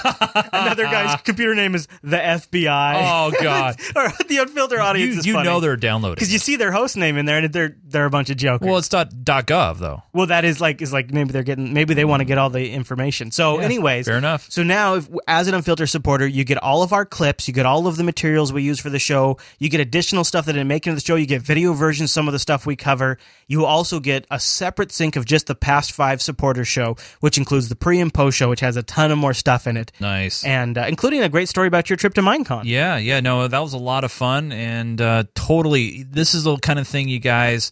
Another 0.54 0.84
guy's 0.84 1.20
computer 1.22 1.56
name 1.56 1.74
is 1.74 1.88
the 2.04 2.18
FBI. 2.18 2.94
Oh, 2.98 3.34
God. 3.42 3.76
or 3.96 4.10
the 4.28 4.38
Unfiltered 4.38 4.80
audience 4.80 5.14
You, 5.16 5.20
is 5.20 5.26
you 5.26 5.34
funny. 5.34 5.50
know 5.50 5.60
they're 5.60 5.76
downloading. 5.76 6.16
because 6.16 6.32
you 6.32 6.38
see 6.38 6.56
their 6.56 6.72
host 6.72 6.96
name 6.96 7.18
in 7.18 7.26
there, 7.26 7.40
and 7.40 7.52
they're 7.52 7.76
they're 7.84 8.06
a 8.06 8.10
bunch 8.12 8.30
of 8.30 8.38
jokers. 8.38 8.68
Well, 8.68 8.78
it's 8.78 8.90
dot, 8.90 9.24
dot 9.24 9.48
.gov 9.48 9.80
though. 9.80 10.04
Well, 10.14 10.28
that 10.28 10.46
is 10.46 10.62
like 10.62 10.82
is 10.84 10.94
like 10.94 11.12
maybe 11.12 11.32
they're 11.32 11.42
getting 11.44 11.74
maybe 11.74 11.96
they 11.96 12.06
want 12.06 12.22
to 12.22 12.26
get 12.26 12.38
all 12.38 12.52
the 12.52 12.70
information. 12.70 13.32
So, 13.32 13.60
Yeah, 13.60 13.66
anyways, 13.66 14.06
fair 14.06 14.18
enough. 14.18 14.46
So 14.52 14.62
now, 14.62 14.96
if, 14.96 15.10
as 15.28 15.48
an 15.48 15.56
unfiltered 15.56 15.90
supporter, 15.90 16.28
you 16.28 16.44
get 16.44 16.60
all 16.60 16.84
of 16.84 16.94
our 16.94 17.06
clips, 17.06 17.48
you 17.48 17.54
get 17.56 17.66
all 17.66 17.88
of 17.88 17.96
the 17.98 18.04
materials 18.04 18.54
we 18.54 18.62
use 18.62 18.80
for 18.80 18.92
the 18.92 19.00
show, 19.00 19.38
you 19.58 19.70
get 19.70 19.80
additional 19.80 20.24
stuff 20.24 20.46
that 20.46 20.54
didn't 20.54 20.68
make 20.68 20.86
into 20.86 20.96
the 20.96 21.02
show, 21.06 21.16
you 21.16 21.26
get 21.26 21.42
video 21.42 21.74
versions, 21.74 22.12
some 22.12 22.28
of 22.28 22.34
the 22.34 22.40
stuff 22.40 22.68
we 22.68 22.76
cover. 22.76 23.18
You 23.48 23.66
also 23.66 24.00
get 24.00 24.28
a 24.30 24.40
separate 24.40 24.92
sync 24.92 25.16
of 25.16 25.26
just 25.26 25.48
the 25.48 25.56
past 25.56 25.92
five 25.92 26.22
supporter 26.22 26.66
show, 26.84 26.96
which 27.22 27.38
includes 27.38 27.70
the 27.70 27.76
pre 27.76 28.00
and 28.00 28.14
post 28.14 28.38
show, 28.38 28.50
which 28.50 28.60
has 28.62 28.76
a 28.78 28.84
ton 28.84 29.12
of 29.12 29.18
more 29.18 29.34
stuff 29.34 29.68
in 29.68 29.78
it, 29.78 29.92
Nice. 30.00 30.44
and 30.46 30.78
uh, 30.78 30.86
including 30.88 31.22
a 31.24 31.30
great 31.30 31.50
story 31.50 31.68
about 31.68 31.90
your 31.90 31.98
trip 31.98 32.14
to 32.16 32.22
Minecon. 32.22 32.64
Yeah, 32.66 32.98
yeah, 32.98 33.20
no, 33.20 33.48
that 33.48 33.60
was 33.60 33.74
a 33.74 33.78
lot 33.78 34.04
of 34.04 34.12
fun 34.12 34.52
and 34.52 35.00
uh, 35.02 35.24
totally. 35.36 36.04
This 36.04 36.34
is 36.34 36.44
the 36.44 36.58
kind 36.58 36.80
of 36.80 36.88
thing, 36.88 37.08
you 37.10 37.20
guys, 37.20 37.72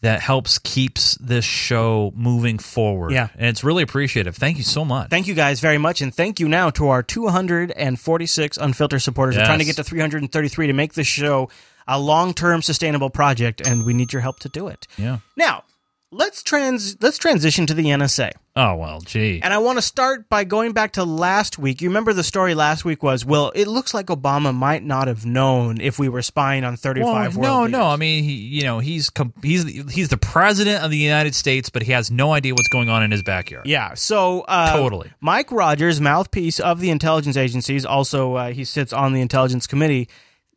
that 0.00 0.20
helps 0.20 0.58
keeps 0.58 1.14
this 1.20 1.44
show 1.44 2.12
moving 2.16 2.58
forward. 2.58 3.12
Yeah. 3.12 3.28
and 3.36 3.46
it's 3.46 3.62
really 3.62 3.84
appreciative. 3.84 4.34
Thank 4.36 4.56
you 4.56 4.64
so 4.64 4.84
much. 4.84 5.10
Thank 5.10 5.28
you 5.28 5.34
guys 5.34 5.60
very 5.60 5.78
much, 5.78 6.02
and 6.02 6.12
thank 6.14 6.40
you 6.40 6.48
now 6.48 6.70
to 6.70 6.88
our 6.88 7.02
246 7.02 8.56
unfiltered 8.56 9.02
supporters. 9.02 9.36
We're 9.36 9.44
trying 9.44 9.58
to 9.60 9.64
get 9.64 9.76
to 9.76 9.84
333 9.84 10.66
to 10.66 10.72
make 10.72 10.94
this 10.94 11.06
show 11.06 11.48
a 11.86 11.98
long-term 11.98 12.62
sustainable 12.62 13.10
project, 13.10 13.60
and 13.66 13.84
we 13.84 13.92
need 13.92 14.12
your 14.12 14.22
help 14.22 14.38
to 14.40 14.48
do 14.48 14.68
it. 14.68 14.86
Yeah. 14.96 15.18
Now, 15.36 15.64
let's 16.12 16.42
trans 16.42 16.96
let's 17.02 17.18
transition 17.18 17.66
to 17.66 17.74
the 17.74 17.86
NSA. 17.86 18.32
Oh 18.54 18.76
well, 18.76 19.00
gee. 19.00 19.40
And 19.42 19.52
I 19.52 19.58
want 19.58 19.78
to 19.78 19.82
start 19.82 20.28
by 20.28 20.44
going 20.44 20.72
back 20.72 20.92
to 20.92 21.04
last 21.04 21.58
week. 21.58 21.80
You 21.80 21.88
remember 21.88 22.12
the 22.12 22.22
story 22.22 22.54
last 22.54 22.84
week 22.84 23.02
was, 23.02 23.24
well, 23.24 23.50
it 23.54 23.66
looks 23.66 23.94
like 23.94 24.06
Obama 24.06 24.54
might 24.54 24.84
not 24.84 25.08
have 25.08 25.24
known 25.24 25.80
if 25.80 25.98
we 25.98 26.08
were 26.10 26.20
spying 26.20 26.62
on 26.62 26.76
35 26.76 27.36
Well, 27.36 27.62
no, 27.62 27.66
no. 27.66 27.86
I 27.86 27.96
mean, 27.96 28.24
he, 28.24 28.32
you 28.32 28.62
know, 28.62 28.78
he's 28.78 29.10
he's 29.42 29.64
he's 29.90 30.10
the 30.10 30.18
president 30.18 30.84
of 30.84 30.90
the 30.90 30.98
United 30.98 31.34
States, 31.34 31.70
but 31.70 31.82
he 31.82 31.92
has 31.92 32.10
no 32.10 32.32
idea 32.32 32.52
what's 32.52 32.68
going 32.68 32.90
on 32.90 33.02
in 33.02 33.10
his 33.10 33.22
backyard. 33.22 33.66
Yeah. 33.66 33.94
So 33.94 34.42
uh, 34.42 34.76
Totally. 34.76 35.10
Mike 35.20 35.50
Rogers, 35.50 36.00
mouthpiece 36.00 36.60
of 36.60 36.80
the 36.80 36.90
intelligence 36.90 37.38
agencies, 37.38 37.86
also 37.86 38.34
uh, 38.34 38.52
he 38.52 38.64
sits 38.64 38.92
on 38.92 39.14
the 39.14 39.22
intelligence 39.22 39.66
committee, 39.66 40.08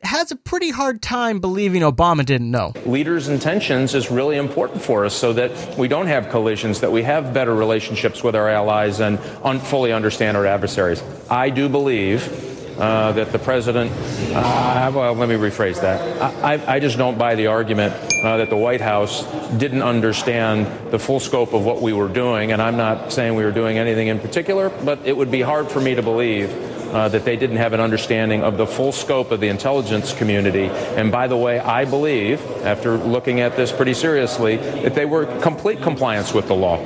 has 0.05 0.31
a 0.31 0.35
pretty 0.35 0.69
hard 0.69 1.01
time 1.01 1.39
believing 1.39 1.81
Obama 1.81 2.25
didn't 2.25 2.51
know. 2.51 2.73
Leaders' 2.85 3.27
intentions 3.27 3.93
is 3.93 4.09
really 4.11 4.37
important 4.37 4.81
for 4.81 5.05
us 5.05 5.13
so 5.13 5.33
that 5.33 5.77
we 5.77 5.87
don't 5.87 6.07
have 6.07 6.29
collisions, 6.29 6.81
that 6.81 6.91
we 6.91 7.03
have 7.03 7.33
better 7.33 7.53
relationships 7.53 8.23
with 8.23 8.35
our 8.35 8.49
allies 8.49 8.99
and 8.99 9.19
un- 9.43 9.59
fully 9.59 9.91
understand 9.91 10.37
our 10.37 10.45
adversaries. 10.45 11.03
I 11.29 11.49
do 11.49 11.69
believe 11.69 12.53
uh, 12.79 13.13
that 13.13 13.31
the 13.31 13.39
president, 13.39 13.91
uh, 14.33 14.91
well, 14.93 15.13
let 15.13 15.29
me 15.29 15.35
rephrase 15.35 15.81
that. 15.81 16.21
I, 16.21 16.55
I, 16.55 16.75
I 16.75 16.79
just 16.79 16.97
don't 16.97 17.17
buy 17.17 17.35
the 17.35 17.47
argument 17.47 17.93
uh, 18.23 18.37
that 18.37 18.49
the 18.49 18.57
White 18.57 18.81
House 18.81 19.23
didn't 19.57 19.81
understand 19.81 20.91
the 20.91 20.99
full 20.99 21.19
scope 21.19 21.53
of 21.53 21.63
what 21.63 21.81
we 21.81 21.93
were 21.93 22.09
doing, 22.09 22.51
and 22.51 22.61
I'm 22.61 22.75
not 22.75 23.13
saying 23.13 23.35
we 23.35 23.45
were 23.45 23.51
doing 23.51 23.77
anything 23.77 24.07
in 24.07 24.19
particular, 24.19 24.69
but 24.69 24.99
it 25.05 25.15
would 25.15 25.31
be 25.31 25.41
hard 25.41 25.69
for 25.71 25.79
me 25.79 25.95
to 25.95 26.01
believe 26.01 26.49
uh, 26.95 27.09
that 27.09 27.25
they 27.25 27.35
didn't 27.35 27.57
have 27.57 27.73
an 27.73 27.79
understanding 27.79 28.41
of 28.41 28.57
the 28.57 28.65
full 28.65 28.91
scope 28.91 29.31
of 29.31 29.39
the 29.39 29.49
intelligence 29.49 30.13
community. 30.13 30.67
And 30.97 31.11
by 31.11 31.27
the 31.27 31.37
way, 31.37 31.59
I 31.59 31.85
believe, 31.85 32.41
after 32.63 32.97
looking 32.97 33.41
at 33.41 33.55
this 33.55 33.71
pretty 33.71 33.93
seriously, 33.93 34.57
that 34.57 34.95
they 34.95 35.05
were 35.05 35.25
complete 35.41 35.81
compliance 35.81 36.33
with 36.33 36.47
the 36.47 36.55
law. 36.55 36.79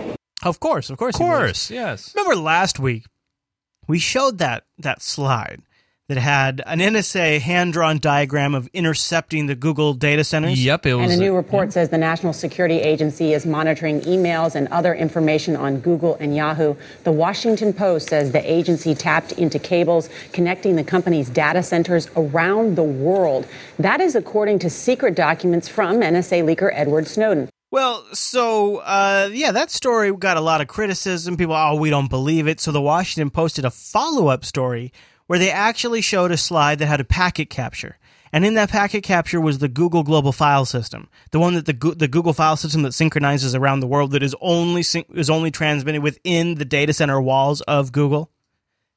Of 0.43 0.59
course, 0.59 0.89
of 0.89 0.97
course, 0.97 1.15
Of 1.15 1.19
course, 1.21 1.69
yes. 1.69 2.13
Remember 2.15 2.35
last 2.35 2.79
week 2.79 3.05
we 3.87 3.99
showed 3.99 4.37
that 4.39 4.63
that 4.77 5.01
slide 5.01 5.61
that 6.09 6.17
had 6.17 6.61
an 6.65 6.79
NSA 6.79 7.39
hand 7.39 7.71
drawn 7.71 7.99
diagram 7.99 8.55
of 8.55 8.67
intercepting 8.73 9.45
the 9.45 9.53
Google 9.53 9.93
data 9.93 10.23
centers. 10.23 10.63
Yep, 10.63 10.87
it 10.87 10.95
was. 10.95 11.11
and 11.11 11.21
a 11.21 11.23
new 11.23 11.35
report 11.35 11.71
says 11.71 11.89
the 11.89 11.99
National 11.99 12.33
Security 12.33 12.81
Agency 12.81 13.33
is 13.33 13.45
monitoring 13.45 14.01
emails 14.01 14.55
and 14.55 14.67
other 14.69 14.95
information 14.95 15.55
on 15.55 15.79
Google 15.79 16.17
and 16.19 16.35
Yahoo. 16.35 16.75
The 17.03 17.11
Washington 17.11 17.73
Post 17.73 18.09
says 18.09 18.31
the 18.31 18.51
agency 18.51 18.95
tapped 18.95 19.33
into 19.33 19.59
cables 19.59 20.09
connecting 20.33 20.75
the 20.75 20.83
company's 20.83 21.29
data 21.29 21.61
centers 21.61 22.09
around 22.15 22.75
the 22.75 22.83
world. 22.83 23.47
That 23.77 24.01
is 24.01 24.15
according 24.15 24.59
to 24.59 24.69
secret 24.71 25.13
documents 25.13 25.69
from 25.69 26.01
NSA 26.01 26.43
leaker 26.43 26.71
Edward 26.73 27.07
Snowden. 27.07 27.49
Well, 27.69 28.03
so 28.13 28.77
uh, 28.77 29.29
yeah, 29.31 29.51
that 29.51 29.69
story 29.69 30.11
got 30.11 30.37
a 30.37 30.41
lot 30.41 30.59
of 30.59 30.67
criticism. 30.67 31.37
People, 31.37 31.53
oh, 31.53 31.75
we 31.75 31.91
don't 31.91 32.09
believe 32.09 32.47
it. 32.47 32.59
So 32.59 32.71
the 32.71 32.81
Washington 32.81 33.29
posted 33.29 33.63
a 33.63 33.69
follow 33.69 34.27
up 34.27 34.43
story 34.43 34.91
where 35.29 35.37
they 35.37 35.51
actually 35.51 36.01
showed 36.01 36.31
a 36.31 36.37
slide 36.37 36.79
that 36.79 36.87
had 36.87 36.99
a 36.99 37.03
packet 37.03 37.51
capture. 37.51 37.99
And 38.33 38.43
in 38.43 38.55
that 38.55 38.71
packet 38.71 39.03
capture 39.03 39.39
was 39.39 39.59
the 39.59 39.67
Google 39.67 40.01
Global 40.01 40.31
File 40.31 40.65
System, 40.65 41.07
the 41.29 41.39
one 41.39 41.53
that 41.53 41.67
the 41.67 41.95
the 41.95 42.07
Google 42.07 42.33
File 42.33 42.57
System 42.57 42.81
that 42.81 42.95
synchronizes 42.95 43.53
around 43.53 43.81
the 43.81 43.87
world 43.87 44.09
that 44.11 44.23
is 44.23 44.35
only 44.41 44.81
is 44.81 45.29
only 45.29 45.51
transmitted 45.51 46.01
within 46.01 46.55
the 46.55 46.65
data 46.65 46.93
center 46.93 47.21
walls 47.21 47.61
of 47.61 47.91
Google. 47.91 48.31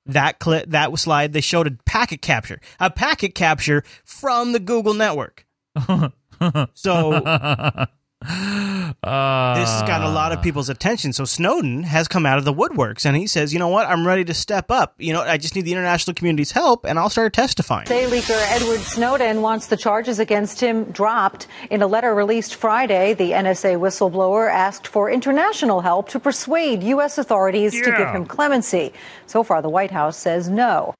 That 0.06 0.38
clip, 0.38 0.70
that 0.70 0.98
slide, 0.98 1.34
they 1.34 1.42
showed 1.42 1.66
a 1.66 1.72
packet 1.84 2.22
capture, 2.22 2.60
a 2.80 2.88
packet 2.90 3.34
capture 3.34 3.84
from 4.02 4.52
the 4.52 4.60
Google 4.60 4.94
network. 4.94 5.44
so 6.72 7.86
Uh, 8.22 9.58
this 9.58 9.68
has 9.68 9.82
gotten 9.82 10.06
a 10.06 10.12
lot 10.12 10.32
of 10.32 10.42
people's 10.42 10.68
attention. 10.68 11.12
So 11.12 11.24
Snowden 11.24 11.82
has 11.84 12.08
come 12.08 12.24
out 12.24 12.38
of 12.38 12.44
the 12.44 12.52
woodworks 12.52 13.04
and 13.04 13.16
he 13.16 13.26
says, 13.26 13.52
you 13.52 13.58
know 13.58 13.68
what, 13.68 13.86
I'm 13.86 14.06
ready 14.06 14.24
to 14.24 14.34
step 14.34 14.70
up. 14.70 14.94
You 14.98 15.12
know, 15.12 15.22
I 15.22 15.38
just 15.38 15.54
need 15.54 15.62
the 15.62 15.72
international 15.72 16.14
community's 16.14 16.52
help 16.52 16.84
and 16.84 16.98
I'll 16.98 17.10
start 17.10 17.32
testifying. 17.32 17.86
Say 17.86 18.04
leaker 18.04 18.40
Edward 18.48 18.80
Snowden 18.80 19.42
wants 19.42 19.66
the 19.66 19.76
charges 19.76 20.18
against 20.18 20.60
him 20.60 20.84
dropped. 20.84 21.46
In 21.70 21.82
a 21.82 21.86
letter 21.86 22.14
released 22.14 22.54
Friday, 22.54 23.14
the 23.14 23.32
NSA 23.32 23.78
whistleblower 23.78 24.50
asked 24.50 24.86
for 24.86 25.10
international 25.10 25.80
help 25.80 26.08
to 26.10 26.20
persuade 26.20 26.82
U.S. 26.82 27.18
authorities 27.18 27.74
yeah. 27.74 27.82
to 27.82 27.90
give 27.90 28.08
him 28.08 28.26
clemency. 28.26 28.92
So 29.26 29.42
far, 29.42 29.62
the 29.62 29.70
White 29.70 29.90
House 29.90 30.16
says 30.16 30.48
no. 30.48 30.94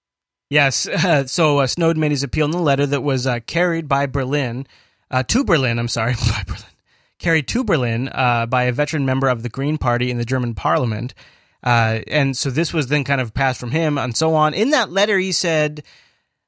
Yes. 0.50 0.88
Uh, 0.88 1.26
so 1.26 1.58
uh, 1.58 1.66
Snowden 1.66 2.00
made 2.00 2.10
his 2.10 2.22
appeal 2.22 2.46
in 2.46 2.50
the 2.50 2.58
letter 2.58 2.86
that 2.86 3.02
was 3.02 3.26
uh, 3.26 3.40
carried 3.46 3.88
by 3.88 4.06
Berlin, 4.06 4.66
uh, 5.10 5.22
to 5.24 5.44
Berlin, 5.44 5.78
I'm 5.78 5.88
sorry, 5.88 6.14
by 6.28 6.42
Berlin 6.46 6.71
carried 7.22 7.48
to 7.48 7.64
Berlin 7.64 8.08
uh, 8.08 8.46
by 8.46 8.64
a 8.64 8.72
veteran 8.72 9.06
member 9.06 9.28
of 9.28 9.42
the 9.42 9.48
Green 9.48 9.78
Party 9.78 10.10
in 10.10 10.18
the 10.18 10.24
German 10.24 10.54
parliament. 10.54 11.14
Uh, 11.62 12.00
and 12.08 12.36
so 12.36 12.50
this 12.50 12.72
was 12.72 12.88
then 12.88 13.04
kind 13.04 13.20
of 13.20 13.32
passed 13.32 13.60
from 13.60 13.70
him 13.70 13.96
and 13.96 14.16
so 14.16 14.34
on. 14.34 14.52
In 14.52 14.70
that 14.70 14.90
letter, 14.90 15.18
he 15.18 15.32
said, 15.32 15.82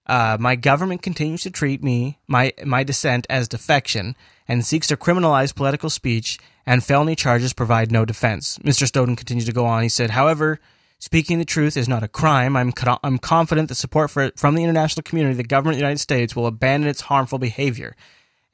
uh, 0.06 0.36
My 0.40 0.56
government 0.56 1.02
continues 1.02 1.42
to 1.42 1.50
treat 1.50 1.82
me, 1.82 2.18
my, 2.26 2.52
my 2.64 2.82
dissent, 2.82 3.26
as 3.30 3.48
defection 3.48 4.16
and 4.46 4.64
seeks 4.64 4.88
to 4.88 4.96
criminalize 4.96 5.54
political 5.54 5.88
speech, 5.88 6.38
and 6.66 6.84
felony 6.84 7.14
charges 7.14 7.52
provide 7.52 7.90
no 7.90 8.04
defense. 8.04 8.58
Mr. 8.58 8.86
Snowden 8.86 9.16
continues 9.16 9.46
to 9.46 9.52
go 9.52 9.64
on. 9.64 9.82
He 9.82 9.88
said, 9.88 10.10
However, 10.10 10.60
speaking 10.98 11.38
the 11.38 11.44
truth 11.44 11.76
is 11.76 11.88
not 11.88 12.02
a 12.02 12.08
crime. 12.08 12.56
I'm, 12.56 12.72
co- 12.72 12.98
I'm 13.02 13.18
confident 13.18 13.68
that 13.68 13.76
support 13.76 14.10
for 14.10 14.32
from 14.36 14.54
the 14.54 14.64
international 14.64 15.02
community, 15.02 15.36
the 15.36 15.44
government 15.44 15.76
of 15.76 15.78
the 15.78 15.84
United 15.84 16.00
States, 16.00 16.34
will 16.34 16.46
abandon 16.46 16.90
its 16.90 17.02
harmful 17.02 17.38
behavior. 17.38 17.94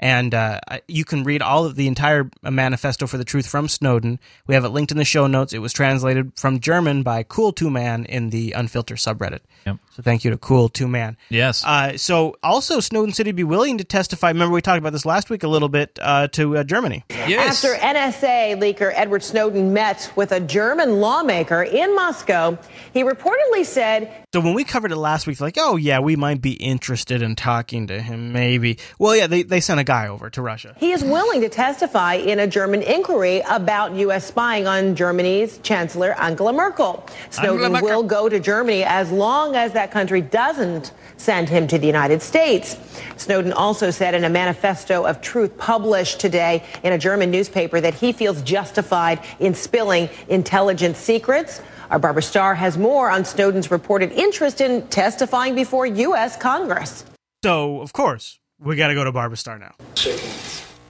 And 0.03 0.35
uh, 0.35 0.61
you 0.89 1.05
can 1.05 1.25
read 1.25 1.43
all 1.43 1.67
of 1.67 1.77
the 1.77 1.87
entire 1.87 2.31
manifesto 2.43 3.07
for 3.07 3.19
the 3.19 3.25
truth 3.25 3.47
from 3.47 3.69
Snowden. 3.69 4.19
We 4.47 4.55
have 4.55 4.65
it 4.65 4.71
linked 4.71 4.91
in 4.91 4.97
the 4.97 5.05
show 5.05 5.27
notes. 5.27 5.53
It 5.53 5.59
was 5.59 5.75
translated 5.75 6.33
from 6.37 6.59
German 6.59 7.03
by 7.03 7.23
Cool 7.23 7.53
Two 7.53 7.69
Man 7.69 8.07
in 8.07 8.31
the 8.31 8.53
Unfiltered 8.53 8.97
subreddit. 8.97 9.41
Yep. 9.67 9.77
So 9.93 10.05
thank 10.05 10.25
you 10.25 10.31
to 10.31 10.39
Cool 10.39 10.69
Two 10.69 10.87
Man. 10.87 11.17
Yes. 11.31 11.65
Uh, 11.65 11.97
so 11.97 12.37
also 12.45 12.79
Snowden 12.79 13.13
said 13.13 13.27
he'd 13.27 13.35
be 13.35 13.43
willing 13.43 13.79
to 13.79 13.85
testify. 13.85 14.29
Remember 14.29 14.55
we 14.55 14.63
talked 14.63 14.79
about 14.79 14.93
this 14.93 15.05
last 15.05 15.31
week 15.31 15.43
a 15.43 15.49
little 15.49 15.69
bit 15.69 15.99
uh, 16.01 16.29
to 16.29 16.59
uh, 16.59 16.65
Germany. 16.65 17.05
Yes. 17.11 17.65
After 17.65 17.77
NSA 17.77 18.61
leaker 18.61 18.93
Edward 18.95 19.25
Snowden 19.25 19.73
met 19.73 20.13
with 20.15 20.31
a 20.31 20.39
German 20.39 21.01
lawmaker 21.01 21.65
in 21.65 21.95
Moscow, 21.97 22.57
he 22.95 23.03
reportedly 23.03 23.65
said. 23.65 24.13
So 24.33 24.41
when 24.41 24.55
we 24.55 24.63
covered 24.63 24.93
it 24.93 24.97
last 24.97 25.27
week, 25.27 25.41
like, 25.41 25.57
oh 25.59 25.75
yeah, 25.75 25.99
we 25.99 26.15
might 26.15 26.41
be 26.41 26.53
interested 26.53 27.21
in 27.21 27.35
talking 27.35 27.89
to 27.89 28.01
him, 28.01 28.33
maybe. 28.33 28.79
Well, 29.01 29.17
yeah, 29.17 29.27
they 29.27 29.43
they 29.43 29.61
sent 29.61 29.81
a 29.81 29.85
guy 29.85 30.07
over 30.07 30.31
to 30.31 30.41
Russia. 30.41 30.77
He 30.79 30.93
is 30.93 31.03
willing 31.03 31.41
to 31.41 31.49
testify 31.49 32.15
in 32.15 32.39
a 32.39 32.47
German 32.47 32.83
inquiry 32.83 33.43
about 33.51 33.93
U.S. 33.97 34.25
spying 34.25 34.69
on 34.69 34.95
Germany's 34.95 35.59
Chancellor 35.59 36.13
Angela 36.21 36.53
Merkel. 36.53 37.05
Snowden 37.31 37.75
Angela 37.75 37.97
will 37.97 38.03
go 38.05 38.29
to 38.29 38.39
Germany 38.39 38.85
as 38.85 39.11
long 39.11 39.57
as 39.57 39.73
that 39.73 39.80
country 39.87 40.21
doesn't 40.21 40.93
send 41.17 41.49
him 41.49 41.67
to 41.69 41.79
the 41.79 41.87
United 41.87 42.23
States. 42.23 42.77
Snowden 43.17 43.53
also 43.53 43.91
said 43.91 44.15
in 44.15 44.25
a 44.25 44.29
manifesto 44.29 45.05
of 45.05 45.21
truth 45.21 45.57
published 45.59 46.21
today 46.21 46.65
in 46.83 46.93
a 46.93 46.99
German 46.99 47.31
newspaper 47.31 47.81
that 47.81 47.95
he 47.95 48.13
feels 48.13 48.43
justified 48.43 49.21
in 49.39 49.55
spilling 49.55 50.09
intelligence 50.29 50.99
secrets. 50.99 51.61
Our 51.91 51.99
Barbara 51.99 52.23
Starr 52.23 52.55
has 52.55 52.79
more 52.79 53.11
on 53.11 53.25
Snowden's 53.25 53.71
reported 53.71 54.13
interest 54.13 54.61
in 54.61 54.87
testifying 54.89 55.55
before 55.55 55.87
U.S. 55.87 56.37
Congress. 56.37 57.05
So, 57.43 57.81
of 57.81 57.93
course, 57.93 58.39
we 58.59 58.77
got 58.77 58.89
to 58.89 58.95
go 58.95 59.05
to 59.05 59.13
Barbara 59.13 59.37
Starr 59.37 59.59
now. 59.59 59.75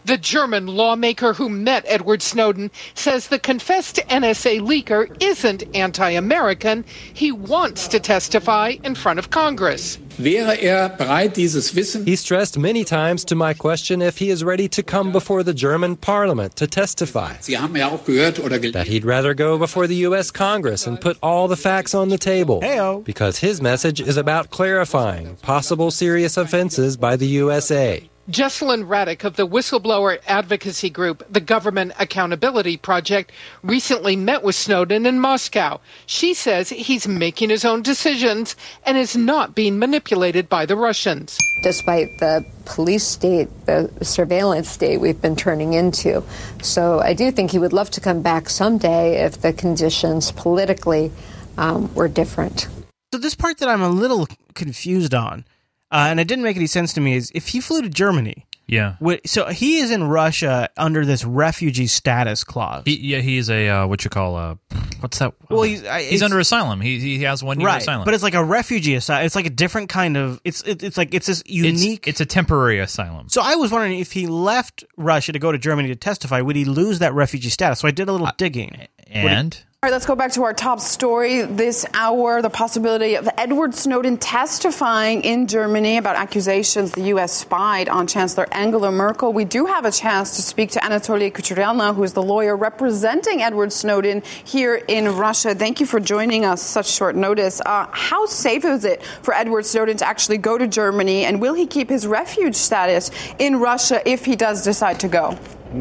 The 0.05 0.17
German 0.17 0.67
lawmaker 0.67 1.35
who 1.35 1.49
met 1.49 1.85
Edward 1.87 2.23
Snowden 2.23 2.71
says 2.95 3.29
the 3.29 3.39
confessed 3.39 3.97
NSA 4.09 4.61
leaker 4.61 5.15
isn't 5.23 5.65
anti 5.75 6.11
American. 6.11 6.85
He 7.13 7.31
wants 7.33 7.87
to 7.89 8.01
testify 8.01 8.77
in 8.83 8.95
front 8.95 9.19
of 9.19 9.31
Congress. 9.31 9.99
Er 10.19 10.57
he 12.05 12.17
stressed 12.17 12.59
many 12.59 12.85
times 12.85 13.25
to 13.25 13.35
my 13.35 13.55
question 13.55 14.03
if 14.03 14.19
he 14.19 14.29
is 14.29 14.45
ready 14.45 14.69
to 14.69 14.83
come 14.83 15.13
before 15.13 15.43
the 15.43 15.55
German 15.55 15.97
parliament 15.97 16.57
to 16.57 16.67
testify. 16.67 17.33
That 17.35 18.87
he'd 18.87 19.05
rather 19.05 19.33
go 19.33 19.57
before 19.57 19.87
the 19.87 19.97
U.S. 19.97 20.31
Congress 20.31 20.87
and 20.87 21.01
put 21.01 21.17
all 21.23 21.49
the 21.49 21.57
facts 21.57 21.95
on 21.95 22.11
the 22.11 22.19
table. 22.19 22.61
Because 23.05 23.39
his 23.39 23.63
message 23.63 24.01
is 24.01 24.19
about 24.19 24.51
clarifying 24.51 25.37
possible 25.37 25.91
serious 25.91 26.37
offenses 26.37 26.99
by 26.99 27.17
the 27.17 27.27
USA. 27.29 28.10
Jesselyn 28.29 28.87
Radack 28.87 29.25
of 29.25 29.37
the 29.37 29.47
whistleblower 29.47 30.21
advocacy 30.27 30.91
group, 30.91 31.25
the 31.29 31.41
Government 31.41 31.93
Accountability 31.99 32.77
Project, 32.77 33.33
recently 33.63 34.15
met 34.15 34.43
with 34.43 34.55
Snowden 34.55 35.07
in 35.07 35.19
Moscow. 35.19 35.81
She 36.07 36.35
says 36.35 36.69
he's 36.69 37.09
making 37.09 37.51
his 37.51 37.65
own 37.65 37.83
decisions 37.83 38.55
and 38.85 38.97
is 38.97 39.17
not 39.17 39.55
being 39.55 39.79
manipulated 39.79 40.49
by 40.49 40.67
the 40.67 40.77
Russians. 40.77 41.39
Despite 41.63 42.19
the 42.19 42.45
police 42.67 43.05
state, 43.05 43.49
the 43.67 43.91
surveillance 44.03 44.69
state 44.69 45.01
we've 45.01 45.21
been 45.21 45.37
turning 45.37 45.73
into. 45.73 46.23
So 46.63 47.01
I 47.01 47.15
do 47.15 47.33
think 47.33 47.51
he 47.51 47.59
would 47.59 47.73
love 47.73 47.91
to 47.91 48.01
come 48.01 48.23
back 48.23 48.49
someday 48.49 49.25
if 49.25 49.41
the 49.41 49.53
conditions 49.53 50.31
politically 50.31 51.11
um, 51.59 51.93
were 51.95 52.09
different. 52.09 52.69
So, 53.13 53.19
this 53.19 53.35
part 53.35 53.59
that 53.59 53.69
I'm 53.69 53.83
a 53.83 53.89
little 53.89 54.29
confused 54.55 55.15
on 55.15 55.45
uh, 55.91 56.07
and 56.09 56.21
it 56.21 56.29
didn't 56.29 56.45
make 56.45 56.57
any 56.57 56.67
sense 56.67 56.93
to 56.95 57.01
me. 57.01 57.15
Is 57.15 57.31
if 57.35 57.49
he 57.49 57.61
flew 57.61 57.83
to 57.83 57.89
Germany, 57.89 58.47
yeah. 58.71 58.95
So 59.27 59.47
he 59.49 59.79
is 59.79 59.91
in 59.91 60.05
Russia 60.05 60.71
under 60.77 61.05
this 61.05 61.25
refugee 61.25 61.89
status 61.89 62.45
clause. 62.45 62.85
He, 62.87 62.97
yeah, 62.99 63.19
he 63.19 63.37
is 63.37 63.51
a 63.51 63.69
uh, 63.69 63.87
what 63.89 64.05
you 64.05 64.11
call 64.11 64.37
a 64.37 64.59
what's 65.01 65.19
that? 65.19 65.35
Well, 65.49 65.63
he's 65.63 65.83
he's 66.09 66.23
under 66.23 66.39
asylum. 66.39 66.81
He 66.81 67.01
he 67.01 67.23
has 67.25 67.43
one 67.43 67.59
year 67.59 67.67
right, 67.67 67.83
asylum, 67.83 68.05
but 68.05 68.15
it's 68.15 68.23
like 68.23 68.35
a 68.35 68.45
refugee 68.45 68.95
asylum. 68.95 69.27
It's 69.27 69.35
like 69.35 69.47
a 69.47 69.51
different 69.51 69.89
kind 69.89 70.17
of. 70.17 70.41
It's 70.45 70.63
it, 70.63 70.85
it's 70.85 70.97
like 70.97 71.15
it's 71.15 71.27
this 71.27 71.43
unique. 71.47 72.07
It's, 72.07 72.21
it's, 72.21 72.21
a 72.21 72.27
temporary 72.27 72.79
asylum. 72.79 73.29
So 73.29 73.43
I 73.43 73.57
was 73.57 73.73
wondering 73.73 73.99
if 73.99 74.13
he 74.13 74.29
left 74.29 74.85
Russia 74.97 75.33
to 75.33 75.41
go 75.41 75.51
to 75.51 75.59
Germany 75.59 75.89
to 75.89 75.97
testify, 75.97 76.41
would 76.41 76.55
he 76.55 76.65
lose 76.65 77.01
that 77.01 77.13
refugee 77.13 77.51
status? 77.51 77.81
So 77.81 77.89
I 77.89 77.91
did 77.91 78.09
a 78.09 78.13
little 78.13 78.29
uh, 78.29 78.33
digging. 78.37 78.87
And 79.09 79.61
all 79.83 79.89
right, 79.89 79.95
let's 79.95 80.05
go 80.05 80.15
back 80.15 80.31
to 80.31 80.43
our 80.43 80.53
top 80.53 80.79
story 80.79 81.41
this 81.41 81.87
hour 81.95 82.43
the 82.43 82.51
possibility 82.51 83.15
of 83.15 83.27
Edward 83.39 83.75
Snowden 83.75 84.19
testifying 84.19 85.23
in 85.23 85.47
Germany 85.47 85.97
about 85.97 86.17
accusations 86.17 86.93
the 86.93 87.05
U.S. 87.05 87.33
spied 87.33 87.89
on 87.89 88.07
Chancellor 88.07 88.47
Angela 88.53 88.93
Merkel. 88.93 89.33
We 89.33 89.47
do 89.47 89.65
have 89.65 89.87
a 89.87 89.91
chance 89.91 90.37
to 90.37 90.43
speak 90.43 90.71
to 90.73 90.81
Anatoly 90.81 91.33
Kucherena, 91.33 91.95
who 91.95 92.03
is 92.03 92.13
the 92.13 92.23
lawyer 92.23 92.59
representing 92.59 93.41
Edward 93.41 93.73
Snowden 93.73 94.23
here 94.45 94.75
in 94.87 95.17
Russia. 95.17 95.55
Thank 95.55 95.81
you 95.81 95.87
for 95.87 95.99
joining 95.99 96.45
us 96.45 96.61
such 96.61 96.91
short 96.91 97.17
notice. 97.17 97.63
Uh, 97.65 97.87
how 97.91 98.27
safe 98.27 98.67
is 98.67 98.85
it 98.85 99.03
for 99.23 99.33
Edward 99.33 99.65
Snowden 99.65 99.97
to 99.97 100.07
actually 100.07 100.37
go 100.37 100.59
to 100.59 100.69
Germany, 100.69 101.25
and 101.25 101.41
will 101.41 101.55
he 101.55 101.67
keep 101.67 101.89
his 101.89 102.07
refuge 102.07 102.55
status 102.55 103.11
in 103.39 103.57
Russia 103.57 104.07
if 104.07 104.27
he 104.27 104.37
does 104.37 104.63
decide 104.63 105.01
to 105.01 105.09
go? 105.09 105.39
I 105.73 105.77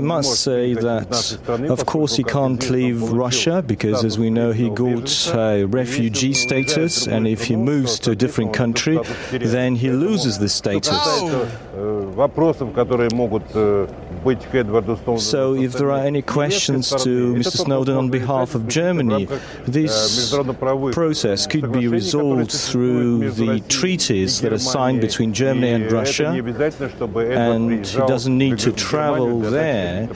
must 0.00 0.40
say 0.40 0.72
that, 0.72 1.38
of 1.68 1.84
course, 1.84 2.16
he 2.16 2.24
can't 2.24 2.70
leave 2.70 3.02
Russia 3.12 3.62
because, 3.62 4.02
as 4.02 4.18
we 4.18 4.30
know, 4.30 4.52
he 4.52 4.70
got 4.70 5.28
a 5.34 5.64
refugee 5.64 6.32
status, 6.32 7.06
and 7.06 7.28
if 7.28 7.44
he 7.44 7.56
moves 7.56 7.98
to 8.00 8.12
a 8.12 8.14
different 8.14 8.54
country, 8.54 8.98
then 9.30 9.76
he 9.76 9.90
loses 9.90 10.38
this 10.38 10.54
status. 10.54 10.96
So, 15.18 15.54
if 15.54 15.72
there 15.72 15.90
are 15.90 16.04
any 16.04 16.22
questions 16.22 16.90
to 16.90 17.34
Mr. 17.34 17.56
Snowden 17.64 17.96
on 17.96 18.08
behalf 18.10 18.54
of 18.54 18.68
Germany, 18.68 19.26
this 19.66 20.32
process 20.92 21.46
could 21.46 21.72
be 21.72 21.88
resolved 21.88 22.52
through 22.52 23.32
the 23.32 23.60
treaties 23.68 24.40
that 24.40 24.52
are 24.52 24.58
signed 24.58 25.00
between 25.02 25.32
Germany 25.34 25.72
and 25.72 25.92
Russia, 25.92 26.32
and 27.32 27.81
he 27.86 27.98
doesn't 27.98 28.36
need 28.36 28.58
to 28.60 28.72
travel 28.72 29.40
there 29.40 30.08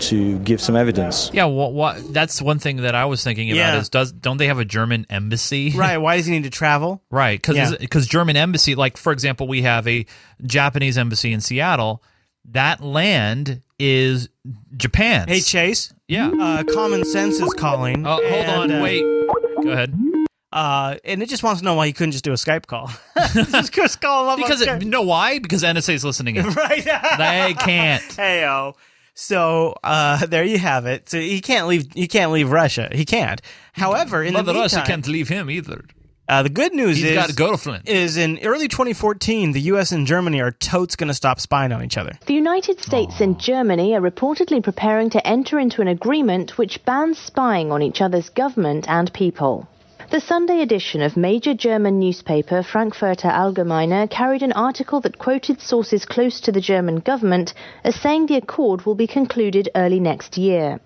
to 0.00 0.38
give 0.40 0.60
some 0.60 0.76
evidence. 0.76 1.30
Yeah, 1.32 1.44
what, 1.44 1.72
what, 1.72 2.12
that's 2.12 2.40
one 2.42 2.58
thing 2.58 2.78
that 2.78 2.94
I 2.94 3.04
was 3.06 3.22
thinking 3.24 3.50
about 3.50 3.56
Yeah. 3.58 3.78
is 3.78 3.88
does 3.88 4.12
don't 4.12 4.36
they 4.36 4.46
have 4.48 4.58
a 4.58 4.64
German 4.64 5.06
embassy? 5.10 5.72
Right. 5.76 5.98
Why 5.98 6.16
does 6.16 6.26
he 6.26 6.32
need 6.32 6.44
to 6.44 6.50
travel? 6.50 7.02
Right, 7.10 7.40
because 7.40 7.56
Yeah. 7.56 7.86
German 8.06 8.36
embassy, 8.36 8.74
like 8.74 8.96
for 8.96 9.12
example, 9.12 9.46
we 9.48 9.62
have 9.62 9.86
a 9.88 10.06
Japanese 10.44 10.96
embassy 10.98 11.32
in 11.32 11.40
Seattle. 11.40 12.02
That 12.50 12.80
land 12.82 13.62
is 13.78 14.28
Japan's. 14.76 15.28
Hey, 15.30 15.40
Chase. 15.40 15.92
Yeah. 16.08 16.28
Uh, 16.28 16.62
common 16.64 17.04
sense 17.04 17.40
is 17.40 17.52
calling. 17.54 18.06
Oh, 18.06 18.20
hold 18.28 18.46
on, 18.46 18.70
uh, 18.70 18.82
wait. 18.82 19.02
Go 19.62 19.70
ahead. 19.70 19.92
Uh, 20.56 20.96
and 21.04 21.22
it 21.22 21.28
just 21.28 21.42
wants 21.42 21.60
to 21.60 21.64
know 21.66 21.74
why 21.74 21.86
he 21.86 21.92
couldn't 21.92 22.12
just 22.12 22.24
do 22.24 22.32
a 22.32 22.36
Skype 22.36 22.64
call. 22.64 22.90
just, 23.34 23.74
just 23.74 24.00
call 24.00 24.24
him 24.24 24.30
up. 24.30 24.36
Because 24.38 24.62
on 24.62 24.68
it, 24.68 24.70
Skype. 24.70 24.84
you 24.84 24.88
know 24.88 25.02
why? 25.02 25.38
Because 25.38 25.62
NSA 25.62 25.92
is 25.92 26.02
listening 26.02 26.36
in. 26.36 26.46
right. 26.50 26.82
they 27.18 27.54
can't. 27.58 28.02
Heyo. 28.04 28.74
So 29.12 29.74
uh, 29.84 30.24
there 30.24 30.44
you 30.44 30.56
have 30.56 30.86
it. 30.86 31.10
So 31.10 31.20
he 31.20 31.42
can't 31.42 31.66
leave. 31.66 31.92
He 31.92 32.08
can't 32.08 32.32
leave 32.32 32.50
Russia. 32.50 32.88
He 32.90 33.04
can't. 33.04 33.42
However, 33.74 34.22
in 34.22 34.32
Mother 34.32 34.54
the 34.54 34.58
Russia 34.58 34.76
meantime, 34.76 34.86
can't 34.86 35.08
leave 35.08 35.28
him 35.28 35.50
either. 35.50 35.84
Uh, 36.26 36.42
the 36.42 36.48
good 36.48 36.72
news 36.72 36.96
He's 36.96 37.10
is 37.10 37.14
got 37.14 37.28
a 37.28 37.34
girlfriend. 37.34 37.86
Is 37.86 38.16
in 38.16 38.38
early 38.42 38.66
2014, 38.66 39.52
the 39.52 39.60
U.S. 39.60 39.92
and 39.92 40.06
Germany 40.06 40.40
are 40.40 40.52
totes 40.52 40.96
going 40.96 41.08
to 41.08 41.14
stop 41.14 41.38
spying 41.38 41.70
on 41.70 41.84
each 41.84 41.98
other. 41.98 42.18
The 42.26 42.32
United 42.32 42.80
States 42.80 43.20
and 43.20 43.38
Germany 43.38 43.94
are 43.94 44.00
reportedly 44.00 44.64
preparing 44.64 45.10
to 45.10 45.26
enter 45.26 45.58
into 45.58 45.82
an 45.82 45.88
agreement 45.88 46.56
which 46.56 46.82
bans 46.86 47.18
spying 47.18 47.70
on 47.70 47.82
each 47.82 48.00
other's 48.00 48.30
government 48.30 48.86
and 48.88 49.12
people. 49.12 49.68
The 50.08 50.20
Sunday 50.20 50.62
edition 50.62 51.02
of 51.02 51.16
major 51.16 51.52
German 51.52 51.98
newspaper 51.98 52.62
Frankfurter 52.62 53.26
Allgemeine 53.26 54.08
carried 54.08 54.44
an 54.44 54.52
article 54.52 55.00
that 55.00 55.18
quoted 55.18 55.60
sources 55.60 56.04
close 56.04 56.40
to 56.42 56.52
the 56.52 56.60
German 56.60 57.00
government 57.00 57.54
as 57.82 57.96
saying 57.96 58.26
the 58.26 58.36
accord 58.36 58.86
will 58.86 58.94
be 58.94 59.08
concluded 59.08 59.68
early 59.74 59.98
next 59.98 60.38
year. 60.38 60.78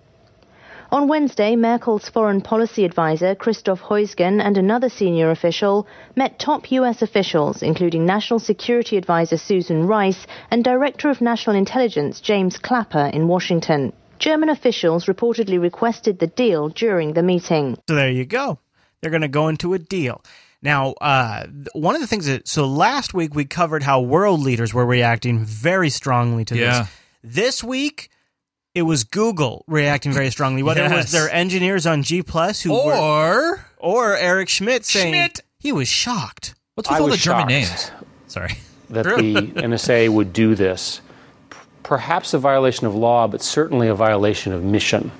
On 0.91 1.07
Wednesday, 1.07 1.55
Merkel's 1.55 2.09
foreign 2.09 2.41
policy 2.41 2.83
advisor 2.83 3.35
Christoph 3.35 3.81
Heusgen 3.81 4.41
and 4.41 4.57
another 4.57 4.89
senior 4.89 5.29
official 5.29 5.85
met 6.15 6.39
top 6.39 6.71
U.S. 6.71 7.03
officials, 7.03 7.61
including 7.61 8.07
National 8.07 8.39
Security 8.39 8.97
Advisor 8.97 9.37
Susan 9.37 9.85
Rice 9.85 10.25
and 10.49 10.63
Director 10.63 11.11
of 11.11 11.21
National 11.21 11.55
Intelligence 11.55 12.21
James 12.21 12.57
Clapper 12.57 13.11
in 13.13 13.27
Washington. 13.27 13.93
German 14.17 14.49
officials 14.49 15.05
reportedly 15.05 15.61
requested 15.61 16.17
the 16.17 16.27
deal 16.27 16.69
during 16.69 17.13
the 17.13 17.23
meeting. 17.23 17.77
So 17.87 17.95
there 17.95 18.09
you 18.09 18.25
go. 18.25 18.57
They're 19.01 19.11
going 19.11 19.21
to 19.21 19.27
go 19.27 19.47
into 19.47 19.73
a 19.73 19.79
deal. 19.79 20.23
Now, 20.61 20.91
uh, 21.01 21.47
one 21.73 21.95
of 21.95 22.01
the 22.01 22.07
things 22.07 22.27
that 22.27 22.47
so 22.47 22.67
last 22.67 23.13
week 23.13 23.33
we 23.33 23.45
covered 23.45 23.81
how 23.83 24.01
world 24.01 24.41
leaders 24.41 24.73
were 24.73 24.85
reacting 24.85 25.43
very 25.43 25.89
strongly 25.89 26.45
to 26.45 26.55
Yeah. 26.57 26.79
this. 27.23 27.35
This 27.35 27.63
week 27.63 28.09
it 28.75 28.83
was 28.83 29.03
Google 29.03 29.65
reacting 29.67 30.11
very 30.13 30.29
strongly, 30.29 30.63
whether 30.63 30.83
it 30.85 30.91
was 30.91 31.11
their 31.11 31.29
engineers 31.31 31.85
on 31.87 32.03
G 32.03 32.21
Plus 32.21 32.61
who 32.61 32.73
Or- 32.73 32.85
were, 32.95 33.59
or 33.77 34.15
Eric 34.15 34.49
Schmidt 34.49 34.85
saying 34.85 35.13
Schmidt. 35.13 35.39
he 35.59 35.71
was 35.71 35.87
shocked. 35.87 36.53
What's 36.75 36.89
I 36.89 36.93
with 36.93 37.01
all 37.01 37.07
the 37.07 37.11
was 37.11 37.21
German 37.21 37.47
names? 37.47 37.91
Sorry. 38.27 38.57
that 38.91 39.03
the 39.03 39.33
NSA 39.61 40.09
would 40.09 40.31
do 40.31 40.53
this. 40.55 41.01
P- 41.49 41.57
Perhaps 41.83 42.33
a 42.33 42.37
violation 42.39 42.85
of 42.87 42.95
law, 42.95 43.27
but 43.27 43.41
certainly 43.41 43.87
a 43.87 43.95
violation 43.95 44.53
of 44.53 44.63
mission. 44.63 45.11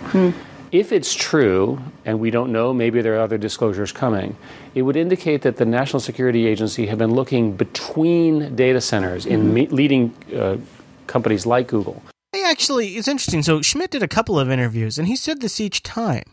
If 0.71 0.91
it's 0.93 1.13
true, 1.13 1.81
and 2.05 2.19
we 2.19 2.31
don't 2.31 2.51
know, 2.51 2.73
maybe 2.73 3.01
there 3.01 3.15
are 3.17 3.21
other 3.21 3.37
disclosures 3.37 3.91
coming, 3.91 4.37
it 4.73 4.83
would 4.83 4.95
indicate 4.95 5.41
that 5.41 5.57
the 5.57 5.65
National 5.65 5.99
Security 5.99 6.47
Agency 6.47 6.85
have 6.87 6.97
been 6.97 7.13
looking 7.13 7.57
between 7.57 8.55
data 8.55 8.79
centers 8.79 9.25
in 9.25 9.53
me- 9.53 9.67
leading 9.67 10.15
uh, 10.33 10.57
companies 11.07 11.45
like 11.45 11.67
Google. 11.67 12.01
Hey, 12.31 12.45
actually, 12.45 12.95
it's 12.95 13.09
interesting. 13.09 13.43
So 13.43 13.61
Schmidt 13.61 13.91
did 13.91 14.01
a 14.01 14.07
couple 14.07 14.39
of 14.39 14.49
interviews, 14.49 14.97
and 14.97 15.09
he 15.09 15.17
said 15.17 15.41
this 15.41 15.59
each 15.59 15.83
time. 15.83 16.23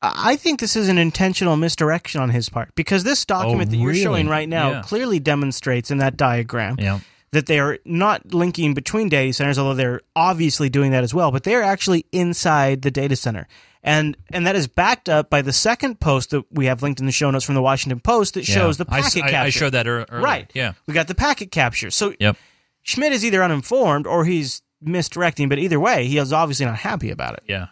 I 0.00 0.32
I 0.32 0.36
think 0.36 0.60
this 0.60 0.76
is 0.76 0.88
an 0.88 0.96
intentional 0.96 1.58
misdirection 1.58 2.22
on 2.22 2.30
his 2.30 2.48
part 2.48 2.74
because 2.74 3.04
this 3.04 3.26
document 3.26 3.70
that 3.70 3.76
you're 3.76 3.90
Oh, 3.90 3.92
really? 3.92 4.02
showing 4.02 4.28
right 4.28 4.48
now 4.48 4.70
Yeah. 4.70 4.82
clearly 4.82 5.18
demonstrates 5.20 5.90
in 5.90 5.98
that 5.98 6.16
diagram 6.16 6.76
Yeah. 6.78 7.00
That 7.32 7.46
they 7.46 7.58
are 7.60 7.78
not 7.84 8.34
linking 8.34 8.74
between 8.74 9.08
data 9.08 9.32
centers, 9.32 9.58
although 9.58 9.74
they're 9.74 10.00
obviously 10.16 10.68
doing 10.68 10.90
that 10.90 11.04
as 11.04 11.14
well. 11.14 11.30
But 11.30 11.44
they 11.44 11.54
are 11.54 11.62
actually 11.62 12.04
inside 12.12 12.82
the 12.82 12.90
data 12.90 13.14
center, 13.16 13.46
and 13.82 14.16
and 14.32 14.46
that 14.46 14.56
is 14.56 14.66
backed 14.66 15.08
up 15.08 15.30
by 15.30 15.40
the 15.42 15.52
second 15.52 16.00
post 16.00 16.30
that 16.30 16.44
we 16.50 16.66
have 16.66 16.82
linked 16.82 16.98
in 17.00 17.06
the 17.06 17.12
show 17.12 17.30
notes 17.30 17.44
from 17.44 17.54
the 17.54 17.62
Washington 17.62 18.00
Post 18.00 18.34
that 18.34 18.48
Yeah. 18.48 18.54
shows 18.56 18.76
the 18.78 18.84
packet 18.84 19.22
I- 19.24 19.28
I 19.28 19.30
capture. 19.30 19.52
showed 19.58 19.70
that 19.74 19.86
earlier. 19.86 20.06
Right. 20.10 20.50
Yeah. 20.54 20.72
We 20.86 20.94
got 20.94 21.06
the 21.08 21.14
packet 21.14 21.50
capture. 21.52 21.90
So 21.90 22.14
Yep. 22.18 22.36
Schmidt 22.82 23.12
is 23.12 23.24
either 23.24 23.42
uninformed 23.44 24.06
or 24.06 24.24
he's 24.24 24.62
misdirecting, 24.82 25.48
but 25.48 25.58
either 25.58 25.78
way, 25.78 26.06
he 26.06 26.16
is 26.18 26.32
obviously 26.32 26.64
not 26.66 26.78
happy 26.78 27.10
about 27.10 27.34
it. 27.34 27.42
Yeah. 27.46 27.66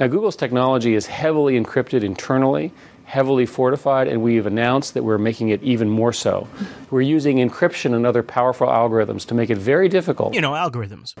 Now, 0.00 0.06
Google's 0.06 0.36
technology 0.36 0.94
is 0.94 1.06
heavily 1.06 1.60
encrypted 1.60 2.04
internally, 2.04 2.72
heavily 3.08 3.46
fortified, 3.46 4.06
and 4.06 4.22
we've 4.22 4.44
announced 4.44 4.92
that 4.92 5.02
we're 5.02 5.16
making 5.16 5.48
it 5.48 5.62
even 5.62 5.88
more 5.88 6.12
so. 6.12 6.46
We're 6.90 7.00
using 7.00 7.38
encryption 7.38 7.94
and 7.94 8.04
other 8.04 8.22
powerful 8.22 8.66
algorithms 8.66 9.24
to 9.28 9.34
make 9.34 9.48
it 9.48 9.56
very 9.56 9.88
difficult 9.88 10.34
You 10.34 10.42
know, 10.42 10.52
algorithms. 10.52 11.14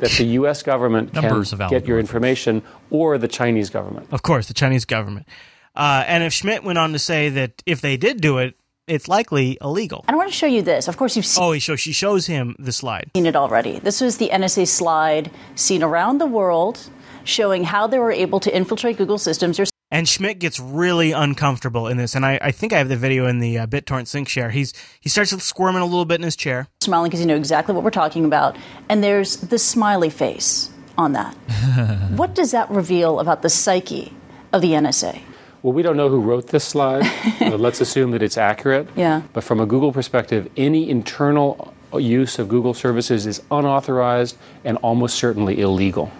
that 0.00 0.10
the 0.12 0.24
U.S. 0.40 0.62
government 0.62 1.12
can 1.12 1.22
Numbers 1.22 1.52
of 1.52 1.58
get 1.68 1.86
your 1.86 2.00
information 2.00 2.62
or 2.90 3.18
the 3.18 3.28
Chinese 3.28 3.68
government. 3.68 4.08
Of 4.10 4.22
course, 4.22 4.48
the 4.48 4.54
Chinese 4.54 4.86
government. 4.86 5.28
Uh, 5.76 6.02
and 6.06 6.24
if 6.24 6.32
Schmidt 6.32 6.64
went 6.64 6.78
on 6.78 6.92
to 6.92 6.98
say 6.98 7.28
that 7.28 7.62
if 7.66 7.82
they 7.82 7.98
did 7.98 8.22
do 8.22 8.38
it, 8.38 8.54
it's 8.86 9.06
likely 9.06 9.58
illegal. 9.60 10.04
And 10.08 10.14
I 10.14 10.16
want 10.18 10.30
to 10.30 10.36
show 10.36 10.46
you 10.46 10.62
this. 10.62 10.88
Of 10.88 10.96
course, 10.96 11.14
you've 11.14 11.26
seen 11.26 11.44
Oh, 11.44 11.52
he 11.52 11.60
shows, 11.60 11.80
she 11.80 11.92
shows 11.92 12.26
him 12.26 12.56
the 12.58 12.72
slide. 12.72 13.10
Seen 13.14 13.26
it 13.26 13.36
already. 13.36 13.80
This 13.80 14.00
was 14.00 14.16
the 14.16 14.30
NSA 14.32 14.66
slide 14.66 15.30
seen 15.56 15.82
around 15.82 16.18
the 16.18 16.26
world 16.26 16.88
showing 17.24 17.64
how 17.64 17.86
they 17.86 17.98
were 17.98 18.12
able 18.12 18.40
to 18.40 18.54
infiltrate 18.54 18.96
Google 18.96 19.18
systems. 19.18 19.56
There's 19.56 19.70
And 19.94 20.08
Schmidt 20.08 20.40
gets 20.40 20.58
really 20.58 21.12
uncomfortable 21.12 21.86
in 21.86 21.98
this, 21.98 22.16
and 22.16 22.26
I, 22.26 22.36
I 22.42 22.50
think 22.50 22.72
I 22.72 22.78
have 22.78 22.88
the 22.88 22.96
video 22.96 23.28
in 23.28 23.38
the 23.38 23.58
uh, 23.58 23.66
BitTorrent 23.68 24.08
sync 24.08 24.28
share. 24.28 24.50
He's 24.50 24.74
he 25.00 25.08
starts 25.08 25.30
squirming 25.44 25.82
a 25.82 25.84
little 25.84 26.04
bit 26.04 26.16
in 26.16 26.24
his 26.24 26.34
chair. 26.34 26.66
smiling 26.80 27.10
because 27.10 27.20
you 27.20 27.26
know 27.26 27.36
exactly 27.36 27.76
what 27.76 27.84
we're 27.84 27.90
talking 27.90 28.24
about. 28.24 28.56
And 28.88 29.04
there's 29.04 29.36
the 29.36 29.56
smiley 29.56 30.10
face 30.10 30.68
on 30.98 31.12
that. 31.12 31.34
what 32.16 32.34
does 32.34 32.50
that 32.50 32.68
reveal 32.70 33.20
about 33.20 33.42
the 33.42 33.48
psyche 33.48 34.12
of 34.52 34.62
the 34.62 34.72
NSA? 34.72 35.20
Well, 35.62 35.72
we 35.72 35.82
don't 35.82 35.96
know 35.96 36.08
who 36.08 36.20
wrote 36.20 36.48
this 36.48 36.64
slide. 36.64 37.08
but 37.38 37.60
let's 37.60 37.80
assume 37.80 38.10
that 38.10 38.22
it's 38.22 38.36
accurate. 38.36 38.88
Yeah. 38.96 39.22
But 39.32 39.44
from 39.44 39.60
a 39.60 39.66
Google 39.66 39.92
perspective, 39.92 40.50
any 40.56 40.90
internal 40.90 41.72
use 41.92 42.40
of 42.40 42.48
Google 42.48 42.74
services 42.74 43.26
is 43.26 43.42
unauthorized 43.52 44.36
and 44.64 44.76
almost 44.78 45.14
certainly 45.14 45.60
illegal. 45.60 46.10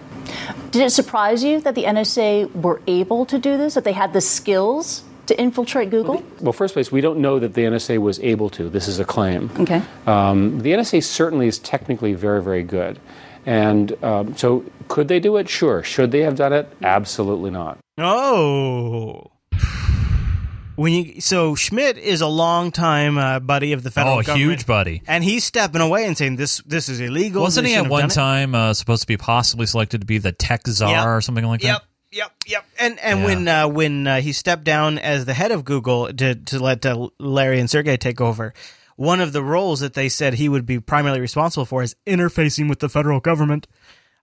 Did 0.71 0.83
it 0.83 0.89
surprise 0.91 1.43
you 1.43 1.61
that 1.61 1.75
the 1.75 1.83
NSA 1.83 2.53
were 2.53 2.81
able 2.87 3.25
to 3.27 3.39
do 3.39 3.57
this, 3.57 3.75
that 3.75 3.83
they 3.83 3.93
had 3.93 4.13
the 4.13 4.21
skills 4.21 5.03
to 5.27 5.39
infiltrate 5.39 5.89
Google? 5.89 6.23
Well, 6.41 6.53
first 6.53 6.73
place, 6.73 6.91
we 6.91 7.01
don't 7.01 7.19
know 7.19 7.39
that 7.39 7.53
the 7.53 7.61
NSA 7.61 7.99
was 7.99 8.19
able 8.19 8.49
to. 8.51 8.69
This 8.69 8.87
is 8.87 8.99
a 8.99 9.05
claim. 9.05 9.49
Okay. 9.59 9.81
Um, 10.05 10.59
the 10.59 10.71
NSA 10.71 11.03
certainly 11.03 11.47
is 11.47 11.59
technically 11.59 12.13
very, 12.13 12.41
very 12.41 12.63
good. 12.63 12.99
And 13.45 14.03
um, 14.03 14.35
so, 14.35 14.65
could 14.87 15.07
they 15.07 15.19
do 15.19 15.37
it? 15.37 15.47
Sure. 15.47 15.83
Should 15.83 16.11
they 16.11 16.21
have 16.21 16.35
done 16.35 16.53
it? 16.53 16.71
Absolutely 16.81 17.51
not. 17.51 17.77
Oh. 17.97 19.31
When 20.75 20.93
you 20.93 21.21
so 21.21 21.55
Schmidt 21.55 21.97
is 21.97 22.21
a 22.21 22.27
longtime 22.27 23.17
uh, 23.17 23.39
buddy 23.39 23.73
of 23.73 23.83
the 23.83 23.91
federal 23.91 24.17
government. 24.17 24.27
Oh, 24.27 24.31
a 24.31 24.35
government, 24.35 24.59
huge 24.59 24.65
buddy. 24.67 25.01
and 25.07 25.23
he's 25.23 25.43
stepping 25.45 25.81
away 25.81 26.05
and 26.05 26.17
saying 26.17 26.35
this 26.35 26.61
this 26.65 26.89
is 26.89 26.99
illegal. 26.99 27.41
Wasn't 27.43 27.67
he 27.67 27.75
at 27.75 27.87
one 27.87 28.09
time 28.09 28.53
uh, 28.55 28.73
supposed 28.73 29.01
to 29.01 29.07
be 29.07 29.17
possibly 29.17 29.65
selected 29.65 30.01
to 30.01 30.05
be 30.07 30.17
the 30.17 30.31
tech 30.31 30.67
czar 30.67 30.89
Yep. 30.89 31.05
or 31.07 31.21
something 31.21 31.45
like 31.45 31.61
that? 31.61 31.67
yep, 31.67 31.83
yep. 32.11 32.31
Yep. 32.47 32.65
And 32.79 32.99
and 32.99 33.23
when 33.23 33.47
uh, 33.47 33.67
when 33.67 34.07
uh, 34.07 34.21
he 34.21 34.33
stepped 34.33 34.63
down 34.63 34.97
as 34.99 35.25
the 35.25 35.33
head 35.33 35.51
of 35.51 35.63
Google 35.65 36.13
to 36.13 36.35
to 36.35 36.59
let 36.59 36.85
uh, 36.85 37.09
Larry 37.19 37.59
and 37.59 37.69
Sergey 37.69 37.97
take 37.97 38.19
over, 38.19 38.53
one 38.97 39.21
of 39.21 39.33
the 39.33 39.43
roles 39.43 39.79
that 39.79 39.93
they 39.93 40.09
said 40.09 40.33
he 40.35 40.49
would 40.49 40.65
be 40.65 40.79
primarily 40.79 41.21
responsible 41.21 41.65
for 41.65 41.83
is 41.83 41.95
interfacing 42.05 42.69
with 42.69 42.79
the 42.79 42.89
federal 42.89 43.19
government. 43.19 43.67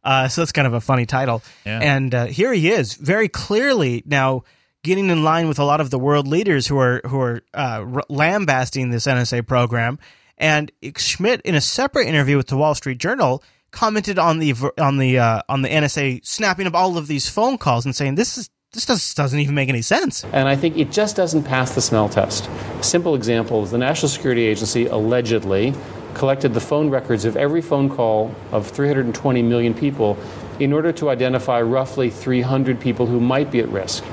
Uh, 0.04 0.26
so 0.26 0.40
that's 0.40 0.50
kind 0.52 0.66
of 0.66 0.74
a 0.74 0.80
funny 0.80 1.06
title. 1.06 1.42
Yeah. 1.64 1.78
And 1.80 2.12
uh, 2.14 2.24
here 2.26 2.52
he 2.52 2.70
is, 2.70 2.94
very 2.94 3.28
clearly 3.28 4.02
now 4.04 4.42
getting 4.82 5.10
in 5.10 5.22
line 5.22 5.48
with 5.48 5.58
a 5.58 5.64
lot 5.64 5.80
of 5.80 5.90
the 5.90 5.98
world 5.98 6.26
leaders 6.26 6.66
who 6.66 6.78
are 6.78 7.00
who 7.06 7.20
are 7.20 7.42
uh, 7.54 8.02
lambasting 8.08 8.90
this 8.90 9.06
NSA 9.06 9.46
program. 9.46 9.98
And 10.38 10.72
Schmidt, 10.96 11.40
in 11.42 11.54
a 11.54 11.60
separate 11.60 12.08
interview 12.08 12.36
with 12.36 12.48
the 12.48 12.56
Wall 12.56 12.74
Street 12.74 12.98
Journal, 12.98 13.42
commented 13.70 14.18
on 14.18 14.38
the 14.38 14.54
on 14.78 14.98
the 14.98 15.18
uh, 15.18 15.42
on 15.48 15.62
the 15.62 15.68
NSA 15.68 16.24
snapping 16.26 16.66
up 16.66 16.74
all 16.74 16.96
of 16.96 17.06
these 17.06 17.28
phone 17.28 17.58
calls 17.58 17.84
and 17.84 17.94
saying 17.94 18.16
this 18.16 18.38
is 18.38 18.50
this 18.72 18.86
does, 18.86 19.12
doesn't 19.14 19.38
even 19.38 19.54
make 19.54 19.68
any 19.68 19.82
sense. 19.82 20.24
And 20.32 20.48
I 20.48 20.56
think 20.56 20.78
it 20.78 20.90
just 20.90 21.14
doesn't 21.14 21.42
pass 21.42 21.74
the 21.74 21.82
smell 21.82 22.08
test. 22.08 22.48
Simple 22.80 23.14
example 23.14 23.62
is 23.62 23.70
the 23.70 23.76
National 23.76 24.08
Security 24.08 24.46
Agency 24.46 24.86
allegedly 24.86 25.74
collected 26.14 26.54
the 26.54 26.60
phone 26.60 26.88
records 26.88 27.24
of 27.24 27.36
every 27.36 27.60
phone 27.60 27.90
call 27.90 28.34
of 28.50 28.66
320 28.66 29.42
million 29.42 29.74
people 29.74 30.16
in 30.58 30.72
order 30.72 30.92
to 30.92 31.10
identify 31.10 31.60
roughly 31.60 32.08
300 32.08 32.80
people 32.80 33.06
who 33.06 33.20
might 33.20 33.50
be 33.50 33.60
at 33.60 33.68
risk. 33.68 34.04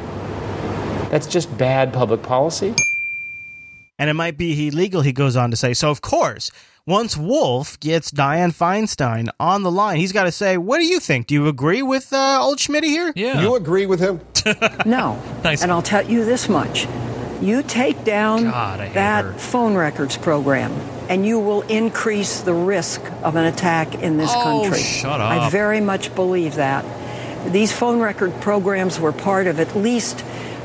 That's 1.10 1.28
just 1.28 1.56
bad 1.58 1.94
public 1.94 2.22
policy. 2.24 2.74
And 3.98 4.10
it 4.10 4.14
might 4.14 4.38
be 4.38 4.68
illegal, 4.68 5.02
he 5.02 5.12
goes 5.12 5.36
on 5.36 5.52
to 5.52 5.58
say. 5.58 5.74
So, 5.74 5.90
of 5.92 6.02
course, 6.02 6.52
once 6.86 7.18
Wolf 7.18 7.78
gets 7.80 8.12
Dianne 8.12 8.54
Feinstein 8.56 9.28
on 9.40 9.64
the 9.64 9.72
line, 9.72 9.98
he's 9.98 10.14
got 10.14 10.24
to 10.24 10.32
say, 10.32 10.58
What 10.58 10.78
do 10.80 10.86
you 10.86 11.00
think? 11.00 11.28
Do 11.28 11.34
you 11.36 11.48
agree 11.48 11.82
with 11.82 12.14
uh, 12.14 12.40
old 12.42 12.60
Schmidt 12.60 12.84
here? 12.86 13.12
Yeah. 13.16 13.42
You 13.42 13.56
agree 13.56 13.86
with 13.86 14.00
him? 14.00 14.22
no. 14.86 15.22
Nice. 15.44 15.62
And 15.64 15.72
I'll 15.72 15.82
tell 15.82 16.06
you 16.10 16.24
this 16.26 16.48
much 16.48 16.88
you 17.42 17.64
take 17.64 18.04
down 18.04 18.44
God, 18.44 18.80
that 18.96 19.24
her. 19.24 19.32
phone 19.34 19.74
records 19.76 20.18
program, 20.18 20.74
and 21.10 21.26
you 21.26 21.40
will 21.40 21.62
increase 21.64 22.42
the 22.42 22.54
risk 22.54 23.02
of 23.24 23.36
an 23.38 23.46
attack 23.46 23.96
in 23.96 24.18
this 24.18 24.30
Oh, 24.34 24.62
country. 24.64 24.82
shut 24.82 25.22
I 25.22 25.50
very 25.50 25.80
much 25.80 26.14
believe 26.16 26.56
that. 26.56 26.84
These 27.54 27.72
phone 27.72 28.00
record 28.02 28.34
programs 28.42 29.00
were 29.00 29.14
part 29.14 29.48
of 29.48 29.60
at 29.62 29.74
least 29.74 30.20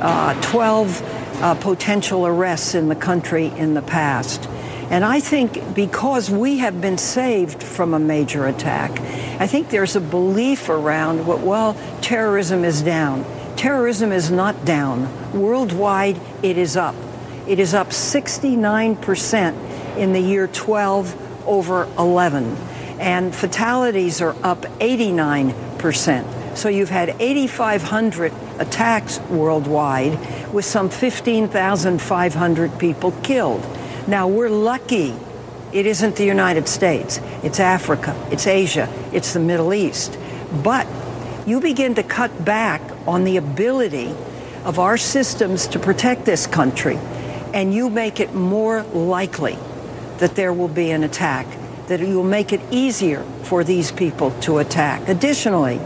uh, 0.05 0.39
12 0.43 1.03
uh, 1.43 1.55
potential 1.55 2.27
arrests 2.27 2.75
in 2.75 2.89
the 2.89 2.95
country 2.95 3.47
in 3.47 3.73
the 3.73 3.83
past. 3.83 4.47
And 4.91 5.03
I 5.03 5.19
think 5.19 5.75
because 5.75 6.31
we 6.31 6.59
have 6.59 6.81
been 6.81 6.99
saved 6.99 7.63
from 7.63 7.95
a 7.95 7.99
major 7.99 8.47
attack, 8.47 8.91
I 9.41 9.47
think 9.47 9.71
there's 9.71 9.97
a 9.97 10.01
belief 10.01 10.69
around 10.69 11.27
what, 11.27 11.41
well, 11.41 11.75
terrorism 12.03 12.65
is 12.65 12.83
down. 12.83 13.25
Terrorism 13.57 14.13
is 14.13 14.31
not 14.31 14.67
down. 14.67 15.09
Worldwide, 15.33 16.21
it 16.43 16.59
is 16.59 16.77
up. 16.77 16.95
It 17.49 17.59
is 17.59 17.73
up 17.73 17.89
69% 17.89 19.97
in 19.97 20.13
the 20.13 20.21
year 20.21 20.49
12 20.49 21.47
over 21.47 21.85
11. 21.99 22.57
And 23.01 23.35
fatalities 23.35 24.21
are 24.21 24.37
up 24.43 24.63
89%. 24.81 26.34
So 26.55 26.69
you've 26.69 26.91
had 26.91 27.17
8,500 27.19 28.33
attacks 28.59 29.21
worldwide 29.31 30.53
with 30.53 30.65
some 30.65 30.89
15,500 30.89 32.79
people 32.79 33.13
killed. 33.23 33.67
Now, 34.07 34.29
we're 34.29 34.51
lucky 34.51 35.15
it 35.73 35.87
isn't 35.87 36.15
the 36.15 36.25
United 36.25 36.69
States, 36.69 37.21
it's 37.43 37.59
Africa, 37.59 38.15
it's 38.31 38.47
Asia, 38.47 38.89
it's 39.13 39.33
the 39.33 39.41
Middle 39.41 39.75
East. 39.75 40.17
But 40.63 40.87
you 41.47 41.61
begin 41.61 41.97
to 41.97 42.05
cut 42.05 42.45
back 42.45 42.81
on 43.09 43.25
the 43.25 43.37
ability 43.37 44.15
of 44.65 44.79
our 44.79 44.97
systems 44.97 45.67
to 45.69 45.81
protect 45.81 46.25
this 46.25 46.47
country, 46.47 46.97
and 47.53 47.75
you 47.75 47.91
make 47.91 48.21
it 48.21 48.35
more 48.35 48.85
likely 48.85 49.59
that 50.19 50.37
there 50.37 50.53
will 50.53 50.69
be 50.69 50.93
an 50.93 51.03
attack, 51.03 51.47
that 51.89 51.99
you 51.99 52.15
will 52.17 52.23
make 52.23 52.53
it 52.53 52.61
easier 52.71 53.25
for 53.43 53.65
these 53.65 53.91
people 53.91 54.31
to 54.43 54.59
attack. 54.59 55.09
Additionally, 55.09 55.81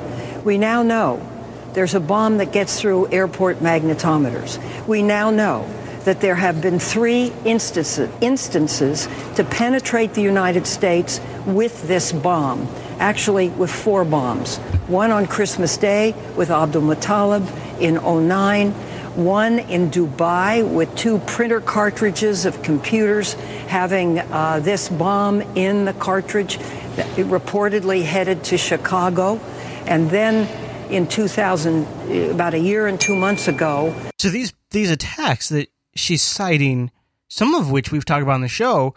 we 0.45 0.59
now 0.59 0.83
know 0.83 1.21
there's 1.75 1.95
a 1.95 2.01
bomb 2.01 2.39
that 2.39 2.53
gets 2.53 2.81
through 2.81 3.09
airport 3.13 3.59
magnetometers. 3.59 4.59
We 4.87 5.03
now 5.03 5.31
know 5.31 5.69
that 6.05 6.21
there 6.21 6.35
have 6.35 6.63
been 6.63 6.79
three 6.79 7.33
instances, 7.45 8.11
instances 8.21 9.07
to 9.37 9.45
penetrate 9.45 10.15
the 10.15 10.23
United 10.23 10.67
States 10.67 11.21
with 11.45 11.87
this 11.87 12.13
bomb, 12.13 12.67
actually 12.99 13.51
with 13.51 13.71
four 13.71 14.05
bombs. 14.05 14.57
One 14.87 15.11
on 15.11 15.27
Christmas 15.27 15.77
Day 15.77 16.15
with 16.37 16.51
Abdul 16.51 16.83
Muttalib 16.83 17.47
in 17.81 17.97
09, 17.97 18.71
one 19.17 19.59
in 19.59 19.91
Dubai 19.91 20.67
with 20.67 20.95
two 20.97 21.19
printer 21.21 21.61
cartridges 21.61 22.47
of 22.47 22.63
computers 22.63 23.35
having 23.67 24.19
uh, 24.19 24.61
this 24.61 24.89
bomb 24.89 25.43
in 25.57 25.85
the 25.85 25.93
cartridge, 25.93 26.59
reportedly 27.17 28.03
headed 28.03 28.45
to 28.45 28.57
Chicago. 28.57 29.41
And 29.89 30.11
then 30.11 30.47
in 30.93 31.07
2000, 31.09 32.31
about 32.31 32.55
a 32.55 32.59
year 32.59 32.87
and 32.87 33.01
two 33.01 33.17
months 33.17 33.49
ago, 33.49 33.95
So 34.19 34.29
these 34.29 34.53
these 34.71 34.91
attacks 34.91 35.49
that 35.49 35.69
she's 35.97 36.23
citing, 36.23 36.91
some 37.29 37.55
of 37.55 37.71
which 37.71 37.91
we've 37.91 38.05
talked 38.05 38.23
about 38.23 38.35
on 38.35 38.43
the 38.43 38.49
show, 38.49 38.95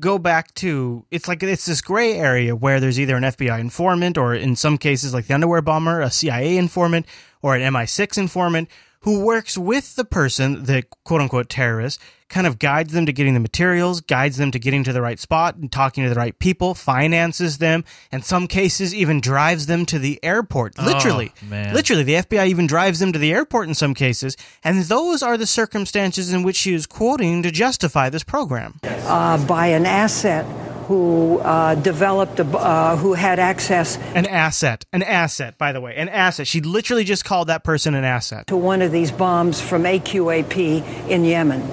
go 0.00 0.18
back 0.18 0.52
to 0.54 1.06
it's 1.10 1.28
like 1.28 1.42
it's 1.42 1.64
this 1.64 1.80
gray 1.80 2.14
area 2.14 2.56
where 2.56 2.80
there's 2.80 2.98
either 2.98 3.16
an 3.16 3.22
FBI 3.22 3.60
informant 3.60 4.18
or 4.18 4.34
in 4.34 4.56
some 4.56 4.78
cases 4.78 5.14
like 5.14 5.26
the 5.28 5.34
underwear 5.34 5.62
bomber, 5.62 6.00
a 6.00 6.10
CIA 6.10 6.56
informant 6.56 7.06
or 7.40 7.54
an 7.54 7.62
MI6 7.72 8.18
informant 8.18 8.68
who 9.02 9.24
works 9.24 9.56
with 9.58 9.96
the 9.96 10.04
person, 10.04 10.64
the 10.64 10.84
quote 11.04 11.20
unquote 11.20 11.48
terrorist, 11.48 12.00
kind 12.28 12.46
of 12.46 12.58
guides 12.58 12.94
them 12.94 13.04
to 13.04 13.12
getting 13.12 13.34
the 13.34 13.40
materials, 13.40 14.00
guides 14.00 14.38
them 14.38 14.50
to 14.50 14.58
getting 14.58 14.82
to 14.84 14.92
the 14.92 15.02
right 15.02 15.20
spot 15.20 15.54
and 15.56 15.70
talking 15.70 16.02
to 16.02 16.08
the 16.08 16.16
right 16.16 16.38
people, 16.38 16.72
finances 16.74 17.58
them, 17.58 17.84
in 18.10 18.22
some 18.22 18.46
cases 18.46 18.94
even 18.94 19.20
drives 19.20 19.66
them 19.66 19.84
to 19.84 19.98
the 19.98 20.18
airport. 20.22 20.72
Oh, 20.78 20.86
Literally. 20.86 21.32
man. 21.42 21.74
Literally, 21.74 22.04
the 22.04 22.14
FBI 22.14 22.46
even 22.48 22.66
drives 22.66 23.00
them 23.00 23.12
to 23.12 23.18
the 23.18 23.32
airport 23.32 23.68
in 23.68 23.74
some 23.74 23.92
cases, 23.92 24.34
and 24.64 24.82
those 24.84 25.22
are 25.22 25.36
the 25.36 25.46
circumstances 25.46 26.32
in 26.32 26.42
which 26.42 26.56
she 26.56 26.72
is 26.72 26.86
quoting 26.86 27.42
to 27.42 27.50
justify 27.50 28.08
this 28.08 28.24
program. 28.24 28.80
uh, 28.82 29.44
by 29.46 29.66
an 29.66 29.84
asset 29.84 30.46
who 30.92 31.38
uh, 31.38 31.74
developed, 31.76 32.38
a, 32.38 32.44
uh, 32.44 32.96
who 32.98 33.14
had 33.14 33.38
access 33.38 33.96
An 34.14 34.26
asset, 34.26 34.84
an 34.92 35.02
asset, 35.02 35.56
by 35.56 35.72
the 35.72 35.80
way, 35.80 35.96
an 35.96 36.10
asset. 36.10 36.46
She 36.46 36.60
literally 36.60 37.04
just 37.04 37.24
called 37.24 37.48
that 37.48 37.64
person 37.64 37.94
an 37.94 38.04
asset. 38.04 38.48
to 38.48 38.58
one 38.58 38.82
of 38.82 38.92
these 38.92 39.10
bombs 39.10 39.58
from 39.58 39.84
AQAP 39.84 41.08
in 41.08 41.24
Yemen. 41.24 41.66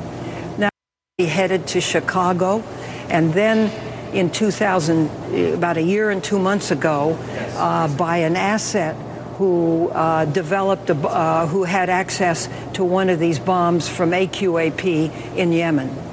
Now 0.58 0.70
he 1.18 1.26
headed 1.26 1.68
to 1.68 1.82
Chicago, 1.82 2.64
and 3.10 3.34
then 3.34 3.70
in 4.16 4.32
2000, 4.32 5.54
about 5.54 5.76
a 5.76 5.84
year 5.84 6.12
and 6.12 6.24
two 6.24 6.40
months 6.40 6.72
ago, 6.72 7.20
uh, 7.58 7.94
by 7.98 8.20
an 8.20 8.38
asset 8.38 8.96
who 9.36 9.90
uh, 9.90 10.24
developed, 10.24 10.90
a, 10.90 10.96
uh, 10.96 11.46
who 11.46 11.66
had 11.66 11.90
access 11.90 12.48
to 12.72 12.86
one 12.86 13.10
of 13.10 13.20
these 13.20 13.38
bombs 13.38 13.90
from 13.90 14.12
AQAP 14.12 15.36
in 15.36 15.52
Yemen. 15.52 16.09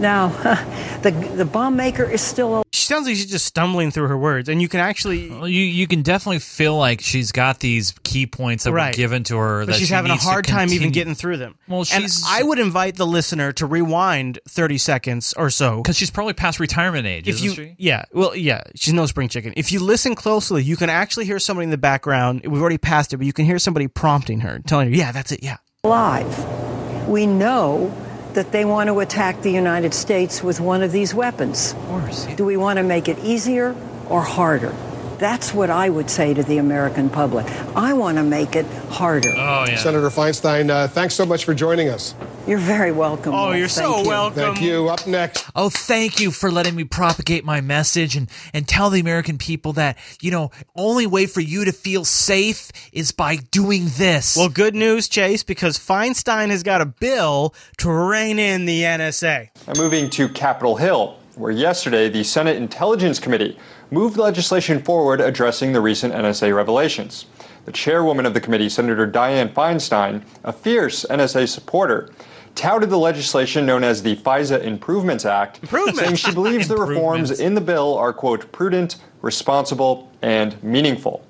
Now, 0.00 0.28
the 1.02 1.10
the 1.36 1.44
bomb 1.44 1.76
maker 1.76 2.04
is 2.04 2.20
still. 2.22 2.62
She 2.72 2.86
sounds 2.86 3.06
like 3.06 3.16
she's 3.16 3.30
just 3.30 3.44
stumbling 3.44 3.90
through 3.90 4.08
her 4.08 4.16
words, 4.16 4.48
and 4.48 4.60
you 4.62 4.68
can 4.68 4.80
actually. 4.80 5.28
Well, 5.30 5.46
you 5.46 5.62
you 5.62 5.86
can 5.86 6.00
definitely 6.02 6.38
feel 6.38 6.76
like 6.76 7.02
she's 7.02 7.32
got 7.32 7.60
these 7.60 7.92
key 8.02 8.26
points 8.26 8.64
that 8.64 8.72
Right. 8.72 8.94
were 8.94 8.96
given 8.96 9.24
to 9.24 9.36
her. 9.36 9.60
But 9.60 9.72
that 9.72 9.78
she's 9.78 9.88
she 9.88 9.94
having 9.94 10.10
a 10.10 10.14
needs 10.14 10.24
to 10.24 10.30
hard 10.30 10.46
time 10.46 10.70
even 10.72 10.90
getting 10.90 11.14
through 11.14 11.36
them. 11.36 11.56
Well, 11.68 11.80
and 11.80 12.02
she's 12.04 12.24
I 12.26 12.42
would 12.42 12.58
invite 12.58 12.96
the 12.96 13.06
listener 13.06 13.52
to 13.52 13.66
rewind 13.66 14.38
30 14.48 14.78
seconds 14.78 15.34
or 15.36 15.50
so. 15.50 15.76
because 15.82 15.96
she's 15.96 16.10
probably 16.10 16.32
past 16.32 16.58
retirement 16.58 17.06
age, 17.06 17.28
if 17.28 17.34
isn't 17.36 17.44
you, 17.46 17.54
she? 17.54 17.74
Yeah, 17.78 18.04
well, 18.12 18.34
yeah, 18.34 18.62
she's 18.74 18.94
no 18.94 19.04
spring 19.04 19.28
chicken. 19.28 19.52
If 19.56 19.70
you 19.70 19.80
listen 19.80 20.14
closely, 20.14 20.62
you 20.62 20.76
can 20.76 20.88
actually 20.88 21.26
hear 21.26 21.38
somebody 21.38 21.64
in 21.64 21.70
the 21.70 21.78
background. 21.78 22.40
We've 22.46 22.60
already 22.60 22.78
passed 22.78 23.12
it, 23.12 23.18
but 23.18 23.26
you 23.26 23.34
can 23.34 23.44
hear 23.44 23.58
somebody 23.58 23.86
prompting 23.86 24.40
her, 24.40 24.60
telling 24.66 24.88
her, 24.90 24.94
yeah, 24.96 25.12
that's 25.12 25.30
it, 25.30 25.42
yeah. 25.42 25.58
alive. 25.84 27.06
We 27.08 27.26
know 27.26 27.92
that 28.34 28.52
they 28.52 28.64
want 28.64 28.88
to 28.88 29.00
attack 29.00 29.42
the 29.42 29.50
United 29.50 29.94
States 29.94 30.42
with 30.42 30.60
one 30.60 30.82
of 30.82 30.92
these 30.92 31.14
weapons. 31.14 31.72
Of 31.72 31.86
course. 31.86 32.26
Do 32.36 32.44
we 32.44 32.56
want 32.56 32.78
to 32.78 32.82
make 32.82 33.08
it 33.08 33.18
easier 33.20 33.74
or 34.08 34.22
harder? 34.22 34.74
That's 35.20 35.52
what 35.52 35.68
I 35.68 35.90
would 35.90 36.08
say 36.08 36.32
to 36.32 36.42
the 36.42 36.56
American 36.56 37.10
public. 37.10 37.46
I 37.76 37.92
want 37.92 38.16
to 38.16 38.22
make 38.24 38.56
it 38.56 38.64
harder. 38.88 39.28
Oh, 39.36 39.66
yeah. 39.68 39.76
Senator 39.76 40.08
Feinstein, 40.08 40.70
uh, 40.70 40.88
thanks 40.88 41.14
so 41.14 41.26
much 41.26 41.44
for 41.44 41.52
joining 41.52 41.90
us. 41.90 42.14
You're 42.46 42.56
very 42.58 42.90
welcome. 42.90 43.34
Oh, 43.34 43.48
Wolf. 43.48 43.56
you're 43.58 43.68
Thank 43.68 43.86
so 43.86 44.02
you. 44.02 44.08
welcome. 44.08 44.34
Thank 44.54 44.62
you. 44.62 44.88
Up 44.88 45.06
next. 45.06 45.46
Oh, 45.54 45.68
thank 45.68 46.20
you 46.20 46.30
for 46.30 46.50
letting 46.50 46.74
me 46.74 46.84
propagate 46.84 47.44
my 47.44 47.60
message 47.60 48.16
and, 48.16 48.30
and 48.54 48.66
tell 48.66 48.88
the 48.88 48.98
American 48.98 49.36
people 49.36 49.74
that, 49.74 49.98
you 50.22 50.30
know, 50.30 50.50
only 50.74 51.06
way 51.06 51.26
for 51.26 51.40
you 51.42 51.66
to 51.66 51.72
feel 51.72 52.06
safe 52.06 52.72
is 52.92 53.12
by 53.12 53.36
doing 53.36 53.88
this. 53.98 54.36
Well, 54.38 54.48
good 54.48 54.74
news, 54.74 55.06
Chase, 55.06 55.42
because 55.44 55.78
Feinstein 55.78 56.48
has 56.48 56.62
got 56.62 56.80
a 56.80 56.86
bill 56.86 57.54
to 57.76 57.92
rein 57.92 58.38
in 58.38 58.64
the 58.64 58.82
NSA. 58.84 59.50
I'm 59.68 59.76
moving 59.76 60.08
to 60.10 60.30
Capitol 60.30 60.76
Hill, 60.76 61.18
where 61.40 61.50
yesterday 61.50 62.08
the 62.08 62.22
Senate 62.22 62.56
Intelligence 62.56 63.18
Committee 63.18 63.58
moved 63.90 64.18
legislation 64.18 64.82
forward 64.82 65.20
addressing 65.20 65.72
the 65.72 65.80
recent 65.80 66.14
NSA 66.14 66.54
revelations. 66.54 67.26
The 67.64 67.72
chairwoman 67.72 68.26
of 68.26 68.34
the 68.34 68.40
committee, 68.40 68.68
Senator 68.68 69.10
Dianne 69.10 69.52
Feinstein, 69.52 70.22
a 70.44 70.52
fierce 70.52 71.04
NSA 71.08 71.48
supporter, 71.48 72.10
touted 72.54 72.90
the 72.90 72.98
legislation 72.98 73.64
known 73.64 73.84
as 73.84 74.02
the 74.02 74.16
FISA 74.16 74.62
Improvements 74.62 75.24
Act, 75.24 75.60
saying 75.94 76.16
she 76.16 76.32
believes 76.32 76.68
the 76.68 76.76
reforms 76.76 77.40
in 77.40 77.54
the 77.54 77.60
bill 77.60 77.96
are, 77.96 78.12
quote, 78.12 78.50
prudent, 78.52 78.96
responsible, 79.22 80.10
and 80.20 80.62
meaningful. 80.62 81.24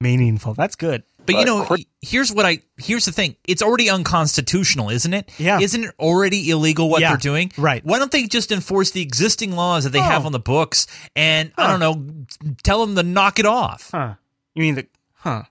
Meaningful. 0.00 0.54
That's 0.54 0.76
good. 0.76 1.02
But 1.26 1.36
you 1.36 1.44
know, 1.44 1.76
here's 2.02 2.32
what 2.32 2.44
I 2.46 2.58
here's 2.76 3.04
the 3.04 3.12
thing. 3.12 3.36
It's 3.48 3.62
already 3.62 3.88
unconstitutional, 3.88 4.90
isn't 4.90 5.14
it? 5.14 5.30
Yeah. 5.38 5.60
Isn't 5.60 5.84
it 5.84 5.94
already 5.98 6.50
illegal 6.50 6.88
what 6.88 7.00
Yeah, 7.00 7.10
they're 7.10 7.16
doing? 7.18 7.52
right. 7.56 7.84
Why 7.84 7.98
don't 7.98 8.10
they 8.12 8.26
just 8.26 8.52
enforce 8.52 8.90
the 8.90 9.02
existing 9.02 9.52
laws 9.52 9.84
that 9.84 9.90
they 9.90 10.00
oh. 10.00 10.02
have 10.02 10.24
Oh. 10.24 10.26
on 10.26 10.32
the 10.32 10.38
books 10.38 10.86
and 11.16 11.52
I 11.56 11.66
don't 11.70 11.80
know, 11.80 12.54
tell 12.62 12.84
them 12.84 12.94
to 12.96 13.02
knock 13.02 13.38
it 13.38 13.46
off? 13.46 13.90
Huh. 13.90 14.14
You 14.54 14.62
mean 14.62 14.74
the. 14.76 14.86
Huh. 15.14 15.44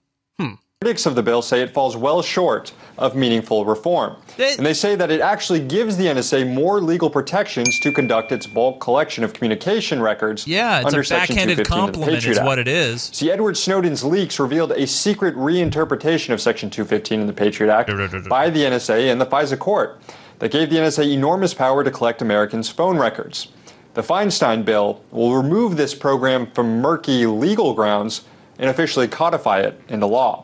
Critics 0.83 1.05
of 1.05 1.15
the 1.15 1.23
bill 1.23 1.41
say 1.41 1.61
it 1.61 1.73
falls 1.73 1.95
well 1.95 2.21
short 2.21 2.73
of 2.97 3.15
meaningful 3.15 3.63
reform. 3.63 4.17
and 4.37 4.65
they 4.65 4.73
say 4.73 4.95
that 4.97 5.09
it 5.09 5.21
actually 5.21 5.61
gives 5.61 5.95
the 5.95 6.07
NSA 6.07 6.53
more 6.53 6.81
legal 6.81 7.09
protections 7.09 7.79
to 7.79 7.91
conduct 7.93 8.33
its 8.33 8.45
bulk 8.45 8.81
collection 8.81 9.23
of 9.23 9.31
communication 9.31 10.01
records 10.01 10.45
Yeah, 10.45 10.79
it's 10.79 10.87
under 10.87 10.99
a 10.99 11.05
Section 11.05 11.37
backhanded 11.37 11.65
215 11.65 11.87
of 11.87 11.93
the 11.93 12.01
compliment 12.01 12.25
is 12.25 12.45
what 12.45 12.59
it 12.59 12.67
is. 12.67 13.03
See, 13.03 13.31
Edward 13.31 13.55
Snowden's 13.55 14.03
leaks 14.03 14.41
revealed 14.41 14.73
a 14.73 14.85
secret 14.85 15.37
reinterpretation 15.37 16.33
of 16.33 16.41
Section 16.41 16.69
215 16.69 17.21
in 17.21 17.27
the 17.27 17.31
Patriot 17.31 17.71
Act 17.73 17.89
by 18.27 18.49
the 18.49 18.63
NSA 18.63 19.09
and 19.09 19.21
the 19.21 19.25
FISA 19.25 19.57
court 19.57 20.01
that 20.39 20.51
gave 20.51 20.69
the 20.69 20.75
NSA 20.75 21.09
enormous 21.13 21.53
power 21.53 21.85
to 21.85 21.91
collect 21.91 22.21
Americans' 22.21 22.67
phone 22.67 22.97
records. 22.97 23.47
The 23.93 24.01
Feinstein 24.01 24.65
bill 24.65 25.01
will 25.11 25.33
remove 25.33 25.77
this 25.77 25.95
program 25.95 26.51
from 26.51 26.81
murky 26.81 27.25
legal 27.25 27.73
grounds 27.73 28.25
and 28.59 28.69
officially 28.69 29.07
codify 29.07 29.61
it 29.61 29.79
into 29.87 30.07
law. 30.07 30.43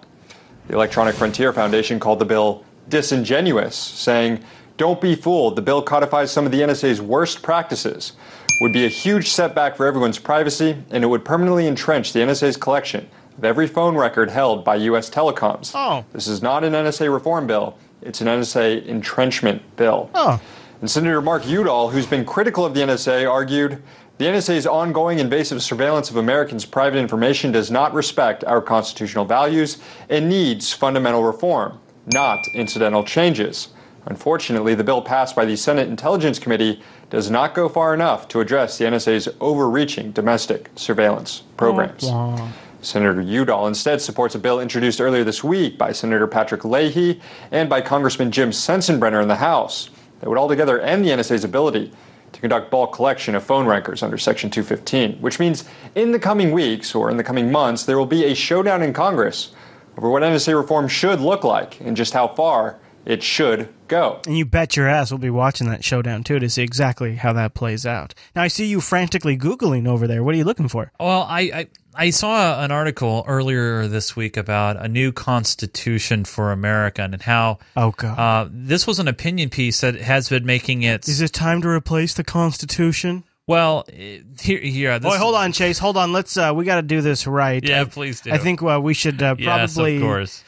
The 0.69 0.75
Electronic 0.75 1.15
Frontier 1.15 1.51
Foundation 1.51 1.99
called 1.99 2.19
the 2.19 2.25
bill 2.25 2.63
disingenuous, 2.89 3.75
saying, 3.75 4.43
Don't 4.77 5.01
be 5.01 5.15
fooled, 5.15 5.55
the 5.55 5.63
bill 5.63 5.81
codifies 5.81 6.31
some 6.31 6.45
of 6.45 6.51
the 6.51 6.61
NSA's 6.61 7.01
worst 7.01 7.41
practices, 7.41 8.13
would 8.61 8.71
be 8.71 8.85
a 8.85 8.87
huge 8.87 9.29
setback 9.31 9.75
for 9.75 9.87
everyone's 9.87 10.19
privacy, 10.19 10.77
and 10.91 11.03
it 11.03 11.07
would 11.07 11.25
permanently 11.25 11.65
entrench 11.65 12.13
the 12.13 12.19
NSA's 12.19 12.55
collection 12.55 13.09
of 13.35 13.43
every 13.43 13.65
phone 13.65 13.95
record 13.97 14.29
held 14.29 14.63
by 14.63 14.75
U.S. 14.75 15.09
telecoms. 15.09 15.71
Oh. 15.73 16.05
This 16.13 16.27
is 16.27 16.43
not 16.43 16.63
an 16.63 16.73
NSA 16.73 17.11
reform 17.11 17.47
bill, 17.47 17.75
it's 18.03 18.21
an 18.21 18.27
NSA 18.27 18.85
entrenchment 18.85 19.63
bill. 19.75 20.11
Oh. 20.13 20.39
And 20.81 20.91
Senator 20.91 21.19
Mark 21.19 21.47
Udall, 21.47 21.89
who's 21.89 22.05
been 22.05 22.25
critical 22.25 22.63
of 22.63 22.75
the 22.75 22.81
NSA, 22.81 23.27
argued 23.27 23.81
the 24.19 24.25
NSA's 24.25 24.67
ongoing 24.67 25.19
invasive 25.19 25.63
surveillance 25.63 26.09
of 26.09 26.17
Americans' 26.17 26.65
private 26.65 26.99
information 26.99 27.53
does 27.53 27.71
not 27.71 27.93
respect 27.93 28.43
our 28.43 28.61
constitutional 28.61 29.23
values 29.23 29.77
and 30.09 30.27
needs 30.27 30.73
fundamental 30.73 31.23
reform, 31.23 31.79
not 32.05 32.45
incidental 32.53 33.05
changes. 33.05 33.69
Unfortunately, 34.07 34.75
the 34.75 34.83
bill 34.83 35.01
passed 35.01 35.37
by 35.37 35.45
the 35.45 35.55
Senate 35.55 35.87
Intelligence 35.87 36.37
Committee 36.37 36.83
does 37.09 37.31
not 37.31 37.55
go 37.55 37.69
far 37.69 37.93
enough 37.93 38.27
to 38.27 38.41
address 38.41 38.77
the 38.77 38.83
NSA's 38.83 39.29
overreaching 39.39 40.11
domestic 40.11 40.69
surveillance 40.75 41.43
programs. 41.55 42.03
Oh, 42.03 42.53
Senator 42.81 43.21
Udall 43.21 43.67
instead 43.67 44.01
supports 44.01 44.35
a 44.35 44.39
bill 44.39 44.59
introduced 44.59 44.99
earlier 44.99 45.23
this 45.23 45.45
week 45.45 45.77
by 45.77 45.93
Senator 45.93 46.27
Patrick 46.27 46.65
Leahy 46.65 47.21
and 47.51 47.69
by 47.69 47.79
Congressman 47.79 48.31
Jim 48.31 48.49
Sensenbrenner 48.49 49.21
in 49.21 49.29
the 49.29 49.35
House 49.35 49.89
that 50.19 50.27
would 50.27 50.37
altogether 50.37 50.81
end 50.81 51.05
the 51.05 51.09
NSA's 51.09 51.45
ability 51.45 51.93
to 52.33 52.39
conduct 52.41 52.71
bulk 52.71 52.93
collection 52.93 53.35
of 53.35 53.43
phone 53.43 53.65
records 53.65 54.03
under 54.03 54.17
Section 54.17 54.49
215, 54.49 55.21
which 55.21 55.39
means 55.39 55.65
in 55.95 56.11
the 56.11 56.19
coming 56.19 56.51
weeks 56.51 56.93
or 56.95 57.09
in 57.09 57.17
the 57.17 57.23
coming 57.23 57.51
months, 57.51 57.83
there 57.83 57.97
will 57.97 58.05
be 58.05 58.25
a 58.25 58.33
showdown 58.33 58.81
in 58.81 58.93
Congress 58.93 59.51
over 59.97 60.09
what 60.09 60.23
NSA 60.23 60.55
reform 60.55 60.87
should 60.87 61.19
look 61.19 61.43
like 61.43 61.79
and 61.81 61.97
just 61.97 62.13
how 62.13 62.27
far 62.27 62.79
it 63.05 63.23
should 63.23 63.69
go. 63.87 64.21
And 64.27 64.37
you 64.37 64.45
bet 64.45 64.75
your 64.77 64.87
ass 64.87 65.11
we'll 65.11 65.17
be 65.17 65.29
watching 65.29 65.67
that 65.69 65.83
showdown 65.83 66.23
too 66.23 66.39
to 66.39 66.49
see 66.49 66.63
exactly 66.63 67.15
how 67.15 67.33
that 67.33 67.53
plays 67.53 67.85
out. 67.85 68.13
Now 68.35 68.43
I 68.43 68.47
see 68.47 68.65
you 68.65 68.81
frantically 68.81 69.37
googling 69.37 69.87
over 69.87 70.07
there. 70.07 70.23
What 70.23 70.35
are 70.35 70.37
you 70.37 70.43
looking 70.43 70.67
for? 70.67 70.91
Well, 70.99 71.23
I, 71.23 71.39
I 71.39 71.67
I 71.99 72.11
saw 72.11 72.63
an 72.63 72.71
article 72.71 73.25
earlier 73.27 73.85
this 73.89 74.15
week 74.15 74.37
about 74.37 74.77
a 74.77 74.87
new 74.87 75.11
constitution 75.11 76.23
for 76.23 76.53
America 76.53 77.01
and 77.01 77.21
how 77.21 77.59
oh 77.75 77.91
god 77.91 78.17
uh, 78.17 78.49
this 78.49 78.87
was 78.87 78.99
an 78.99 79.09
opinion 79.09 79.49
piece 79.49 79.81
that 79.81 79.95
has 79.95 80.29
been 80.29 80.45
making 80.45 80.83
its. 80.83 81.09
Is 81.09 81.19
it 81.19 81.33
time 81.33 81.61
to 81.61 81.67
replace 81.67 82.13
the 82.13 82.23
Constitution? 82.23 83.25
Well, 83.47 83.83
eh, 83.91 84.19
here, 84.39 84.59
here. 84.61 84.97
This 84.97 85.11
Boy, 85.11 85.17
hold 85.17 85.35
on, 85.35 85.51
Chase. 85.51 85.77
Hold 85.79 85.97
on. 85.97 86.13
Let's. 86.13 86.37
uh 86.37 86.53
We 86.55 86.63
got 86.63 86.77
to 86.77 86.83
do 86.83 87.01
this 87.01 87.27
right. 87.27 87.61
Yeah, 87.61 87.81
I- 87.81 87.85
please 87.85 88.21
do. 88.21 88.31
I 88.31 88.37
think 88.37 88.63
uh, 88.63 88.79
we 88.81 88.93
should 88.93 89.21
uh, 89.21 89.35
Yes, 89.37 89.73
probably. 89.73 89.97
of 89.97 90.01
course. 90.01 90.41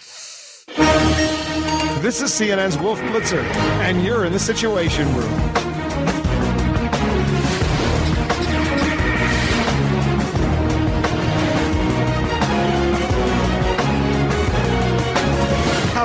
This 2.01 2.21
is 2.21 2.31
CNN's 2.31 2.77
Wolf 2.77 2.99
Blitzer, 3.01 3.43
and 3.83 4.05
you're 4.05 4.23
in 4.23 4.31
the 4.31 4.39
Situation 4.39 5.13
Room. 5.15 5.70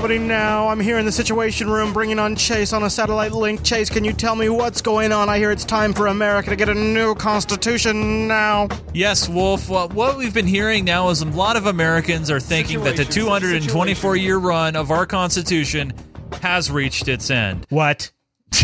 Happening 0.07 0.29
now. 0.29 0.69
I'm 0.69 0.79
here 0.79 0.99
in 0.99 1.05
the 1.05 1.11
Situation 1.11 1.69
Room, 1.69 1.93
bringing 1.93 2.21
on 2.21 2.37
Chase 2.37 2.73
on 2.73 2.85
a 2.85 2.91
satellite 2.91 3.33
link. 3.33 3.65
Chase, 3.65 3.91
can 3.91 4.05
you 4.05 4.13
tell 4.13 4.37
me 4.37 4.49
what's 4.49 4.81
going 4.81 5.11
on? 5.11 5.29
I 5.29 5.39
hear 5.39 5.51
it's 5.51 5.65
time 5.65 5.93
for 5.93 6.07
America 6.07 6.51
to 6.51 6.55
get 6.55 6.69
a 6.69 6.75
new 6.75 7.17
Constitution 7.17 8.29
now. 8.29 8.69
Yes, 8.95 9.29
Wolf. 9.29 9.69
Well, 9.69 9.89
what 9.89 10.17
we've 10.17 10.33
been 10.33 10.47
hearing 10.47 10.85
now 10.85 11.09
is 11.09 11.23
a 11.23 11.25
lot 11.25 11.57
of 11.57 11.67
Americans 11.67 12.31
are 12.31 12.39
thinking 12.39 12.85
that 12.85 12.97
the 12.97 13.05
224 13.05 14.15
year 14.15 14.39
run 14.39 14.77
of 14.77 14.93
our 14.93 15.07
Constitution 15.07 15.93
has 16.41 16.71
reached 16.71 17.09
its 17.09 17.29
end. 17.29 17.67
What? 17.69 18.13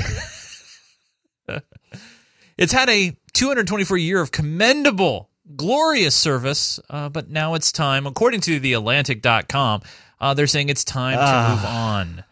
It's 2.57 2.73
had 2.73 2.89
a 2.89 3.17
224 3.33 3.97
year 3.97 4.21
of 4.21 4.31
commendable, 4.31 5.31
glorious 5.57 6.15
service, 6.15 6.79
uh, 6.89 7.09
but 7.09 7.31
now 7.31 7.55
it's 7.55 7.73
time, 7.73 8.07
according 8.07 8.43
to 8.43 8.61
the 8.61 8.75
Atlantic.com, 8.75 9.83
uh, 10.23 10.33
they're 10.33 10.47
saying 10.47 10.71
it's 10.71 10.85
time 10.85 11.19
Ah. 11.21 11.49
to 11.49 11.55
move 11.55 11.65
on. 11.67 12.25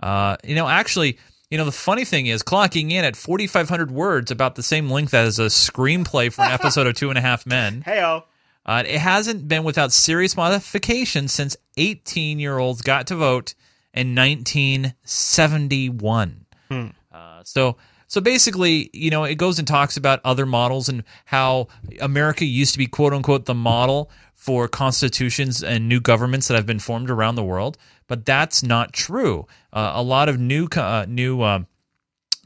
Uh, 0.00 0.36
you 0.42 0.54
know, 0.54 0.66
actually, 0.68 1.18
you 1.50 1.58
know, 1.58 1.66
the 1.66 1.72
funny 1.72 2.06
thing 2.06 2.26
is, 2.26 2.42
clocking 2.42 2.90
in 2.90 3.04
at 3.04 3.16
4,500 3.16 3.90
words, 3.90 4.30
about 4.30 4.54
the 4.54 4.62
same 4.62 4.88
length 4.90 5.12
as 5.12 5.38
a 5.38 5.46
screenplay 5.46 6.32
for 6.32 6.40
an 6.42 6.52
episode 6.52 6.86
of 6.86 6.94
Two 6.94 7.10
and 7.10 7.18
a 7.18 7.20
Half 7.20 7.44
Men. 7.44 7.82
Heyo. 7.86 8.22
Uh, 8.64 8.82
it 8.86 8.98
hasn't 9.00 9.48
been 9.48 9.64
without 9.64 9.92
serious 9.92 10.34
modification 10.36 11.26
since 11.28 11.56
18 11.76 12.38
year 12.38 12.56
olds 12.58 12.80
got 12.80 13.08
to 13.08 13.16
vote 13.16 13.54
in 13.92 14.14
1971. 14.14 16.46
Hmm. 16.70 16.86
Uh, 17.12 17.42
so, 17.44 17.76
so 18.12 18.20
basically, 18.20 18.90
you 18.92 19.08
know, 19.10 19.24
it 19.24 19.36
goes 19.36 19.58
and 19.58 19.66
talks 19.66 19.96
about 19.96 20.20
other 20.22 20.44
models 20.44 20.90
and 20.90 21.02
how 21.24 21.68
America 21.98 22.44
used 22.44 22.72
to 22.74 22.78
be 22.78 22.86
quote 22.86 23.14
unquote 23.14 23.46
the 23.46 23.54
model 23.54 24.10
for 24.34 24.68
constitutions 24.68 25.62
and 25.62 25.88
new 25.88 25.98
governments 25.98 26.46
that 26.48 26.54
have 26.54 26.66
been 26.66 26.78
formed 26.78 27.08
around 27.08 27.36
the 27.36 27.42
world, 27.44 27.78
but 28.08 28.26
that's 28.26 28.62
not 28.62 28.92
true. 28.92 29.46
Uh, 29.72 29.92
a 29.94 30.02
lot 30.02 30.28
of 30.28 30.38
new 30.38 30.66
uh, 30.76 31.06
new 31.08 31.40
um, 31.42 31.66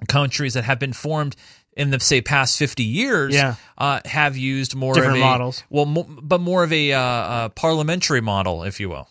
countries 0.08 0.54
that 0.54 0.62
have 0.62 0.78
been 0.78 0.92
formed 0.92 1.34
in 1.76 1.90
the 1.90 1.98
say 1.98 2.20
past 2.20 2.58
50 2.58 2.84
years 2.84 3.34
Yeah. 3.34 3.56
uh, 3.76 3.98
have 4.04 4.36
used 4.36 4.74
more 4.76 4.94
Different 4.94 5.16
of 5.16 5.22
a 5.22 5.26
models. 5.26 5.64
well 5.68 5.84
mo- 5.86 6.06
but 6.22 6.40
more 6.40 6.62
of 6.62 6.72
a 6.72 6.92
uh, 6.92 7.00
uh, 7.00 7.48
parliamentary 7.50 8.20
model 8.20 8.62
if 8.62 8.78
you 8.78 8.88
will 8.88 9.08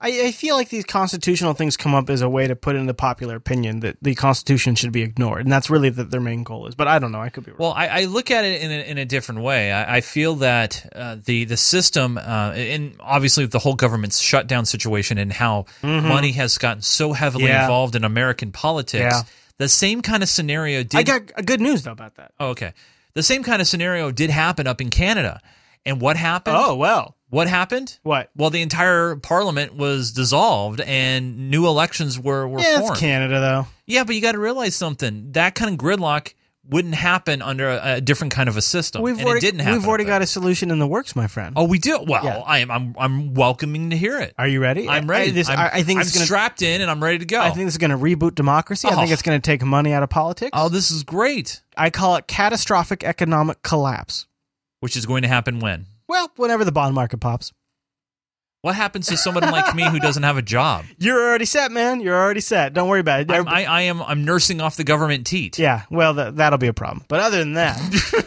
I, 0.00 0.26
I 0.26 0.32
feel 0.32 0.56
like 0.56 0.68
these 0.68 0.84
constitutional 0.84 1.54
things 1.54 1.76
come 1.76 1.94
up 1.94 2.10
as 2.10 2.20
a 2.20 2.28
way 2.28 2.46
to 2.46 2.54
put 2.54 2.76
in 2.76 2.86
the 2.86 2.94
popular 2.94 3.36
opinion 3.36 3.80
that 3.80 3.96
the 4.02 4.14
Constitution 4.14 4.74
should 4.74 4.92
be 4.92 5.02
ignored, 5.02 5.42
and 5.42 5.50
that's 5.52 5.70
really 5.70 5.88
that 5.90 6.10
their 6.10 6.20
main 6.20 6.42
goal 6.42 6.66
is. 6.66 6.74
But 6.74 6.86
I 6.88 6.98
don't 6.98 7.12
know. 7.12 7.20
I 7.20 7.28
could 7.30 7.44
be 7.44 7.50
wrong. 7.52 7.58
Well, 7.60 7.72
I, 7.72 7.86
I 7.88 8.04
look 8.04 8.30
at 8.30 8.44
it 8.44 8.60
in 8.62 8.70
a, 8.70 8.90
in 8.90 8.98
a 8.98 9.04
different 9.04 9.40
way. 9.40 9.72
I, 9.72 9.96
I 9.96 10.00
feel 10.02 10.34
that 10.36 10.86
uh, 10.94 11.16
the 11.24 11.44
the 11.44 11.56
system, 11.56 12.18
uh, 12.18 12.52
and 12.54 12.96
obviously 13.00 13.46
the 13.46 13.58
whole 13.58 13.74
government 13.74 14.12
shutdown 14.12 14.66
situation, 14.66 15.18
and 15.18 15.32
how 15.32 15.64
Mhm. 15.82 16.02
money 16.06 16.32
has 16.32 16.58
gotten 16.58 16.82
so 16.82 17.12
heavily 17.12 17.44
Yeah. 17.46 17.62
involved 17.62 17.96
in 17.96 18.04
American 18.04 18.52
politics. 18.52 19.00
Yeah. 19.14 19.22
The 19.58 19.68
same 19.68 20.02
kind 20.02 20.22
of 20.22 20.28
scenario 20.28 20.82
did. 20.82 20.98
I 20.98 21.02
got 21.02 21.46
good 21.46 21.60
news 21.62 21.82
though 21.82 21.92
about 21.92 22.16
that. 22.16 22.32
Oh, 22.38 22.48
okay. 22.48 22.74
The 23.14 23.22
same 23.22 23.42
kind 23.42 23.62
of 23.62 23.66
scenario 23.66 24.10
did 24.10 24.28
happen 24.28 24.66
up 24.66 24.82
in 24.82 24.90
Canada. 24.90 25.40
And 25.86 26.00
what 26.00 26.16
happened? 26.18 26.56
Oh, 26.58 26.74
well. 26.76 27.15
What 27.28 27.48
happened? 27.48 27.98
What? 28.02 28.30
Well, 28.36 28.50
the 28.50 28.62
entire 28.62 29.16
parliament 29.16 29.74
was 29.74 30.12
dissolved 30.12 30.80
and 30.80 31.50
new 31.50 31.66
elections 31.66 32.18
were, 32.20 32.46
were 32.46 32.60
Yeah, 32.60 32.80
formed. 32.80 32.96
Canada 32.98 33.40
though. 33.40 33.66
Yeah, 33.86 34.04
but 34.04 34.14
you 34.14 34.22
got 34.22 34.32
to 34.32 34.38
realize 34.38 34.74
something. 34.76 35.32
That 35.32 35.54
kind 35.54 35.72
of 35.72 35.78
gridlock 35.78 36.34
wouldn't 36.68 36.94
happen 36.96 37.42
under 37.42 37.68
a, 37.68 37.80
a 37.96 38.00
different 38.00 38.32
kind 38.32 38.48
of 38.48 38.56
a 38.56 38.62
system. 38.62 39.02
We've 39.02 39.18
and 39.18 39.26
already 39.26 39.38
it 39.46 39.50
didn't 39.52 39.60
happen. 39.60 39.78
we've 39.80 39.88
already 39.88 40.04
got 40.04 40.22
a 40.22 40.26
solution 40.26 40.70
in 40.72 40.78
the 40.80 40.86
works, 40.86 41.14
my 41.14 41.26
friend. 41.28 41.54
Oh, 41.56 41.64
we 41.64 41.78
do. 41.78 42.00
Well, 42.06 42.24
Yeah. 42.24 42.38
I 42.44 42.58
am. 42.58 42.70
I'm. 42.72 42.94
I'm 42.98 43.34
welcoming 43.34 43.90
to 43.90 43.96
hear 43.96 44.18
it. 44.18 44.34
Are 44.38 44.48
you 44.48 44.60
ready? 44.60 44.88
I'm 44.88 45.08
ready. 45.08 45.30
I, 45.30 45.32
this, 45.32 45.48
I'm, 45.48 45.58
I, 45.58 45.82
think 45.82 45.98
I'm 45.98 46.02
it's 46.02 46.12
gonna, 46.14 46.26
strapped 46.26 46.62
in 46.62 46.80
and 46.80 46.90
I'm 46.90 47.02
ready 47.02 47.18
to 47.18 47.24
go. 47.24 47.40
I 47.40 47.50
think 47.50 47.66
this 47.66 47.74
is 47.74 47.78
going 47.78 47.90
to 47.92 47.96
reboot 47.98 48.34
democracy. 48.34 48.88
I 48.88 48.96
think 48.96 49.10
Oh. 49.10 49.12
it's 49.12 49.22
going 49.22 49.40
to 49.40 49.44
take 49.44 49.62
money 49.64 49.92
out 49.92 50.02
of 50.02 50.10
politics. 50.10 50.50
oh, 50.54 50.68
this 50.68 50.90
is 50.90 51.02
great. 51.04 51.60
I 51.76 51.90
call 51.90 52.16
it 52.16 52.26
catastrophic 52.26 53.04
economic 53.04 53.62
collapse. 53.62 54.26
Which 54.80 54.96
is 54.96 55.06
going 55.06 55.22
to 55.22 55.28
happen 55.28 55.60
when? 55.60 55.86
Well, 56.08 56.30
whenever 56.36 56.64
the 56.64 56.72
bond 56.72 56.94
market 56.94 57.18
pops. 57.18 57.52
What 58.62 58.74
happens 58.74 59.06
to 59.08 59.16
someone 59.16 59.44
like 59.44 59.76
me 59.76 59.88
who 59.88 60.00
doesn't 60.00 60.24
have 60.24 60.36
a 60.36 60.42
job? 60.42 60.86
You're 60.98 61.20
already 61.20 61.44
set, 61.44 61.70
man. 61.70 62.00
You're 62.00 62.20
already 62.20 62.40
set. 62.40 62.72
Don't 62.72 62.88
worry 62.88 62.98
about 62.98 63.20
it. 63.20 63.30
I'm, 63.30 63.46
I, 63.46 63.64
I 63.64 63.82
am. 63.82 64.02
I'm 64.02 64.24
nursing 64.24 64.60
off 64.60 64.76
the 64.76 64.82
government 64.82 65.24
teat. 65.24 65.56
Yeah, 65.56 65.82
well, 65.88 66.14
th- 66.16 66.34
that'll 66.34 66.58
be 66.58 66.66
a 66.66 66.72
problem. 66.72 67.04
But 67.06 67.20
other 67.20 67.38
than 67.38 67.52
that, 67.52 67.78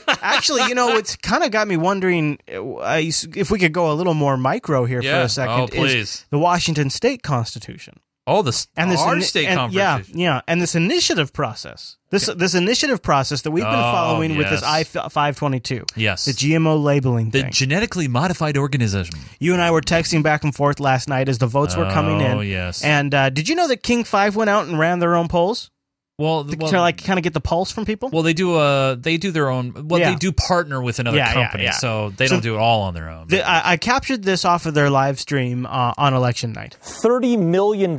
actually, 0.21 0.63
you 0.69 0.75
know, 0.75 0.95
it's 0.95 1.17
kind 1.17 1.43
of 1.43 1.51
got 1.51 1.67
me 1.67 1.75
wondering 1.75 2.39
uh, 2.47 3.01
if 3.01 3.51
we 3.51 3.59
could 3.59 3.73
go 3.73 3.91
a 3.91 3.95
little 3.95 4.13
more 4.13 4.37
micro 4.37 4.85
here 4.85 5.01
for 5.01 5.09
a 5.09 5.27
second. 5.27 5.59
Oh, 5.59 5.63
is 5.65 5.69
please. 5.71 6.25
the 6.29 6.39
Washington 6.39 6.89
State 6.89 7.21
Constitution. 7.21 7.99
Oh, 8.25 8.41
the 8.41 8.65
and 8.77 8.89
this 8.91 9.01
our 9.01 9.15
ini- 9.15 9.23
state 9.23 9.47
and-. 9.47 9.73
Yeah, 9.73 10.03
yeah, 10.13 10.41
and 10.47 10.61
this 10.61 10.73
initiative 10.73 11.33
process, 11.33 11.97
this 12.11 12.25
this 12.35 12.55
initiative 12.55 13.01
process 13.01 13.41
that 13.43 13.51
we've 13.51 13.63
been 13.63 13.73
Oh, 13.73 13.91
following 13.91 14.35
with 14.37 14.49
this 14.49 14.63
I 14.63 14.83
five 14.83 15.35
twenty 15.37 15.59
two. 15.59 15.85
Yes. 15.95 16.25
the 16.25 16.31
GMO 16.31 16.81
labeling 16.81 17.29
The 17.29 17.43
thing. 17.43 17.51
genetically 17.51 18.07
modified 18.07 18.57
organism. 18.57 19.05
You 19.39 19.53
and 19.53 19.61
I 19.61 19.71
were 19.71 19.81
texting 19.81 20.23
back 20.23 20.43
and 20.43 20.53
forth 20.55 20.79
last 20.79 21.07
night 21.07 21.29
as 21.29 21.37
the 21.37 21.47
votes 21.47 21.75
were 21.75 21.89
coming 21.91 22.21
in. 22.21 22.37
Oh, 22.37 22.41
yes. 22.41 22.83
And 22.83 23.13
uh, 23.13 23.29
did 23.29 23.47
you 23.49 23.55
know 23.55 23.67
that 23.67 23.83
King 23.83 24.03
Five 24.03 24.35
went 24.35 24.49
out 24.49 24.67
and 24.67 24.79
ran 24.79 24.99
their 24.99 25.15
own 25.15 25.27
polls? 25.27 25.69
Well, 26.19 26.43
to, 26.43 26.57
well- 26.57 26.69
to 26.69 26.79
like 26.81 27.03
kind 27.03 27.17
of 27.17 27.23
get 27.23 27.33
the 27.33 27.39
pulse 27.41 27.71
from 27.71 27.85
people. 27.85 28.09
Well, 28.11 28.23
they 28.23 28.33
do. 28.33 28.55
Uh, 28.55 28.95
they 28.95 29.17
do 29.17 29.31
their 29.31 29.49
own. 29.49 29.87
Well, 29.87 29.99
Yeah. 29.99 30.11
they 30.11 30.15
do 30.17 30.31
partner 30.33 30.81
with 30.83 30.99
another 30.99 31.17
Yeah, 31.17 31.27
yeah, 31.29 31.33
company, 31.33 31.63
yeah. 31.63 31.71
so 31.71 32.09
they 32.17 32.27
So- 32.27 32.35
don't 32.35 32.43
do 32.43 32.55
it 32.55 32.59
all 32.59 32.81
on 32.81 32.93
their 32.93 33.09
own. 33.09 33.27
The, 33.27 33.41
I, 33.41 33.71
I 33.73 33.77
captured 33.77 34.23
this 34.23 34.43
off 34.43 34.65
of 34.65 34.73
their 34.73 34.89
live 34.89 35.19
stream 35.19 35.65
uh, 35.65 35.93
on 35.97 36.13
election 36.13 36.51
night. 36.51 36.75
$30 36.83 37.39
million 37.39 37.97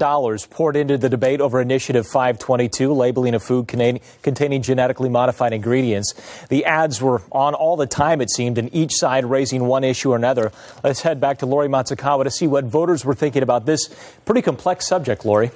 poured 0.50 0.76
into 0.76 0.98
the 0.98 1.08
debate 1.08 1.40
over 1.40 1.60
Initiative 1.60 2.06
522, 2.06 2.92
labeling 2.92 3.34
of 3.34 3.42
food 3.42 3.66
containing, 3.68 4.02
containing 4.22 4.60
genetically 4.62 5.08
modified 5.08 5.52
ingredients. 5.54 6.12
The 6.50 6.64
ads 6.66 7.00
were 7.00 7.22
on 7.32 7.54
all 7.54 7.76
the 7.76 7.86
time, 7.86 8.20
it 8.20 8.30
seemed, 8.30 8.58
and 8.58 8.68
each 8.74 8.92
side 8.94 9.24
raising 9.24 9.64
one 9.64 9.82
issue 9.82 10.12
or 10.12 10.16
another. 10.16 10.52
Let's 10.84 11.00
head 11.00 11.20
back 11.20 11.38
to 11.38 11.46
Lori 11.46 11.68
Matsukawa 11.68 12.24
to 12.24 12.30
see 12.30 12.46
what 12.46 12.64
voters 12.64 13.04
were 13.04 13.14
thinking 13.14 13.42
about 13.42 13.64
this 13.64 13.88
pretty 14.26 14.42
complex 14.42 14.86
subject, 14.86 15.24
Lori. 15.24 15.50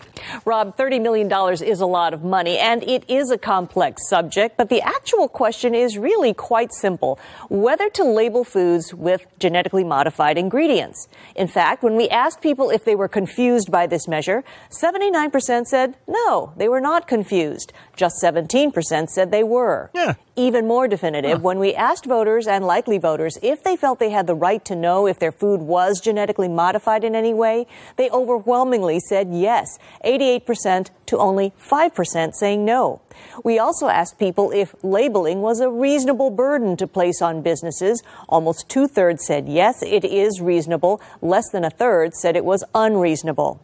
Rob, 0.47 0.77
$30 0.79 1.03
million 1.03 1.31
is 1.63 1.81
a 1.81 1.87
lot 1.87 2.15
of 2.15 2.23
money, 2.25 2.54
and 2.59 2.83
it 2.83 3.05
is 3.09 3.31
a 3.31 3.39
complex 3.39 4.09
subject, 4.09 4.57
but 4.57 4.69
the 4.69 4.83
actual 4.83 5.29
question 5.29 5.75
is 5.75 5.99
really 5.99 6.35
quite 6.35 6.73
simple 6.73 7.19
whether 7.49 7.89
to 7.91 8.05
label 8.05 8.45
foods 8.45 8.95
with 8.95 9.27
genetically 9.39 9.85
modified 9.85 10.39
ingredients. 10.39 11.09
In 11.35 11.49
fact, 11.49 11.83
when 11.83 11.97
we 11.97 12.09
asked 12.09 12.41
people 12.41 12.71
if 12.71 12.85
they 12.85 12.95
were 12.95 13.09
confused 13.09 13.71
by 13.71 13.87
this 13.87 14.09
measure, 14.09 14.45
79% 14.71 15.67
said 15.67 15.97
no, 16.07 16.53
they 16.57 16.69
were 16.69 16.81
not 16.81 17.07
confused. 17.09 17.73
Just 17.97 18.17
17% 18.23 19.09
said 19.09 19.31
they 19.31 19.45
were. 19.45 19.91
Yeah. 19.95 20.15
Even 20.37 20.67
more 20.67 20.89
definitive, 20.89 21.45
when 21.45 21.61
we 21.61 21.77
asked 21.77 22.07
voters 22.07 22.49
and 22.49 22.67
likely 22.67 22.99
voters 22.99 23.39
if 23.41 23.63
they 23.63 23.77
felt 23.77 24.01
they 24.01 24.11
had 24.11 24.27
the 24.27 24.35
right 24.35 24.65
to 24.65 24.75
know 24.75 25.07
if 25.07 25.21
their 25.21 25.31
food 25.31 25.61
was 25.61 26.01
genetically 26.01 26.49
modified 26.49 27.05
in 27.05 27.15
any 27.15 27.33
way, 27.33 27.69
they 27.95 28.11
overwhelmingly 28.11 28.99
said 28.99 29.29
yes, 29.31 29.79
88% 30.05 30.91
to 31.07 31.19
only 31.19 31.53
5% 31.65 32.33
saying 32.35 32.65
no. 32.65 33.01
We 33.45 33.61
also 33.61 33.87
asked 33.87 34.19
people 34.19 34.51
if 34.51 34.75
labeling 34.83 35.41
was 35.41 35.61
a 35.61 35.71
reasonable 35.71 36.31
burden 36.31 36.77
to 36.79 36.89
place 36.89 37.23
on 37.23 37.43
businesses. 37.43 38.03
Almost 38.29 38.69
two 38.69 38.89
thirds 38.89 39.25
said 39.25 39.49
yes, 39.49 39.85
it 39.85 40.05
is 40.05 40.41
reasonable. 40.41 41.01
Less 41.23 41.49
than 41.51 41.65
a 41.65 41.71
third 41.71 42.13
said 42.15 42.35
it 42.35 42.45
was 42.45 42.65
unreasonable. 42.75 43.61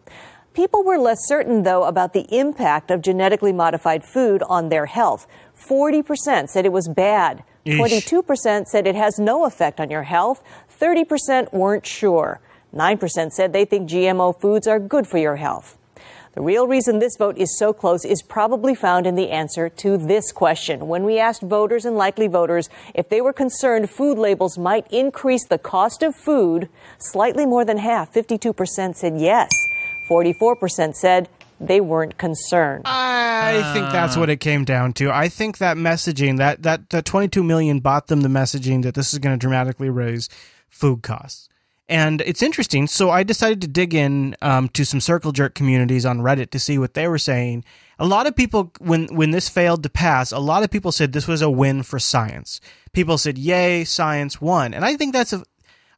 People 0.52 0.82
were 0.82 0.98
less 0.98 1.28
certain, 1.28 1.62
though, 1.62 1.84
about 1.84 2.12
the 2.12 2.26
impact 2.36 2.90
of 2.90 3.02
genetically 3.02 3.52
modified 3.52 4.04
food 4.04 4.42
on 4.48 4.68
their 4.68 4.86
health. 4.86 5.28
40% 5.60 6.48
said 6.48 6.64
it 6.64 6.72
was 6.72 6.88
bad. 6.88 7.44
Eesh. 7.66 8.08
22% 8.08 8.66
said 8.66 8.86
it 8.86 8.94
has 8.94 9.18
no 9.18 9.44
effect 9.44 9.80
on 9.80 9.90
your 9.90 10.04
health. 10.04 10.42
30% 10.80 11.52
weren't 11.52 11.86
sure. 11.86 12.40
9% 12.74 13.32
said 13.32 13.52
they 13.52 13.64
think 13.64 13.88
GMO 13.88 14.38
foods 14.40 14.66
are 14.66 14.78
good 14.78 15.06
for 15.06 15.18
your 15.18 15.36
health. 15.36 15.76
The 16.32 16.42
real 16.42 16.68
reason 16.68 17.00
this 17.00 17.16
vote 17.16 17.36
is 17.38 17.58
so 17.58 17.72
close 17.72 18.04
is 18.04 18.22
probably 18.22 18.74
found 18.74 19.04
in 19.04 19.16
the 19.16 19.30
answer 19.30 19.68
to 19.68 19.98
this 19.98 20.30
question. 20.30 20.86
When 20.86 21.02
we 21.02 21.18
asked 21.18 21.42
voters 21.42 21.84
and 21.84 21.96
likely 21.96 22.28
voters 22.28 22.68
if 22.94 23.08
they 23.08 23.20
were 23.20 23.32
concerned 23.32 23.90
food 23.90 24.16
labels 24.16 24.56
might 24.56 24.86
increase 24.92 25.44
the 25.44 25.58
cost 25.58 26.04
of 26.04 26.14
food, 26.14 26.68
slightly 26.98 27.46
more 27.46 27.64
than 27.64 27.78
half, 27.78 28.12
52%, 28.14 28.94
said 28.94 29.20
yes. 29.20 29.50
44% 30.08 30.94
said 30.94 31.28
they 31.60 31.80
weren't 31.80 32.16
concerned. 32.16 32.82
I 32.86 33.72
think 33.74 33.90
that's 33.90 34.16
what 34.16 34.30
it 34.30 34.40
came 34.40 34.64
down 34.64 34.94
to. 34.94 35.10
I 35.10 35.28
think 35.28 35.58
that 35.58 35.76
messaging, 35.76 36.38
that 36.38 36.62
that 36.62 36.90
that 36.90 37.04
22 37.04 37.44
million 37.44 37.80
bought 37.80 38.06
them 38.06 38.22
the 38.22 38.28
messaging 38.28 38.82
that 38.82 38.94
this 38.94 39.12
is 39.12 39.18
going 39.18 39.34
to 39.34 39.38
dramatically 39.38 39.90
raise 39.90 40.28
food 40.68 41.02
costs. 41.02 41.48
And 41.88 42.20
it's 42.20 42.40
interesting. 42.40 42.86
So 42.86 43.10
I 43.10 43.24
decided 43.24 43.60
to 43.62 43.66
dig 43.66 43.94
in 43.94 44.36
um, 44.40 44.68
to 44.70 44.84
some 44.84 45.00
circle 45.00 45.32
jerk 45.32 45.54
communities 45.54 46.06
on 46.06 46.20
Reddit 46.20 46.50
to 46.50 46.60
see 46.60 46.78
what 46.78 46.94
they 46.94 47.08
were 47.08 47.18
saying. 47.18 47.64
A 47.98 48.06
lot 48.06 48.28
of 48.28 48.36
people, 48.36 48.72
when 48.78 49.08
when 49.14 49.32
this 49.32 49.48
failed 49.48 49.82
to 49.82 49.90
pass, 49.90 50.32
a 50.32 50.38
lot 50.38 50.62
of 50.62 50.70
people 50.70 50.92
said 50.92 51.12
this 51.12 51.28
was 51.28 51.42
a 51.42 51.50
win 51.50 51.82
for 51.82 51.98
science. 51.98 52.60
People 52.92 53.18
said, 53.18 53.36
"Yay, 53.36 53.84
science 53.84 54.40
won!" 54.40 54.72
And 54.72 54.84
I 54.84 54.96
think 54.96 55.12
that's 55.12 55.32
a, 55.32 55.42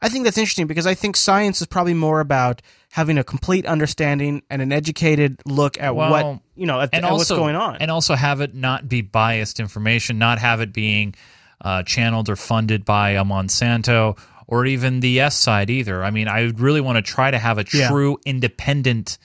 I 0.02 0.08
think 0.08 0.24
that's 0.24 0.36
interesting 0.36 0.66
because 0.66 0.86
I 0.86 0.94
think 0.94 1.16
science 1.16 1.60
is 1.60 1.66
probably 1.68 1.94
more 1.94 2.20
about 2.20 2.60
having 2.90 3.16
a 3.18 3.24
complete 3.24 3.64
understanding 3.64 4.42
and 4.50 4.60
an 4.60 4.72
educated 4.72 5.40
look 5.46 5.80
at 5.80 5.94
what 5.94 6.40
you 6.56 6.66
know 6.66 6.80
at, 6.80 6.90
and 6.92 7.06
at 7.06 7.12
what's 7.12 7.30
going 7.30 7.54
on. 7.56 7.76
and 7.76 7.90
also 7.90 8.14
have 8.14 8.40
it 8.40 8.54
not 8.54 8.88
be 8.88 9.00
biased 9.00 9.60
information, 9.60 10.18
not 10.18 10.38
have 10.40 10.60
it 10.60 10.72
being 10.72 11.14
uh, 11.60 11.82
channeled 11.84 12.28
or 12.28 12.34
funded 12.36 12.84
by 12.84 13.10
a 13.10 13.24
Monsanto 13.24 14.18
or 14.48 14.66
even 14.66 15.00
the 15.00 15.08
yes 15.08 15.36
side 15.36 15.70
either. 15.70 16.02
I 16.02 16.10
mean, 16.10 16.26
I 16.26 16.42
would 16.42 16.58
really 16.58 16.80
want 16.80 16.96
to 16.96 17.02
try 17.02 17.30
to 17.30 17.38
have 17.38 17.58
a 17.58 17.64
Yeah. 17.72 17.88
true 17.88 18.18
independent. 18.26 19.18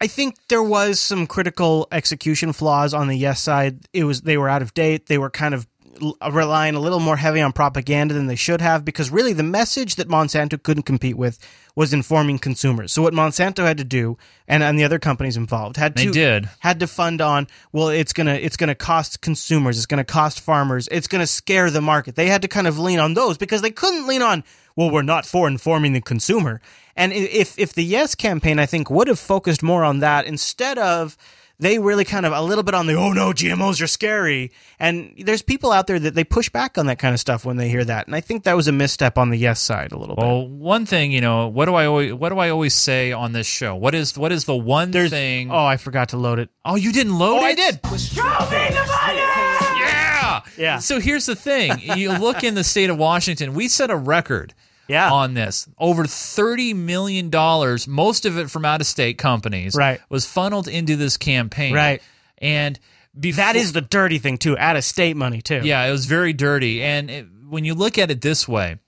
I 0.00 0.06
think 0.06 0.36
there 0.48 0.62
was 0.62 1.00
some 1.00 1.26
critical 1.26 1.88
execution 1.90 2.52
flaws 2.52 2.94
on 2.94 3.08
the 3.08 3.16
yes 3.16 3.40
side. 3.40 3.80
It 3.92 4.04
was 4.04 4.20
they 4.20 4.36
were 4.36 4.48
out 4.48 4.62
of 4.62 4.72
date. 4.74 5.06
They 5.06 5.18
were 5.18 5.30
kind 5.30 5.54
of 5.54 5.66
Uh, 6.00 6.30
relying 6.32 6.74
a 6.74 6.80
little 6.80 7.00
more 7.00 7.16
heavy 7.16 7.40
on 7.40 7.52
propaganda 7.52 8.14
than 8.14 8.26
they 8.26 8.36
should 8.36 8.60
have 8.60 8.84
because 8.84 9.10
really 9.10 9.32
the 9.32 9.42
message 9.42 9.96
that 9.96 10.08
Monsanto 10.08 10.62
couldn't 10.62 10.84
compete 10.84 11.16
with 11.16 11.38
was 11.74 11.92
informing 11.92 12.38
consumers. 12.38 12.92
So 12.92 13.02
what 13.02 13.12
Monsanto 13.14 13.64
had 13.64 13.78
to 13.78 13.84
do 13.84 14.16
and, 14.46 14.62
and 14.62 14.78
the 14.78 14.84
other 14.84 14.98
companies 14.98 15.36
involved 15.36 15.76
had 15.76 15.94
They 15.94 16.06
to 16.06 16.10
did. 16.12 16.48
had 16.60 16.80
to 16.80 16.86
fund 16.86 17.20
on 17.20 17.46
well 17.72 17.88
it's 17.88 18.12
going 18.12 18.26
to 18.26 18.34
it's 18.44 18.56
going 18.56 18.68
to 18.68 18.74
cost 18.74 19.20
consumers, 19.20 19.76
it's 19.76 19.86
going 19.86 19.98
to 19.98 20.04
cost 20.12 20.40
farmers, 20.40 20.88
it's 20.90 21.08
going 21.08 21.20
to 21.22 21.26
scare 21.26 21.70
the 21.70 21.80
market. 21.80 22.14
They 22.16 22.28
had 22.28 22.42
to 22.42 22.48
kind 22.48 22.66
of 22.66 22.78
lean 22.78 22.98
on 22.98 23.14
those 23.14 23.36
because 23.38 23.62
they 23.62 23.70
couldn't 23.70 24.06
lean 24.06 24.22
on 24.22 24.44
well 24.76 24.90
we're 24.90 25.02
not 25.02 25.26
for 25.26 25.48
informing 25.48 25.92
the 25.92 26.00
consumer. 26.00 26.60
And 26.96 27.12
if 27.12 27.58
if 27.58 27.72
the 27.74 27.84
yes 27.84 28.14
campaign 28.14 28.58
I 28.58 28.66
think 28.66 28.90
would 28.90 29.08
have 29.08 29.18
focused 29.18 29.62
more 29.62 29.84
on 29.84 30.00
that 30.00 30.26
instead 30.26 30.78
of 30.78 31.16
they 31.60 31.78
really 31.78 32.04
kind 32.04 32.24
of 32.24 32.32
a 32.32 32.40
little 32.40 32.62
bit 32.62 32.74
on 32.74 32.86
the 32.86 32.94
oh 32.94 33.12
no 33.12 33.32
GMOs 33.32 33.82
are 33.82 33.86
scary 33.86 34.52
and 34.78 35.12
there's 35.18 35.42
people 35.42 35.72
out 35.72 35.86
there 35.88 35.98
that 35.98 36.14
they 36.14 36.22
push 36.24 36.48
back 36.48 36.78
on 36.78 36.86
that 36.86 36.98
kind 36.98 37.12
of 37.14 37.20
stuff 37.20 37.44
when 37.44 37.56
they 37.56 37.68
hear 37.68 37.84
that 37.84 38.06
and 38.06 38.14
I 38.14 38.20
think 38.20 38.44
that 38.44 38.54
was 38.54 38.68
a 38.68 38.72
misstep 38.72 39.18
on 39.18 39.30
the 39.30 39.36
yes 39.36 39.60
side 39.60 39.92
a 39.92 39.98
little 39.98 40.14
bit. 40.16 40.24
Well, 40.24 40.46
one 40.48 40.86
thing 40.86 41.10
you 41.12 41.20
know, 41.20 41.48
what 41.48 41.64
do 41.66 41.74
I 41.74 41.86
always 41.86 42.12
what 42.14 42.28
do 42.28 42.38
I 42.38 42.50
always 42.50 42.74
say 42.74 43.12
on 43.12 43.32
this 43.32 43.46
show? 43.46 43.74
What 43.74 43.94
is 43.94 44.16
what 44.16 44.30
is 44.32 44.44
the 44.44 44.56
one 44.56 44.92
thing? 44.92 45.50
Oh, 45.50 45.64
I 45.64 45.76
forgot 45.76 46.10
to 46.10 46.16
load 46.16 46.38
it. 46.38 46.50
Oh, 46.64 46.76
you 46.76 46.92
didn't 46.92 47.18
load 47.18 47.40
Oh, 47.42 47.46
it? 47.46 47.50
I 47.50 47.54
did. 47.54 47.80
Yeah. 49.78 50.40
Yeah. 50.56 50.78
So 50.78 51.00
here's 51.00 51.26
the 51.26 51.36
thing. 51.36 51.72
You 51.80 52.12
look 52.18 52.44
in 52.44 52.54
the 52.54 52.64
state 52.64 52.90
of 52.90 52.98
Washington, 52.98 53.54
we 53.54 53.68
set 53.68 53.90
a 53.90 53.96
record 53.96 54.54
yeah. 54.88 55.10
on 55.12 55.34
this. 55.34 55.68
Over 55.78 56.04
$30 56.04 56.74
million, 56.74 57.30
most 57.88 58.24
of 58.26 58.38
it 58.38 58.50
from 58.50 58.64
out 58.64 58.80
of 58.80 58.86
state 58.86 59.18
companies, 59.18 59.74
Right. 59.74 60.00
was 60.08 60.26
funneled 60.26 60.68
into 60.68 60.96
this 60.96 61.16
campaign. 61.16 61.74
Right. 61.74 62.02
And 62.38 62.78
before, 63.18 63.44
that 63.44 63.56
is 63.56 63.72
the 63.72 63.80
dirty 63.80 64.18
thing 64.18 64.38
too, 64.38 64.56
out 64.58 64.76
of 64.76 64.84
state 64.84 65.16
money 65.16 65.42
too. 65.42 65.60
yeah, 65.64 65.84
it 65.84 65.90
was 65.90 66.06
very 66.06 66.32
dirty. 66.32 66.82
And 66.82 67.10
it, 67.10 67.26
when 67.48 67.64
you 67.64 67.74
look 67.74 67.98
at 67.98 68.10
it 68.10 68.20
this 68.20 68.46
way, 68.46 68.78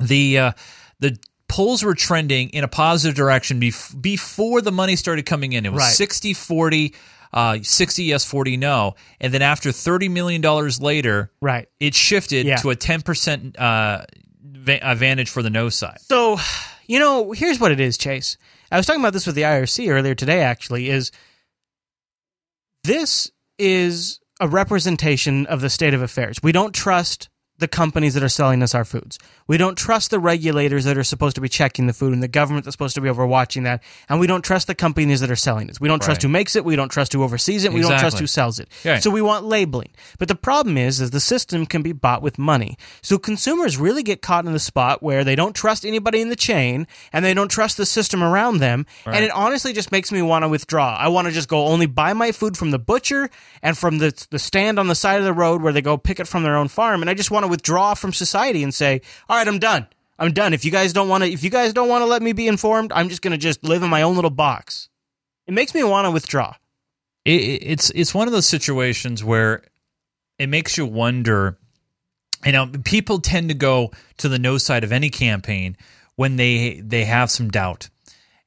the 0.00 0.38
uh, 0.38 0.52
the 1.00 1.18
polls 1.48 1.82
were 1.82 1.94
trending 1.94 2.48
in 2.50 2.64
a 2.64 2.68
positive 2.68 3.14
direction 3.14 3.60
bef- 3.60 4.00
before 4.00 4.62
the 4.62 4.72
money 4.72 4.96
started 4.96 5.26
coming 5.26 5.52
in. 5.52 5.66
It 5.66 5.72
was 5.72 5.80
Right. 5.80 5.92
60 5.92 6.32
40, 6.32 6.94
uh, 7.34 7.58
60 7.62 8.04
yes, 8.04 8.24
40 8.24 8.56
no. 8.56 8.94
And 9.20 9.34
then 9.34 9.42
after 9.42 9.68
$30 9.68 10.10
million 10.10 10.40
later, 10.80 11.30
Right. 11.42 11.68
it 11.78 11.94
shifted 11.94 12.46
Yeah. 12.46 12.56
to 12.56 12.70
a 12.70 12.76
10% 12.76 13.60
uh, 13.60 14.04
advantage 14.68 15.30
for 15.30 15.42
the 15.42 15.50
no 15.50 15.68
side. 15.68 16.00
So, 16.00 16.38
you 16.86 16.98
know, 16.98 17.32
here's 17.32 17.60
what 17.60 17.72
it 17.72 17.80
is, 17.80 17.98
Chase. 17.98 18.36
I 18.70 18.76
was 18.76 18.86
talking 18.86 19.00
about 19.00 19.12
this 19.12 19.26
with 19.26 19.34
the 19.34 19.42
IRC 19.42 19.90
earlier 19.90 20.14
today, 20.14 20.40
actually, 20.40 20.88
is 20.88 21.10
this 22.84 23.30
is 23.58 24.20
a 24.40 24.48
representation 24.48 25.46
of 25.46 25.60
the 25.60 25.70
state 25.70 25.94
of 25.94 26.02
affairs. 26.02 26.38
We 26.42 26.52
don't 26.52 26.74
trust 26.74 27.28
the 27.62 27.68
companies 27.68 28.12
that 28.14 28.22
are 28.22 28.28
selling 28.28 28.62
us 28.62 28.74
our 28.74 28.84
foods. 28.84 29.18
We 29.46 29.56
don't 29.56 29.76
trust 29.78 30.10
the 30.10 30.18
regulators 30.20 30.84
that 30.84 30.98
are 30.98 31.04
supposed 31.04 31.34
to 31.36 31.40
be 31.40 31.48
checking 31.48 31.86
the 31.86 31.92
food 31.94 32.12
and 32.12 32.22
the 32.22 32.28
government 32.28 32.64
that's 32.66 32.74
supposed 32.74 32.94
to 32.96 33.00
be 33.00 33.08
overwatching 33.08 33.64
that. 33.64 33.82
And 34.08 34.20
we 34.20 34.26
don't 34.26 34.42
trust 34.42 34.66
the 34.66 34.74
companies 34.74 35.20
that 35.20 35.30
are 35.30 35.36
selling 35.36 35.68
it. 35.68 35.80
We 35.80 35.88
don't 35.88 36.00
trust 36.02 36.18
Right. 36.18 36.22
who 36.24 36.28
makes 36.28 36.54
it. 36.56 36.64
We 36.64 36.76
don't 36.76 36.90
trust 36.90 37.12
who 37.14 37.22
oversees 37.22 37.64
it. 37.64 37.72
We 37.72 37.80
don't 37.80 37.98
trust 37.98 38.18
who 38.18 38.26
sells 38.26 38.58
it. 38.58 38.68
Right. 38.84 39.02
So 39.02 39.10
we 39.10 39.22
want 39.22 39.44
labeling. 39.46 39.90
But 40.18 40.28
the 40.28 40.34
problem 40.34 40.76
is, 40.76 41.00
is 41.00 41.10
the 41.10 41.20
system 41.20 41.64
can 41.64 41.80
be 41.82 41.92
bought 41.92 42.20
with 42.22 42.38
money. 42.38 42.76
So 43.00 43.16
consumers 43.18 43.78
really 43.78 44.02
get 44.02 44.20
caught 44.20 44.44
in 44.44 44.52
the 44.52 44.58
spot 44.58 45.02
where 45.02 45.24
they 45.24 45.34
don't 45.34 45.54
trust 45.54 45.84
anybody 45.86 46.20
in 46.20 46.28
the 46.28 46.36
chain 46.36 46.86
and 47.12 47.24
they 47.24 47.32
don't 47.34 47.48
trust 47.50 47.76
the 47.76 47.86
system 47.86 48.22
around 48.22 48.58
them. 48.58 48.84
Right. 49.06 49.16
And 49.16 49.24
it 49.24 49.30
honestly 49.30 49.72
just 49.72 49.92
makes 49.92 50.12
me 50.12 50.20
want 50.22 50.42
to 50.42 50.48
withdraw. 50.48 50.96
I 50.96 51.08
want 51.08 51.28
to 51.28 51.32
just 51.32 51.48
go 51.48 51.66
only 51.66 51.86
buy 51.86 52.12
my 52.12 52.32
food 52.32 52.56
from 52.56 52.70
the 52.72 52.78
butcher 52.78 53.30
and 53.62 53.78
from 53.78 53.98
the 53.98 54.12
the 54.30 54.38
stand 54.38 54.78
on 54.78 54.88
the 54.88 54.94
side 54.94 55.18
of 55.18 55.24
the 55.24 55.32
road 55.32 55.62
where 55.62 55.72
they 55.72 55.82
go 55.82 55.96
pick 55.96 56.18
it 56.20 56.26
from 56.28 56.42
their 56.42 56.56
own 56.56 56.68
farm. 56.68 57.00
And 57.02 57.08
I 57.10 57.14
just 57.14 57.30
want 57.30 57.44
to 57.44 57.48
withdraw 57.52 57.94
from 57.94 58.12
society 58.12 58.64
and 58.64 58.74
say, 58.74 59.00
all 59.28 59.36
right, 59.36 59.46
I'm 59.46 59.60
done. 59.60 59.86
I'm 60.18 60.32
done. 60.32 60.54
If 60.54 60.64
you 60.64 60.70
guys 60.70 60.92
don't 60.92 61.08
want 61.08 61.22
to, 61.22 61.30
if 61.30 61.44
you 61.44 61.50
guys 61.50 61.72
don't 61.72 61.88
want 61.88 62.02
to 62.02 62.06
let 62.06 62.22
me 62.22 62.32
be 62.32 62.48
informed, 62.48 62.92
I'm 62.92 63.08
just 63.08 63.22
going 63.22 63.32
to 63.32 63.38
just 63.38 63.62
live 63.62 63.82
in 63.82 63.90
my 63.90 64.02
own 64.02 64.16
little 64.16 64.30
box. 64.30 64.88
It 65.46 65.52
makes 65.52 65.74
me 65.74 65.84
want 65.84 66.06
to 66.06 66.10
withdraw. 66.10 66.54
It, 67.24 67.62
it's 67.62 67.90
it's 67.90 68.14
one 68.14 68.26
of 68.26 68.32
those 68.32 68.46
situations 68.46 69.22
where 69.22 69.62
it 70.38 70.48
makes 70.48 70.76
you 70.76 70.86
wonder. 70.86 71.58
You 72.44 72.52
know, 72.52 72.70
people 72.84 73.20
tend 73.20 73.48
to 73.50 73.54
go 73.54 73.92
to 74.18 74.28
the 74.28 74.38
no 74.38 74.58
side 74.58 74.82
of 74.82 74.92
any 74.92 75.10
campaign 75.10 75.76
when 76.16 76.36
they 76.36 76.80
they 76.80 77.04
have 77.04 77.30
some 77.30 77.50
doubt. 77.50 77.90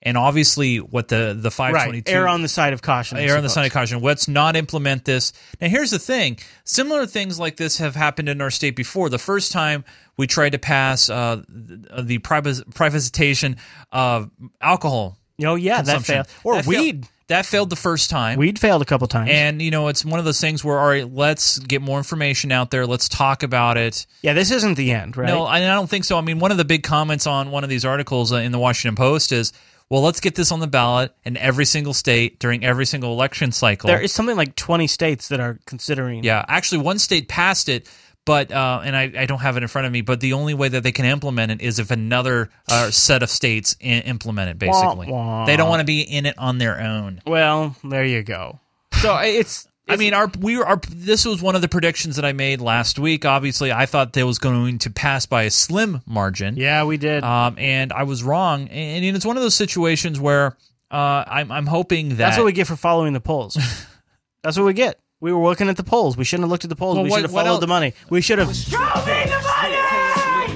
And 0.06 0.18
obviously, 0.20 0.78
what 0.78 1.08
the 1.08 1.36
the 1.38 1.50
five 1.50 1.74
twenty 1.74 2.02
two 2.04 2.12
err 2.14 2.28
on 2.28 2.44
the 2.44 2.48
side 2.48 2.74
of 2.74 2.82
caution. 2.84 3.18
Err 3.18 3.38
on 3.38 3.44
the 3.44 3.50
side 3.50 3.66
of 3.66 3.72
caution. 3.74 4.02
Let's 4.02 4.28
not 4.28 4.56
implement 4.56 5.04
this. 5.04 5.34
Now, 5.60 5.68
here's 5.68 5.90
the 5.90 5.98
thing: 6.00 6.38
similar 6.64 7.08
things 7.08 7.40
like 7.40 7.58
this 7.58 7.80
have 7.80 7.96
happened 7.96 8.30
in 8.30 8.40
our 8.40 8.52
state 8.52 8.76
before. 8.76 9.10
The 9.10 9.18
first 9.18 9.52
time 9.52 9.84
we 10.16 10.28
tried 10.28 10.52
to 10.52 10.60
pass 10.60 11.10
uh, 11.10 11.42
the, 11.50 12.04
the 12.04 12.18
priva- 12.20 12.64
privatization 12.70 13.58
of 13.92 14.30
alcohol. 14.62 15.18
Oh 15.44 15.56
yeah, 15.56 15.82
that 15.82 16.04
failed. 16.04 16.28
Or 16.44 16.56
That 16.56 16.66
failed- 16.66 16.78
weed. 16.86 17.08
that 17.28 17.46
failed 17.48 17.70
the 17.72 17.76
first 17.76 18.10
time. 18.12 18.38
Weed 18.38 18.60
failed 18.60 18.82
a 18.82 18.86
couple 18.86 19.08
times. 19.08 19.32
And 19.34 19.60
you 19.62 19.72
know, 19.72 19.88
it's 19.90 20.06
one 20.06 20.20
of 20.20 20.26
those 20.26 20.40
things 20.40 20.64
where 20.64 20.80
all 20.80 20.88
right, 20.88 21.12
let's 21.12 21.60
get 21.60 21.82
more 21.82 21.98
information 21.98 22.52
out 22.52 22.70
there. 22.72 22.86
Let's 22.86 23.10
talk 23.10 23.42
about 23.44 23.78
it. 23.78 24.06
yeah, 24.22 24.34
this 24.34 24.52
isn't 24.52 24.76
the 24.76 24.92
end, 24.92 25.18
right? 25.18 25.28
No, 25.28 25.44
I 25.46 25.58
I 25.58 25.74
don't 25.74 25.90
think 25.90 26.06
so. 26.06 26.18
I 26.18 26.22
mean, 26.22 26.40
one 26.40 26.52
of 26.52 26.58
the 26.58 26.64
big 26.66 26.84
comments 26.84 27.26
on 27.28 27.50
one 27.52 27.64
of 27.64 27.70
these 27.72 27.84
articles 27.84 28.32
uh, 28.32 28.38
in 28.38 28.52
the 28.52 28.60
Washington 28.60 28.96
Post 28.96 29.32
is, 29.32 29.52
"Well, 29.90 30.02
let's 30.02 30.20
get 30.20 30.36
this 30.36 30.52
on 30.52 30.60
the 30.60 30.68
ballot 30.68 31.14
in 31.24 31.38
every 31.38 31.66
single 31.66 31.94
state 31.94 32.40
during 32.40 32.64
every 32.66 32.86
single 32.86 33.12
election 33.14 33.52
cycle." 33.52 33.88
there 33.88 34.02
is 34.02 34.12
something 34.12 34.36
like 34.36 34.56
20 34.56 34.88
states 34.88 35.28
that 35.30 35.40
are 35.40 35.60
considering. 35.66 36.24
Yeah, 36.24 36.44
actually, 36.48 36.80
one 36.80 37.00
state 37.00 37.28
passed 37.28 37.70
it, 37.70 37.88
but 38.26 38.52
uh, 38.52 38.82
and 38.84 38.96
I, 38.96 39.12
I 39.18 39.26
don't 39.26 39.40
have 39.40 39.58
it 39.58 39.64
in 39.64 39.68
front 39.70 39.86
of 39.88 39.94
me. 39.94 40.02
But 40.02 40.20
the 40.20 40.34
only 40.34 40.54
way 40.54 40.68
that 40.70 40.84
they 40.84 40.92
can 40.92 41.06
implement 41.06 41.52
it 41.52 41.62
is 41.62 41.78
if 41.80 41.92
another 41.92 42.50
uh, 42.68 42.90
set 42.92 43.22
of 43.24 43.30
states 43.30 43.76
I- 43.82 44.04
implement 44.06 44.50
it. 44.50 44.60
Basically, 44.60 45.08
Wah, 45.08 45.42
wah. 45.42 45.46
they 45.46 45.56
don't 45.58 45.70
want 45.70 45.82
to 45.82 45.86
be 45.86 46.02
in 46.02 46.26
it 46.26 46.38
on 46.38 46.58
their 46.58 46.82
own. 46.82 47.22
Well, 47.26 47.76
there 47.84 48.06
you 48.06 48.24
go. 48.24 48.60
So 48.94 49.16
it's. 49.18 49.68
I 49.88 49.98
mean, 49.98 50.14
our 50.14 50.32
we 50.40 50.58
were 50.58 50.66
our 50.66 50.80
this 50.90 51.26
was 51.26 51.42
one 51.42 51.56
of 51.56 51.62
the 51.62 51.68
predictions 51.68 52.16
that 52.16 52.26
I 52.26 52.34
made 52.34 52.60
last 52.62 52.98
week. 52.98 53.24
Obviously, 53.24 53.72
I 53.72 53.86
thought 53.86 54.14
that 54.14 54.26
was 54.26 54.40
going 54.40 54.80
to 54.80 54.90
pass 54.90 55.26
by 55.26 55.44
a 55.44 55.52
slim 55.52 56.02
margin. 56.06 56.58
Yeah, 56.58 56.86
we 56.86 56.98
did. 56.98 57.24
Um, 57.24 57.56
and 57.60 57.94
I 57.94 58.04
was 58.04 58.24
wrong. 58.24 58.68
And, 58.70 59.06
and 59.06 59.16
it's 59.16 59.26
one 59.26 59.38
of 59.38 59.44
those 59.44 59.56
situations 59.56 60.20
where 60.20 60.58
uh, 60.90 61.24
I'm 61.28 61.52
I'm 61.52 61.68
hoping 61.68 62.10
that 62.10 62.16
That's 62.16 62.38
what 62.38 62.46
we 62.46 62.54
get 62.54 62.68
for 62.68 62.76
following 62.76 63.14
the 63.14 63.20
polls. 63.22 63.58
That's 64.44 64.58
what 64.58 64.66
we 64.66 64.74
get. 64.74 65.00
We 65.20 65.32
were 65.32 65.44
looking 65.44 65.70
at 65.70 65.78
the 65.78 65.84
polls. 65.84 66.18
We 66.18 66.24
shouldn't 66.24 66.44
have 66.44 66.52
looked 66.52 66.66
at 66.66 66.70
the 66.70 66.76
polls. 66.76 66.96
Well, 66.96 67.04
we 67.04 67.10
what- 67.10 67.18
should 67.18 67.24
have 67.26 67.32
followed 67.32 67.60
the 67.62 67.68
money. 67.68 67.94
We 68.10 68.22
should 68.22 68.40
have. 68.40 68.50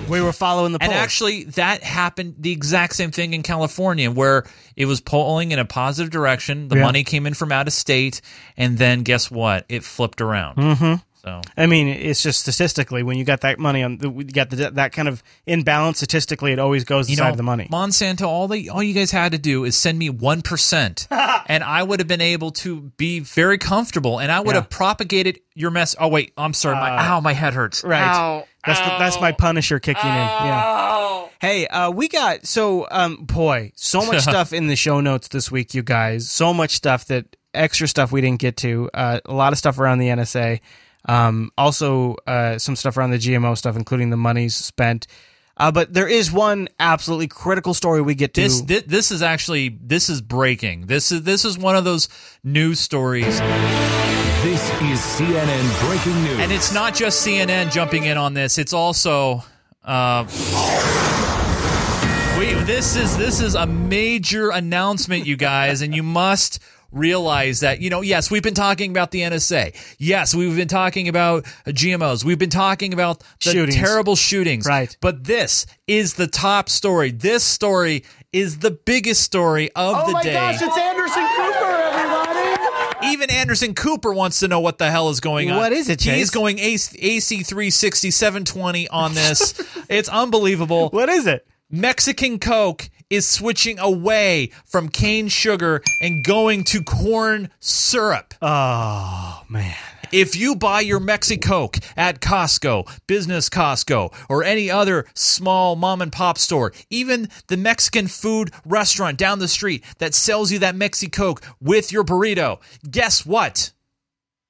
We 0.10 0.22
were 0.22 0.34
following 0.34 0.72
the 0.74 0.80
polls. 0.80 0.91
And 0.91 0.99
actually, 0.99 1.43
that 1.45 1.84
happened 1.84 2.36
the 2.39 2.51
exact 2.51 2.95
same 2.95 3.12
thing 3.12 3.34
in 3.34 3.43
California, 3.43 4.10
where 4.12 4.45
it 4.76 4.86
was 4.86 5.01
polling 5.01 5.51
in 5.51 5.60
a 5.60 5.66
positive 5.66 6.12
direction. 6.12 6.68
The 6.68 6.78
Yeah. 6.78 6.84
money 6.84 7.03
came 7.03 7.26
in 7.28 7.34
from 7.34 7.51
out 7.51 7.68
of 7.68 7.74
state, 7.74 8.22
and 8.57 8.78
then 8.78 9.03
guess 9.03 9.30
what? 9.30 9.66
It 9.70 9.84
flipped 9.84 10.22
around. 10.22 10.55
hmm 10.55 10.93
So 11.22 11.41
I 11.57 11.66
mean, 11.66 11.89
it's 11.89 12.24
just 12.24 12.39
statistically 12.39 13.03
when 13.03 13.18
you 13.18 13.26
got 13.26 13.41
that 13.41 13.60
money 13.60 13.84
on, 13.84 13.97
the, 13.97 14.10
you 14.10 14.24
got 14.24 14.49
the, 14.49 14.72
that 14.72 14.93
kind 14.93 15.10
of 15.10 15.22
imbalance. 15.45 15.97
Statistically, 15.97 16.53
it 16.53 16.60
always 16.60 16.86
goes 16.86 17.07
the 17.07 17.12
you 17.12 17.18
side 17.18 17.26
know, 17.26 17.32
of 17.32 17.38
the 17.38 17.43
money. 17.43 17.68
Monsanto, 17.70 18.26
all 18.26 18.47
they 18.47 18.70
all 18.70 18.82
you 18.82 18.93
guys 18.93 19.12
had 19.12 19.34
to 19.34 19.38
do 19.38 19.66
is 19.66 19.76
send 19.76 19.99
me 19.99 20.10
one 20.10 20.41
percent, 20.41 21.07
and 21.47 21.62
I 21.64 21.84
would 21.84 21.99
have 21.99 22.07
been 22.07 22.22
able 22.22 22.51
to 22.64 22.82
be 22.95 23.20
very 23.20 23.57
comfortable, 23.57 24.18
and 24.20 24.32
I 24.32 24.39
would 24.39 24.55
Yeah. 24.55 24.62
have 24.62 24.70
propagated 24.70 25.41
your 25.55 25.72
mess. 25.72 25.93
Oh 25.99 26.07
wait, 26.07 26.32
I'm 26.38 26.53
sorry, 26.53 26.76
my 26.76 26.89
Uh, 26.95 27.03
ow, 27.18 27.20
my 27.20 27.34
head 27.34 27.53
hurts. 27.53 27.84
Right. 27.84 28.45
That's 28.66 28.80
the, 28.80 28.86
that's 28.97 29.22
my 29.22 29.32
Punisher 29.32 29.80
kicking 29.80 30.10
in. 30.10 30.16
Yeah. 30.16 31.28
Hey, 31.39 31.68
uh, 31.68 31.91
we 31.91 32.10
got 32.10 32.45
so 32.45 32.88
um, 32.91 33.24
boy, 33.24 33.72
so 33.76 34.05
much 34.05 34.22
stuff 34.24 34.51
in 34.51 34.68
the 34.68 34.76
show 34.76 34.99
notes 34.99 35.30
this 35.30 35.49
week, 35.49 35.74
you 35.74 35.84
guys. 35.84 36.30
So 36.30 36.53
much 36.53 36.76
stuff 36.76 37.05
that 37.05 37.36
extra 37.53 37.88
stuff 37.88 38.12
we 38.12 38.22
didn't 38.22 38.39
get 38.39 38.57
to. 38.57 38.89
Uh, 38.93 39.20
a 39.26 39.34
lot 39.34 39.53
of 39.53 39.60
stuff 39.60 39.80
around 39.80 39.99
the 39.99 40.07
NSA. 40.07 40.60
Um, 41.05 41.51
also, 41.57 42.18
uh, 42.28 42.57
some 42.57 42.76
stuff 42.76 42.97
around 42.97 43.12
the 43.12 43.18
GMO 43.18 43.57
stuff, 43.57 43.78
including 43.78 44.10
the 44.10 44.18
monies 44.18 44.55
spent. 44.55 45.07
Uh, 45.55 45.72
but 45.72 45.93
there 45.93 46.07
is 46.07 46.32
one 46.32 46.70
absolutely 46.80 47.28
critical 47.28 47.74
story 47.74 48.01
we 48.01 48.16
get 48.16 48.34
to. 48.34 48.41
This, 48.41 48.62
this 48.62 48.84
this 48.84 49.12
is 49.12 49.22
actually 49.22 49.78
this 49.82 50.10
is 50.10 50.22
breaking. 50.22 50.88
This 50.88 51.12
is 51.12 51.24
this 51.24 51.43
is 51.45 51.57
one 51.57 51.76
of 51.76 51.84
those 51.84 52.07
news 52.43 52.80
stories. 52.80 53.39
This 54.43 54.63
is 54.81 54.99
CNN 54.99 55.87
breaking 55.87 56.23
news. 56.23 56.39
And 56.39 56.51
it's 56.51 56.73
not 56.73 56.95
just 56.95 57.25
CNN 57.27 57.71
jumping 57.71 58.05
in 58.05 58.17
on 58.17 58.33
this. 58.33 58.57
It's 58.57 58.71
also 58.71 59.43
uh, 59.83 60.23
we, 62.39 62.53
this 62.63 62.95
is 62.95 63.17
this 63.17 63.41
is 63.41 63.55
a 63.55 63.65
major 63.67 64.49
announcement, 64.51 65.25
you 65.25 65.35
guys, 65.35 65.81
and 65.81 65.93
you 65.93 66.03
must 66.03 66.59
realize 66.91 67.59
that 67.59 67.81
you 67.81 67.89
know 67.89 68.01
yes 68.01 68.31
we've 68.31 68.41
been 68.41 68.55
talking 68.55 68.89
about 68.89 69.11
the 69.11 69.21
NSA 69.21 69.75
yes 69.99 70.33
we've 70.33 70.55
been 70.55 70.67
talking 70.67 71.07
about 71.07 71.43
GMOs 71.67 72.23
we've 72.23 72.39
been 72.39 72.49
talking 72.49 72.93
about 72.95 73.19
the 73.43 73.51
Shootings. 73.51 73.75
terrible 73.75 74.15
shootings 74.15 74.65
Right. 74.65 74.97
but 74.99 75.23
this 75.25 75.67
is 75.85 76.15
the 76.15 76.25
top 76.25 76.67
story 76.67 77.11
this 77.11 77.43
story 77.43 78.05
is 78.33 78.57
the 78.57 78.71
biggest 78.71 79.21
story 79.21 79.69
of 79.75 79.97
Oh 79.99 80.07
the 80.07 80.13
my 80.13 80.23
gosh, 80.23 80.55
it's 80.63 80.77
Anderson 80.77 81.27
Cooper, 81.35 81.43
everybody! 81.43 81.59
Even 83.04 83.30
Anderson 83.30 83.74
Cooper 83.74 84.14
wants 84.14 84.39
to 84.39 84.47
know 84.47 84.60
what 84.60 84.78
the 84.78 84.89
hell 84.89 85.10
is 85.10 85.20
going 85.20 85.52
on. 85.52 85.58
What 85.58 85.72
is 85.72 85.89
it, 85.89 86.02
He's 86.02 86.30
going 86.30 86.60
AC, 86.60 86.97
AC 87.00 87.43
360, 87.43 88.12
720 88.12 88.88
on 88.89 89.14
this. 89.14 89.54
it's 89.89 90.10
unbelievable. 90.10 90.89
What 90.89 91.10
is 91.10 91.28
it? 91.28 91.47
Mexican 91.70 92.39
Coke 92.39 92.89
is 93.10 93.28
switching 93.28 93.80
away 93.80 94.52
from 94.66 94.89
cane 94.89 95.28
sugar 95.28 95.82
and 96.02 96.24
going 96.24 96.64
to 96.66 96.84
corn 96.84 97.50
syrup. 97.60 98.34
Oh 98.41 99.43
man. 99.50 99.76
If 100.12 100.36
you 100.36 100.55
buy 100.55 100.82
your 100.82 100.99
Mexi 100.99 101.39
Coke 101.41 101.78
at 101.95 102.20
Costco, 102.20 102.89
Business 103.05 103.47
Costco, 103.47 104.14
or 104.28 104.43
any 104.43 104.72
other 104.72 105.05
small 105.14 105.76
mom 105.76 106.01
and 106.01 106.12
pop 106.12 106.38
store, 106.39 106.74
even 106.89 107.30
the 107.47 107.57
Mexican 107.57 108.07
food 108.07 108.51
restaurant 108.66 109.18
down 109.18 109.38
the 109.38 109.47
street 109.47 109.84
that 109.99 110.16
sells 110.16 110.51
you 110.51 110.60
that 110.60 110.76
Mexi 110.76 111.12
Coke 111.12 111.43
with 111.62 111.91
your 111.91 112.03
burrito, 112.03 112.60
guess 112.89 113.24
what? 113.26 113.72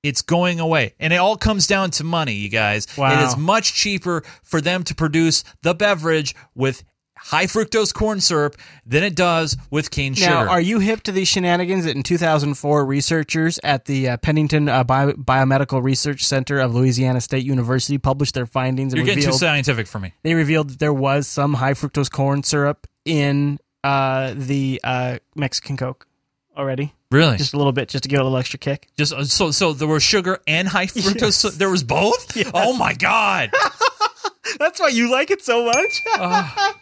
It's 0.01 0.21
going 0.21 0.61
away. 0.61 0.93
And 0.97 1.11
it 1.11 1.17
all 1.17 1.35
comes 1.35 1.67
down 1.67 1.91
to 1.91 2.05
money, 2.05 2.33
you 2.33 2.47
guys. 2.47 2.87
Wow. 2.97 3.19
It 3.19 3.25
is 3.27 3.35
much 3.35 3.73
cheaper 3.73 4.23
for 4.43 4.61
them 4.61 4.83
to 4.85 4.95
produce 4.95 5.43
the 5.61 5.73
beverage 5.73 6.35
with 6.55 6.83
high 7.21 7.45
fructose 7.45 7.93
corn 7.93 8.19
syrup 8.21 8.55
than 8.85 9.03
it 9.03 9.15
does 9.15 9.55
with 9.69 9.91
cane 9.91 10.13
sugar. 10.13 10.29
Now, 10.29 10.47
are 10.49 10.61
you 10.61 10.79
hip 10.79 11.03
to 11.03 11.11
these 11.11 11.27
shenanigans 11.27 11.85
that 11.85 11.95
in 11.95 12.03
2004 12.03 12.85
researchers 12.85 13.59
at 13.63 13.85
the 13.85 14.09
uh, 14.09 14.17
Pennington 14.17 14.67
uh, 14.69 14.83
Bio- 14.83 15.13
Biomedical 15.13 15.83
Research 15.83 16.25
Center 16.25 16.59
of 16.59 16.73
Louisiana 16.73 17.21
State 17.21 17.45
University 17.45 17.97
published 17.97 18.33
their 18.33 18.45
findings 18.45 18.93
and 18.93 18.97
You're 18.97 19.05
getting 19.05 19.23
too 19.23 19.27
revealed, 19.27 19.39
scientific 19.39 19.87
for 19.87 19.99
me. 19.99 20.13
they 20.23 20.33
revealed 20.33 20.69
that 20.71 20.79
there 20.79 20.93
was 20.93 21.27
some 21.27 21.55
high 21.55 21.73
fructose 21.73 22.11
corn 22.11 22.43
syrup 22.43 22.87
in 23.05 23.59
uh, 23.83 24.33
the 24.35 24.79
uh, 24.83 25.17
Mexican 25.35 25.77
Coke 25.77 26.05
already. 26.57 26.93
Really? 27.11 27.37
Just 27.37 27.53
a 27.53 27.57
little 27.57 27.71
bit, 27.71 27.89
just 27.89 28.03
to 28.03 28.09
get 28.09 28.19
a 28.19 28.23
little 28.23 28.37
extra 28.37 28.59
kick. 28.59 28.87
Just 28.95 29.13
uh, 29.13 29.23
so 29.23 29.49
so 29.49 29.73
there 29.73 29.87
was 29.87 30.03
sugar 30.03 30.39
and 30.45 30.67
high 30.67 30.85
fructose. 30.87 31.33
So 31.33 31.49
there 31.49 31.69
was 31.69 31.83
both. 31.83 32.37
Oh 32.53 32.75
my 32.77 32.93
god! 32.93 33.51
That's 34.59 34.79
why 34.79 34.89
you 34.89 35.09
like 35.11 35.31
it 35.31 35.41
so 35.41 35.65
much. 35.65 36.01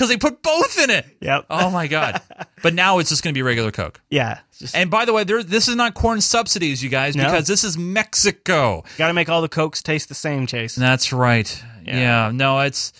Because 0.00 0.08
they 0.08 0.16
put 0.16 0.42
both 0.42 0.78
in 0.78 0.88
it. 0.88 1.04
Yep. 1.20 1.44
Oh 1.50 1.68
my 1.70 1.86
god! 1.86 2.22
But 2.62 2.72
now 2.74 2.98
it's 3.00 3.10
just 3.10 3.22
going 3.22 3.32
to 3.34 3.38
be 3.38 3.42
regular 3.42 3.70
Coke. 3.70 4.00
yeah. 4.10 4.38
Just 4.58 4.74
And 4.74 4.90
by 4.90 5.04
the 5.04 5.12
way, 5.12 5.24
there 5.24 5.42
this 5.42 5.68
is 5.68 5.76
not 5.76 5.92
corn 5.94 6.20
subsidies, 6.22 6.82
you 6.82 6.88
guys, 6.88 7.14
No. 7.16 7.24
because 7.24 7.46
this 7.46 7.64
is 7.64 7.76
Mexico. 7.78 8.82
got 8.98 9.08
to 9.08 9.14
make 9.14 9.28
all 9.28 9.42
the 9.42 9.48
Cokes 9.48 9.82
taste 9.82 10.08
the 10.08 10.14
same, 10.14 10.46
Chase. 10.46 10.74
That's 10.74 11.12
right. 11.12 11.62
Yeah. 11.84 12.30
No, 12.32 12.60
it's 12.60 12.92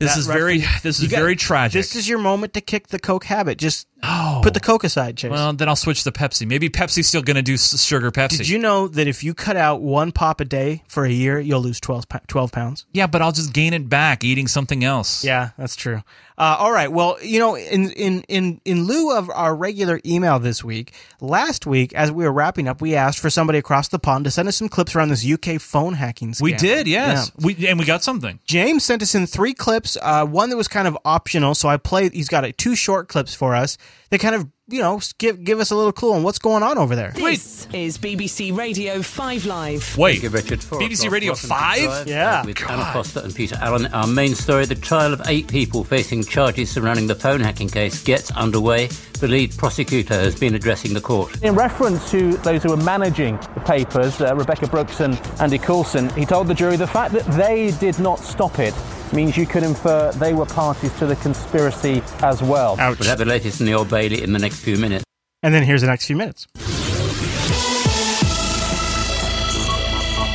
this 0.00 0.12
That 0.14 0.18
is 0.20 0.26
very 0.26 0.64
this 0.82 1.00
is 1.00 1.08
got- 1.10 1.18
very 1.18 1.36
tragic. 1.36 1.72
This 1.78 1.94
is 1.96 2.08
your 2.08 2.18
moment 2.18 2.54
to 2.54 2.60
kick 2.62 2.88
the 2.88 2.98
Coke 2.98 3.24
habit. 3.24 3.58
Just 3.58 3.86
oh. 4.02 4.40
put 4.42 4.54
the 4.54 4.60
Coke 4.60 4.84
aside, 4.84 5.16
Chase. 5.16 5.30
well, 5.30 5.52
then 5.52 5.68
I'll 5.68 5.76
switch 5.76 6.04
to 6.04 6.12
Pepsi. 6.12 6.46
Maybe 6.46 6.68
Pepsi's 6.68 7.08
still 7.08 7.22
going 7.22 7.36
to 7.36 7.42
do 7.42 7.54
s- 7.54 7.82
sugar 7.82 8.10
Pepsi. 8.10 8.38
Did 8.38 8.48
you 8.48 8.58
know 8.58 8.88
that 8.88 9.06
if 9.06 9.24
you 9.24 9.34
cut 9.34 9.56
out 9.56 9.80
one 9.80 10.12
pop 10.12 10.40
a 10.40 10.44
day 10.44 10.82
for 10.88 11.04
a 11.04 11.10
year, 11.10 11.38
you'll 11.38 11.60
lose 11.60 11.80
12, 11.80 12.08
pa- 12.08 12.20
12 12.28 12.52
pounds? 12.52 12.86
Yeah, 12.92 13.06
but 13.06 13.22
I'll 13.22 13.32
just 13.32 13.52
gain 13.52 13.72
it 13.72 13.88
back 13.88 14.24
eating 14.24 14.48
something 14.48 14.84
else. 14.84 15.24
Yeah, 15.24 15.50
that's 15.56 15.76
true. 15.76 16.02
Uh, 16.38 16.56
all 16.60 16.70
right. 16.70 16.92
Well, 16.92 17.18
you 17.20 17.40
know, 17.40 17.56
in, 17.56 17.90
in 17.90 18.22
in 18.28 18.60
in 18.64 18.84
lieu 18.84 19.16
of 19.16 19.28
our 19.28 19.56
regular 19.56 20.00
email 20.06 20.38
this 20.38 20.62
week, 20.62 20.94
last 21.20 21.66
week 21.66 21.92
as 21.94 22.12
we 22.12 22.22
were 22.22 22.32
wrapping 22.32 22.68
up, 22.68 22.80
we 22.80 22.94
asked 22.94 23.18
for 23.18 23.28
somebody 23.28 23.58
across 23.58 23.88
the 23.88 23.98
pond 23.98 24.24
to 24.24 24.30
send 24.30 24.46
us 24.46 24.56
some 24.56 24.68
clips 24.68 24.94
around 24.94 25.08
this 25.08 25.28
UK 25.28 25.60
phone 25.60 25.94
hacking 25.94 26.34
scam. 26.34 26.42
We 26.42 26.52
did, 26.52 26.86
yes. 26.86 27.32
Yeah. 27.36 27.44
We 27.44 27.66
and 27.66 27.76
we 27.76 27.84
got 27.84 28.04
something. 28.04 28.38
James 28.44 28.84
sent 28.84 29.02
us 29.02 29.16
in 29.16 29.26
three 29.26 29.52
clips. 29.52 29.96
Uh, 30.00 30.24
one 30.26 30.50
that 30.50 30.56
was 30.56 30.68
kind 30.68 30.86
of 30.86 30.96
optional, 31.04 31.56
so 31.56 31.68
I 31.68 31.76
played. 31.76 32.12
He's 32.12 32.28
got 32.28 32.44
uh, 32.44 32.52
two 32.56 32.76
short 32.76 33.08
clips 33.08 33.34
for 33.34 33.56
us, 33.56 33.76
they 34.10 34.18
kind 34.18 34.34
of 34.34 34.48
you 34.68 34.80
know 34.80 35.00
give 35.18 35.42
give 35.44 35.60
us 35.60 35.70
a 35.70 35.76
little 35.76 35.92
clue 35.92 36.12
on 36.14 36.22
what's 36.22 36.38
going 36.38 36.62
on 36.62 36.78
over 36.78 36.96
there. 36.96 37.12
This 37.14 37.66
is 37.72 37.98
BBC 37.98 38.56
Radio 38.56 39.02
5 39.02 39.46
Live. 39.46 39.96
Wait, 39.98 40.12
Thank 40.12 40.22
you, 40.24 40.28
Richard. 40.30 40.62
Four 40.62 40.80
BBC 40.80 41.00
o'clock, 41.00 41.12
Radio 41.12 41.34
5? 41.34 42.08
Yeah. 42.08 42.44
With 42.44 42.56
God. 42.56 42.70
Anna 42.70 42.92
Foster 42.92 43.20
and 43.20 43.34
Peter 43.34 43.56
Allen. 43.60 43.86
Our 43.86 44.06
main 44.06 44.34
story 44.34 44.66
the 44.66 44.74
trial 44.74 45.12
of 45.12 45.22
eight 45.26 45.48
people 45.48 45.84
facing 45.84 46.24
charges 46.24 46.70
surrounding 46.70 47.06
the 47.06 47.14
phone 47.14 47.40
hacking 47.40 47.68
case 47.68 48.02
gets 48.02 48.30
underway. 48.32 48.88
The 49.20 49.26
lead 49.26 49.56
prosecutor 49.56 50.14
has 50.14 50.38
been 50.38 50.54
addressing 50.54 50.94
the 50.94 51.00
court. 51.00 51.42
In 51.42 51.56
reference 51.56 52.08
to 52.12 52.34
those 52.38 52.62
who 52.62 52.70
were 52.70 52.76
managing 52.76 53.36
the 53.54 53.60
papers, 53.66 54.20
uh, 54.20 54.32
Rebekah 54.36 54.68
Brooks 54.68 55.00
and 55.00 55.20
Andy 55.40 55.58
Coulson, 55.58 56.08
he 56.10 56.24
told 56.24 56.46
the 56.46 56.54
jury 56.54 56.76
the 56.76 56.86
fact 56.86 57.12
that 57.14 57.24
they 57.32 57.72
did 57.80 57.98
not 57.98 58.20
stop 58.20 58.60
it 58.60 58.74
means 59.12 59.36
you 59.36 59.44
could 59.44 59.64
infer 59.64 60.12
they 60.12 60.34
were 60.34 60.46
parties 60.46 60.96
to 61.00 61.06
the 61.06 61.16
conspiracy 61.16 62.00
as 62.22 62.44
well. 62.44 62.76
Ouch. 62.78 63.00
We'll 63.00 63.08
have 63.08 63.18
the 63.18 63.24
latest 63.24 63.58
in 63.58 63.66
the 63.66 63.74
Old 63.74 63.90
Bailey 63.90 64.22
in 64.22 64.32
the 64.32 64.38
next 64.38 64.60
few 64.60 64.76
minutes. 64.76 65.04
And 65.42 65.52
then 65.52 65.64
here's 65.64 65.80
the 65.80 65.88
next 65.88 66.06
few 66.06 66.14
minutes. 66.14 66.46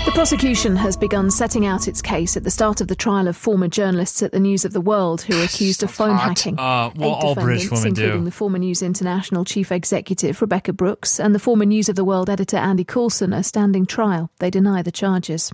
The 0.06 0.12
prosecution 0.12 0.76
has 0.76 0.98
begun 0.98 1.32
setting 1.32 1.66
out 1.66 1.88
its 1.88 2.02
case 2.02 2.36
at 2.36 2.44
the 2.44 2.52
start 2.52 2.82
of 2.82 2.90
the 2.90 2.96
trial 2.96 3.30
of 3.30 3.38
former 3.38 3.70
journalists 3.70 4.22
at 4.22 4.34
the 4.34 4.40
News 4.40 4.66
of 4.66 4.74
the 4.74 4.82
World 4.82 5.22
who 5.22 5.40
are 5.40 5.44
accused 5.46 5.82
of 5.82 5.92
phone 5.92 6.18
hacking. 6.18 6.60
Uh, 6.60 6.92
well, 6.96 7.18
Eight 7.18 7.24
all 7.24 7.36
British 7.36 7.64
defendants, 7.64 7.84
women 7.84 7.94
do. 7.94 8.02
including 8.04 8.26
the 8.26 8.32
former 8.32 8.58
News 8.60 8.82
International 8.82 9.46
chief 9.46 9.72
executive 9.72 10.42
Rebekah 10.42 10.74
Brooks 10.74 11.22
and 11.22 11.34
the 11.34 11.40
former 11.40 11.66
News 11.66 11.88
of 11.88 11.96
the 11.96 12.04
World 12.04 12.30
editor 12.30 12.58
Andy 12.58 12.84
Coulson, 12.84 13.34
are 13.34 13.44
standing 13.44 13.86
trial. 13.86 14.30
They 14.40 14.50
deny 14.50 14.82
the 14.82 14.92
charges. 14.92 15.52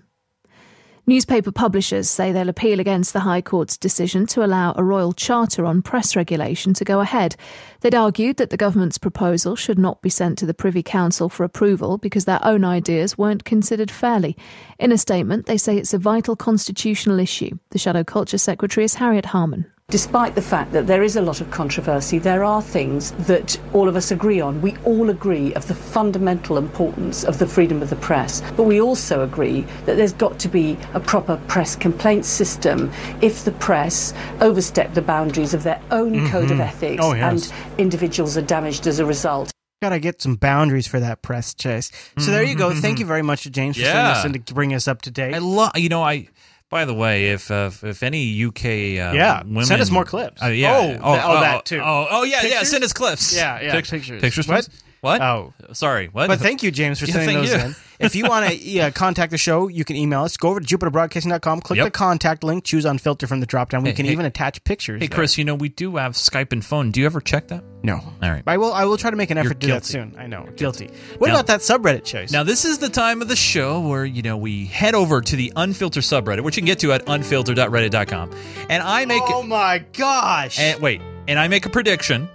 Newspaper 1.09 1.51
publishers 1.51 2.07
say 2.07 2.31
they'll 2.31 2.49
appeal 2.49 2.79
against 2.79 3.13
the 3.13 3.21
High 3.21 3.41
Court's 3.41 3.77
decision 3.77 4.27
to 4.27 4.45
allow 4.45 4.75
a 4.75 4.83
royal 4.83 5.11
charter 5.11 5.65
on 5.65 5.81
press 5.81 6.15
regulation 6.15 6.71
to 6.75 6.85
go 6.85 6.99
ahead. 6.99 7.35
They'd 7.81 7.95
argued 7.95 8.37
that 8.37 8.51
the 8.51 8.57
government's 8.57 8.99
proposal 8.99 9.55
should 9.55 9.79
not 9.79 10.03
be 10.03 10.11
sent 10.11 10.37
to 10.37 10.45
the 10.45 10.53
Privy 10.53 10.83
Council 10.83 11.27
for 11.27 11.43
approval 11.43 11.97
because 11.97 12.25
their 12.25 12.45
own 12.45 12.63
ideas 12.63 13.17
weren't 13.17 13.43
considered 13.43 13.89
fairly. 13.89 14.37
In 14.77 14.91
a 14.91 14.99
statement, 14.99 15.47
they 15.47 15.57
say 15.57 15.79
it's 15.79 15.95
a 15.95 15.97
vital 15.97 16.35
constitutional 16.35 17.19
issue. 17.19 17.57
The 17.71 17.79
Shadow 17.79 18.03
Culture 18.03 18.37
Secretary 18.37 18.85
is 18.85 18.93
Harriet 18.93 19.25
Harman. 19.25 19.65
Despite 19.89 20.35
the 20.35 20.41
fact 20.41 20.71
that 20.73 20.85
there 20.85 21.01
is 21.01 21.15
a 21.15 21.21
lot 21.21 21.41
of 21.41 21.49
controversy, 21.49 22.19
there 22.19 22.43
are 22.43 22.61
things 22.61 23.09
that 23.25 23.59
all 23.73 23.87
of 23.89 23.95
us 23.95 24.11
agree 24.11 24.39
on. 24.39 24.61
We 24.61 24.77
all 24.85 25.09
agree 25.09 25.51
of 25.55 25.67
the 25.67 25.73
fundamental 25.73 26.59
importance 26.59 27.23
of 27.23 27.39
the 27.39 27.47
freedom 27.47 27.81
of 27.81 27.89
the 27.89 27.95
press, 27.95 28.43
but 28.55 28.63
we 28.63 28.79
also 28.79 29.23
agree 29.23 29.61
that 29.85 29.97
there's 29.97 30.13
got 30.13 30.37
to 30.39 30.47
be 30.47 30.77
a 30.93 30.99
proper 30.99 31.37
press 31.47 31.75
complaint 31.75 32.25
system 32.25 32.91
if 33.21 33.45
the 33.45 33.51
press 33.53 34.13
overstep 34.41 34.93
the 34.93 35.01
boundaries 35.01 35.55
of 35.55 35.63
their 35.63 35.81
own 35.89 36.29
code 36.29 36.51
of 36.51 36.57
Mhm. 36.59 36.67
ethics 36.67 37.03
Oh, 37.03 37.13
yes. 37.13 37.51
and 37.51 37.79
individuals 37.79 38.37
are 38.37 38.43
damaged 38.43 38.85
as 38.85 38.99
a 38.99 39.05
result. 39.05 39.51
Gotta 39.81 39.99
get 39.99 40.21
some 40.21 40.35
boundaries 40.35 40.85
for 40.87 40.99
that 40.99 41.21
press 41.23 41.53
chase. 41.55 41.89
So 42.19 42.29
there 42.31 42.43
you 42.43 42.53
go. 42.53 42.73
Thank 42.75 42.99
you 42.99 43.05
very 43.05 43.21
much 43.23 43.43
to 43.43 43.49
James 43.49 43.77
for 43.77 43.85
sending 43.85 44.05
us 44.11 44.25
in 44.25 44.33
to 44.33 44.53
bring 44.53 44.73
us 44.73 44.87
up 44.87 45.01
to 45.03 45.09
date. 45.11 45.33
I 45.33 45.39
love. 45.39 45.71
You 45.75 45.89
know, 45.89 46.03
I. 46.03 46.27
By 46.69 46.85
the 46.85 46.93
way, 46.93 47.29
if 47.31 47.49
uh, 47.49 47.71
if 47.83 48.03
any 48.03 48.43
UK 48.45 48.65
uh, 48.65 49.13
Yeah, 49.15 49.41
women 49.43 49.65
send 49.65 49.81
us 49.81 49.89
more 49.89 50.05
clips. 50.05 50.41
Uh, 50.43 50.47
yeah. 50.47 50.99
Oh, 51.01 51.13
that- 51.13 51.25
oh, 51.25 51.39
that 51.41 51.65
too. 51.65 51.79
Oh, 51.83 52.07
oh 52.11 52.23
yeah, 52.23 52.43
yeah. 52.43 52.61
Send 52.63 52.83
us 52.83 52.93
clips. 52.93 53.35
Yeah, 53.35 53.59
yeah, 53.59 53.71
Pic- 53.73 53.87
pictures. 53.87 54.21
Pictures. 54.21 54.47
What? 54.47 54.69
What? 55.01 55.21
Oh, 55.21 55.53
sorry. 55.73 56.07
What? 56.11 56.27
But 56.27 56.39
thank 56.39 56.61
you, 56.61 56.71
James, 56.71 56.99
for 56.99 57.05
Yeah, 57.05 57.13
sending 57.13 57.37
thank 57.37 57.47
those 57.49 57.57
you. 57.57 57.67
in. 57.69 57.75
If 57.99 58.15
you 58.15 58.25
want 58.27 58.47
to 58.49 58.55
yeah, 58.61 58.89
contact 58.91 59.31
the 59.31 59.37
show, 59.37 59.67
you 59.67 59.83
can 59.83 59.95
email 59.97 60.21
us. 60.23 60.37
Go 60.37 60.49
over 60.49 60.59
to 60.61 60.65
jupiterbroadcasting.com, 60.77 61.61
click 61.61 61.77
Yep. 61.77 61.85
the 61.85 61.91
contact 61.91 62.43
link, 62.43 62.63
choose 62.63 62.85
unfilter 62.85 63.27
from 63.27 63.39
the 63.41 63.45
drop 63.45 63.69
down. 63.69 63.83
We 63.83 63.89
Hey, 63.89 63.95
can 63.95 64.05
hey- 64.05 64.11
even 64.13 64.25
attach 64.25 64.63
pictures. 64.63 65.01
Hey, 65.01 65.07
there. 65.07 65.15
Chris. 65.15 65.37
You 65.37 65.43
know 65.45 65.55
we 65.55 65.69
do 65.69 65.97
have 65.97 66.13
Skype 66.13 66.53
and 66.53 66.63
phone. 66.63 66.91
Do 66.91 66.99
you 67.01 67.05
ever 67.05 67.19
check 67.21 67.49
that? 67.49 67.63
No. 67.83 67.95
All 67.95 68.29
right. 68.29 68.43
I 68.47 68.57
will. 68.57 68.73
I 68.73 68.85
will 68.85 68.97
try 68.97 69.09
to 69.09 69.15
make 69.17 69.31
an 69.31 69.37
effort 69.37 69.59
to 69.59 69.67
do 69.67 69.73
that 69.73 69.85
soon. 69.85 70.15
I 70.17 70.27
know. 70.27 70.47
Guilty. 70.55 70.89
What 71.17 71.27
Now- 71.27 71.35
about 71.35 71.47
that 71.47 71.59
subreddit 71.59 72.03
choice? 72.05 72.31
Now, 72.31 72.43
this 72.43 72.65
is 72.65 72.77
the 72.77 72.89
time 72.89 73.21
of 73.21 73.27
the 73.27 73.35
show 73.35 73.79
where, 73.81 74.05
you 74.05 74.21
know, 74.21 74.37
we 74.37 74.65
head 74.65 74.95
over 74.95 75.21
to 75.21 75.35
the 75.35 75.51
Unfiltered 75.55 76.03
subreddit, 76.03 76.41
which 76.43 76.55
you 76.57 76.61
can 76.61 76.67
get 76.67 76.79
to 76.79 76.93
at 76.93 77.05
unfiltered.reddit.com. 77.05 78.31
And 78.69 78.81
I 78.83 79.05
make. 79.05 79.23
Oh 79.27 79.43
my 79.43 79.79
gosh. 79.93 80.57
And, 80.59 80.81
wait. 80.81 81.01
And 81.27 81.37
I 81.37 81.47
make 81.47 81.65
a 81.65 81.69
prediction. 81.69 82.29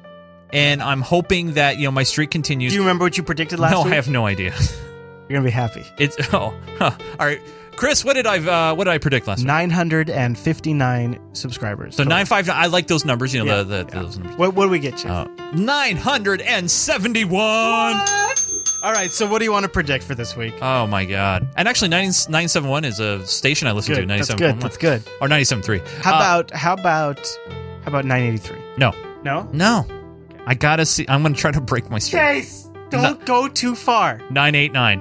And 0.52 0.80
I'm 0.82 1.00
hoping 1.00 1.54
that, 1.54 1.78
you 1.78 1.84
know, 1.84 1.90
my 1.90 2.04
streak 2.04 2.30
continues. 2.30 2.72
Do 2.72 2.76
you 2.76 2.82
remember 2.82 3.04
what 3.04 3.16
you 3.16 3.24
predicted 3.24 3.58
last 3.58 3.72
no, 3.72 3.82
week? 3.82 3.92
I 3.92 3.96
have 3.96 4.08
no 4.08 4.26
idea. 4.26 4.54
You're 5.28 5.38
gonna 5.38 5.44
be 5.44 5.50
happy. 5.50 5.84
It's 5.98 6.16
oh, 6.34 6.54
huh. 6.78 6.90
all 7.18 7.26
right, 7.26 7.40
Chris. 7.76 8.04
What 8.04 8.14
did 8.14 8.26
I 8.26 8.38
uh, 8.38 8.74
what 8.74 8.84
did 8.84 8.90
I 8.90 8.98
predict 8.98 9.26
last 9.26 9.38
week? 9.38 9.46
Nine 9.46 9.70
hundred 9.70 10.10
and 10.10 10.38
fifty 10.38 10.72
nine 10.74 11.18
subscribers. 11.34 11.96
So 11.96 12.04
nine 12.04 12.26
five. 12.26 12.48
I 12.50 12.66
like 12.66 12.86
those 12.88 13.04
numbers. 13.04 13.32
You 13.34 13.44
know 13.44 13.56
Yeah, 13.56 13.62
the, 13.62 13.84
the 13.84 13.90
those 14.02 14.18
numbers. 14.18 14.36
What, 14.36 14.54
what 14.54 14.64
do 14.66 14.70
we 14.70 14.78
get 14.78 15.02
you? 15.02 15.10
Uh, 15.10 15.26
nine 15.54 15.96
hundred 15.96 16.40
and 16.42 16.70
seventy 16.70 17.24
one. 17.24 17.96
All 18.82 18.92
right. 18.92 19.10
So 19.10 19.26
what 19.26 19.38
do 19.38 19.46
you 19.46 19.52
want 19.52 19.62
to 19.64 19.70
predict 19.70 20.04
for 20.04 20.14
this 20.14 20.36
week? 20.36 20.54
Oh 20.60 20.86
my 20.86 21.06
god! 21.06 21.48
And 21.56 21.66
actually, 21.66 21.88
nine 21.88 22.10
nine 22.28 22.48
seven 22.48 22.68
one 22.68 22.84
is 22.84 23.00
a 23.00 23.26
station 23.26 23.66
I 23.66 23.72
listen 23.72 23.94
Good, 23.94 24.02
to. 24.02 24.06
that's 24.08 24.28
Ninety 24.28 24.42
seven. 24.44 24.56
good, 24.56 24.62
that's 24.62 24.76
good. 24.76 25.02
Or 25.22 25.28
ninety 25.28 25.44
seven 25.44 25.62
three. 25.62 25.80
How 26.02 26.16
about 26.16 26.50
how 26.50 26.74
about 26.74 27.26
how 27.82 27.88
about 27.88 28.04
nine 28.04 28.24
eighty 28.24 28.36
three? 28.36 28.60
no? 28.76 28.92
No. 29.24 29.48
No. 29.54 29.86
I 30.46 30.52
gotta 30.52 30.84
see. 30.84 31.06
I'm 31.08 31.22
gonna 31.22 31.34
try 31.34 31.50
to 31.50 31.62
break 31.62 31.88
my 31.88 31.98
streak. 31.98 32.20
Chase, 32.20 32.68
don't 32.90 33.24
go 33.24 33.48
too 33.48 33.74
far. 33.74 34.20
Nine 34.28 34.54
eight 34.54 34.72
nine. 34.74 35.00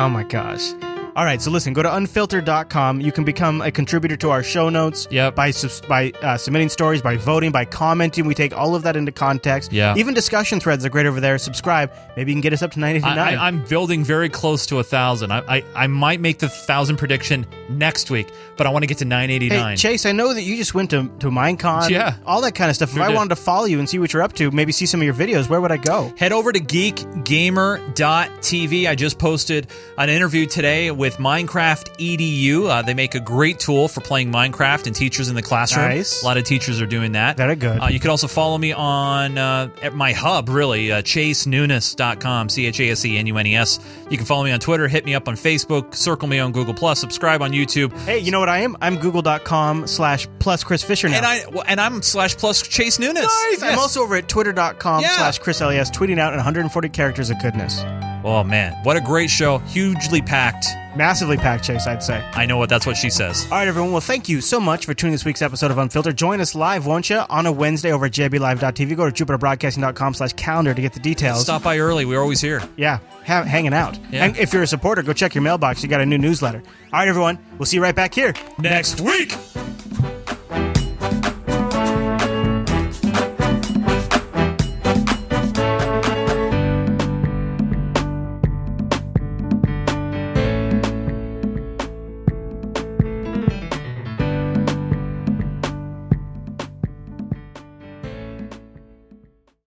Oh 0.00 0.08
my 0.08 0.22
gosh. 0.22 0.74
All 1.18 1.24
right, 1.24 1.42
so 1.42 1.50
listen, 1.50 1.72
go 1.72 1.82
to 1.82 1.92
unfiltered.com. 1.96 3.00
You 3.00 3.10
can 3.10 3.24
become 3.24 3.60
a 3.60 3.72
contributor 3.72 4.16
to 4.18 4.30
our 4.30 4.44
show 4.44 4.68
notes 4.68 5.08
Yep. 5.10 5.34
by 5.34 5.50
subs- 5.50 5.80
by 5.80 6.12
uh, 6.22 6.38
submitting 6.38 6.68
stories, 6.68 7.02
by 7.02 7.16
voting, 7.16 7.50
by 7.50 7.64
commenting. 7.64 8.24
We 8.24 8.36
take 8.36 8.56
all 8.56 8.76
of 8.76 8.84
that 8.84 8.94
into 8.94 9.10
context. 9.10 9.72
Yeah. 9.72 9.96
Even 9.96 10.14
discussion 10.14 10.60
threads 10.60 10.84
are 10.84 10.90
great 10.90 11.06
over 11.06 11.18
there. 11.18 11.36
Subscribe. 11.38 11.90
Maybe 12.16 12.30
you 12.30 12.36
can 12.36 12.40
get 12.40 12.52
us 12.52 12.62
up 12.62 12.70
to 12.70 12.78
I, 12.78 12.92
989. 12.92 13.36
I, 13.36 13.46
I'm 13.48 13.64
building 13.64 14.04
very 14.04 14.28
close 14.28 14.64
to 14.66 14.78
a 14.78 14.84
thousand. 14.84 15.32
I, 15.32 15.56
I 15.56 15.64
I 15.74 15.86
might 15.88 16.20
make 16.20 16.38
the 16.38 16.48
thousand 16.48 16.98
prediction 16.98 17.46
next 17.68 18.12
week, 18.12 18.28
but 18.56 18.68
I 18.68 18.70
want 18.70 18.84
to 18.84 18.86
get 18.86 18.98
to 18.98 19.04
989. 19.04 19.70
Hey. 19.70 19.76
Chase, 19.76 20.06
I 20.06 20.12
know 20.12 20.32
that 20.32 20.42
you 20.42 20.56
just 20.56 20.72
went 20.72 20.90
to, 20.90 21.10
to 21.18 21.30
Minecon. 21.30 21.90
Yeah. 21.90 22.14
All 22.26 22.42
that 22.42 22.54
kind 22.54 22.70
of 22.70 22.76
stuff. 22.76 22.90
Sure 22.90 23.00
if 23.00 23.04
I 23.06 23.08
did. 23.08 23.16
wanted 23.16 23.30
to 23.30 23.36
follow 23.42 23.64
you 23.64 23.80
and 23.80 23.88
see 23.88 23.98
what 23.98 24.12
you're 24.12 24.22
up 24.22 24.34
to, 24.34 24.52
maybe 24.52 24.70
see 24.70 24.86
some 24.86 25.00
of 25.00 25.04
your 25.04 25.14
videos, 25.14 25.48
where 25.48 25.60
would 25.60 25.72
I 25.72 25.78
go? 25.78 26.12
Head 26.16 26.30
over 26.30 26.52
to 26.52 26.60
geekgamer.tv. 26.60 28.88
I 28.88 28.94
just 28.94 29.18
posted 29.18 29.66
an 29.96 30.10
interview 30.10 30.46
today 30.46 30.92
with 30.92 31.07
Minecraft 31.16 31.88
EDU. 31.98 32.68
Uh, 32.68 32.82
they 32.82 32.94
make 32.94 33.14
a 33.14 33.20
great 33.20 33.58
tool 33.58 33.88
for 33.88 34.00
playing 34.00 34.30
Minecraft 34.30 34.86
and 34.86 34.94
teachers 34.94 35.28
in 35.28 35.34
the 35.34 35.42
classroom. 35.42 35.88
Nice. 35.88 36.22
A 36.22 36.26
lot 36.26 36.36
of 36.36 36.44
teachers 36.44 36.80
are 36.80 36.86
doing 36.86 37.12
that. 37.12 37.36
Very 37.36 37.56
good. 37.56 37.80
Uh, 37.80 37.86
you 37.88 37.98
can 37.98 38.10
also 38.10 38.28
follow 38.28 38.58
me 38.58 38.72
on 38.72 39.38
uh, 39.38 39.68
at 39.82 39.94
my 39.94 40.12
hub, 40.12 40.48
really, 40.48 40.92
uh, 40.92 41.02
chasenunes.com, 41.02 42.48
C 42.48 42.66
H 42.66 42.80
A 42.80 42.90
S 42.90 43.04
E 43.04 43.18
N 43.18 43.26
U 43.26 43.36
N 43.38 43.46
E 43.46 43.56
S. 43.56 43.80
You 44.10 44.16
can 44.16 44.26
follow 44.26 44.44
me 44.44 44.52
on 44.52 44.60
Twitter, 44.60 44.88
hit 44.88 45.04
me 45.04 45.14
up 45.14 45.28
on 45.28 45.34
Facebook, 45.34 45.94
circle 45.94 46.28
me 46.28 46.38
on 46.38 46.52
Google, 46.52 46.74
Plus, 46.74 46.98
subscribe 47.00 47.42
on 47.42 47.52
YouTube. 47.52 47.92
Hey, 48.00 48.18
you 48.18 48.30
know 48.30 48.40
what 48.40 48.48
I 48.48 48.58
am? 48.58 48.76
I'm 48.80 48.98
google.com 48.98 49.86
slash 49.86 50.28
plus 50.38 50.62
Chris 50.64 50.82
Fisher 50.82 51.08
now. 51.08 51.16
And 51.16 51.26
I 51.26 51.46
well, 51.52 51.64
and 51.66 51.80
I'm 51.80 52.02
slash 52.02 52.36
plus 52.36 52.62
Chase 52.62 52.98
Nunes. 52.98 53.14
Nice. 53.18 53.62
I'm 53.62 53.78
also 53.78 54.02
over 54.02 54.16
at 54.16 54.28
twitter.com 54.28 55.02
Yeah. 55.02 55.16
slash 55.16 55.38
Chris 55.38 55.60
LAS, 55.60 55.90
tweeting 55.90 56.18
out 56.18 56.32
in 56.32 56.38
140 56.38 56.88
characters 56.90 57.30
of 57.30 57.40
goodness. 57.40 57.82
Oh 58.24 58.42
man, 58.44 58.72
what 58.82 58.96
a 58.96 59.00
great 59.00 59.30
show! 59.30 59.58
Hugely 59.58 60.20
packed. 60.20 60.66
Massively 60.96 61.36
packed, 61.36 61.64
Chase, 61.64 61.86
I'd 61.86 62.02
say. 62.02 62.24
I 62.32 62.44
know 62.46 62.56
what 62.58 62.68
that's 62.68 62.84
what 62.84 62.96
she 62.96 63.08
says. 63.10 63.44
All 63.44 63.58
right, 63.58 63.68
everyone. 63.68 63.92
Well, 63.92 64.00
thank 64.00 64.28
you 64.28 64.40
so 64.40 64.58
much 64.58 64.84
for 64.84 64.94
tuning 64.94 65.12
this 65.12 65.24
week's 65.24 65.42
episode 65.42 65.70
of 65.70 65.78
Unfiltered. 65.78 66.16
Join 66.16 66.40
us 66.40 66.54
live, 66.56 66.86
won't 66.86 67.08
you, 67.08 67.18
on 67.30 67.46
a 67.46 67.52
Wednesday 67.52 67.92
over 67.92 68.06
at 68.06 68.12
jblive.tv. 68.12 68.96
Go 68.96 69.08
to 69.08 69.24
jupiterbroadcasting.com 69.24 70.14
slash 70.14 70.32
calendar 70.32 70.74
to 70.74 70.82
get 70.82 70.92
the 70.94 71.00
details. 71.00 71.42
Stop 71.42 71.62
by 71.62 71.78
early. 71.78 72.04
We're 72.04 72.20
always 72.20 72.40
here. 72.40 72.62
Yeah, 72.76 72.98
ha- 73.24 73.44
hanging 73.44 73.74
out. 73.74 73.96
Yeah. 74.10 74.24
And 74.24 74.36
if 74.36 74.52
you're 74.52 74.62
a 74.64 74.66
supporter, 74.66 75.02
go 75.02 75.12
check 75.12 75.34
your 75.36 75.42
mailbox. 75.42 75.82
You 75.84 75.88
got 75.88 76.00
a 76.00 76.06
new 76.06 76.18
newsletter. 76.18 76.62
All 76.92 76.98
right, 76.98 77.06
everyone. 77.08 77.38
We'll 77.58 77.66
see 77.66 77.76
you 77.76 77.82
right 77.82 77.94
back 77.94 78.12
here 78.12 78.34
next 78.58 79.00
week. 79.00 79.32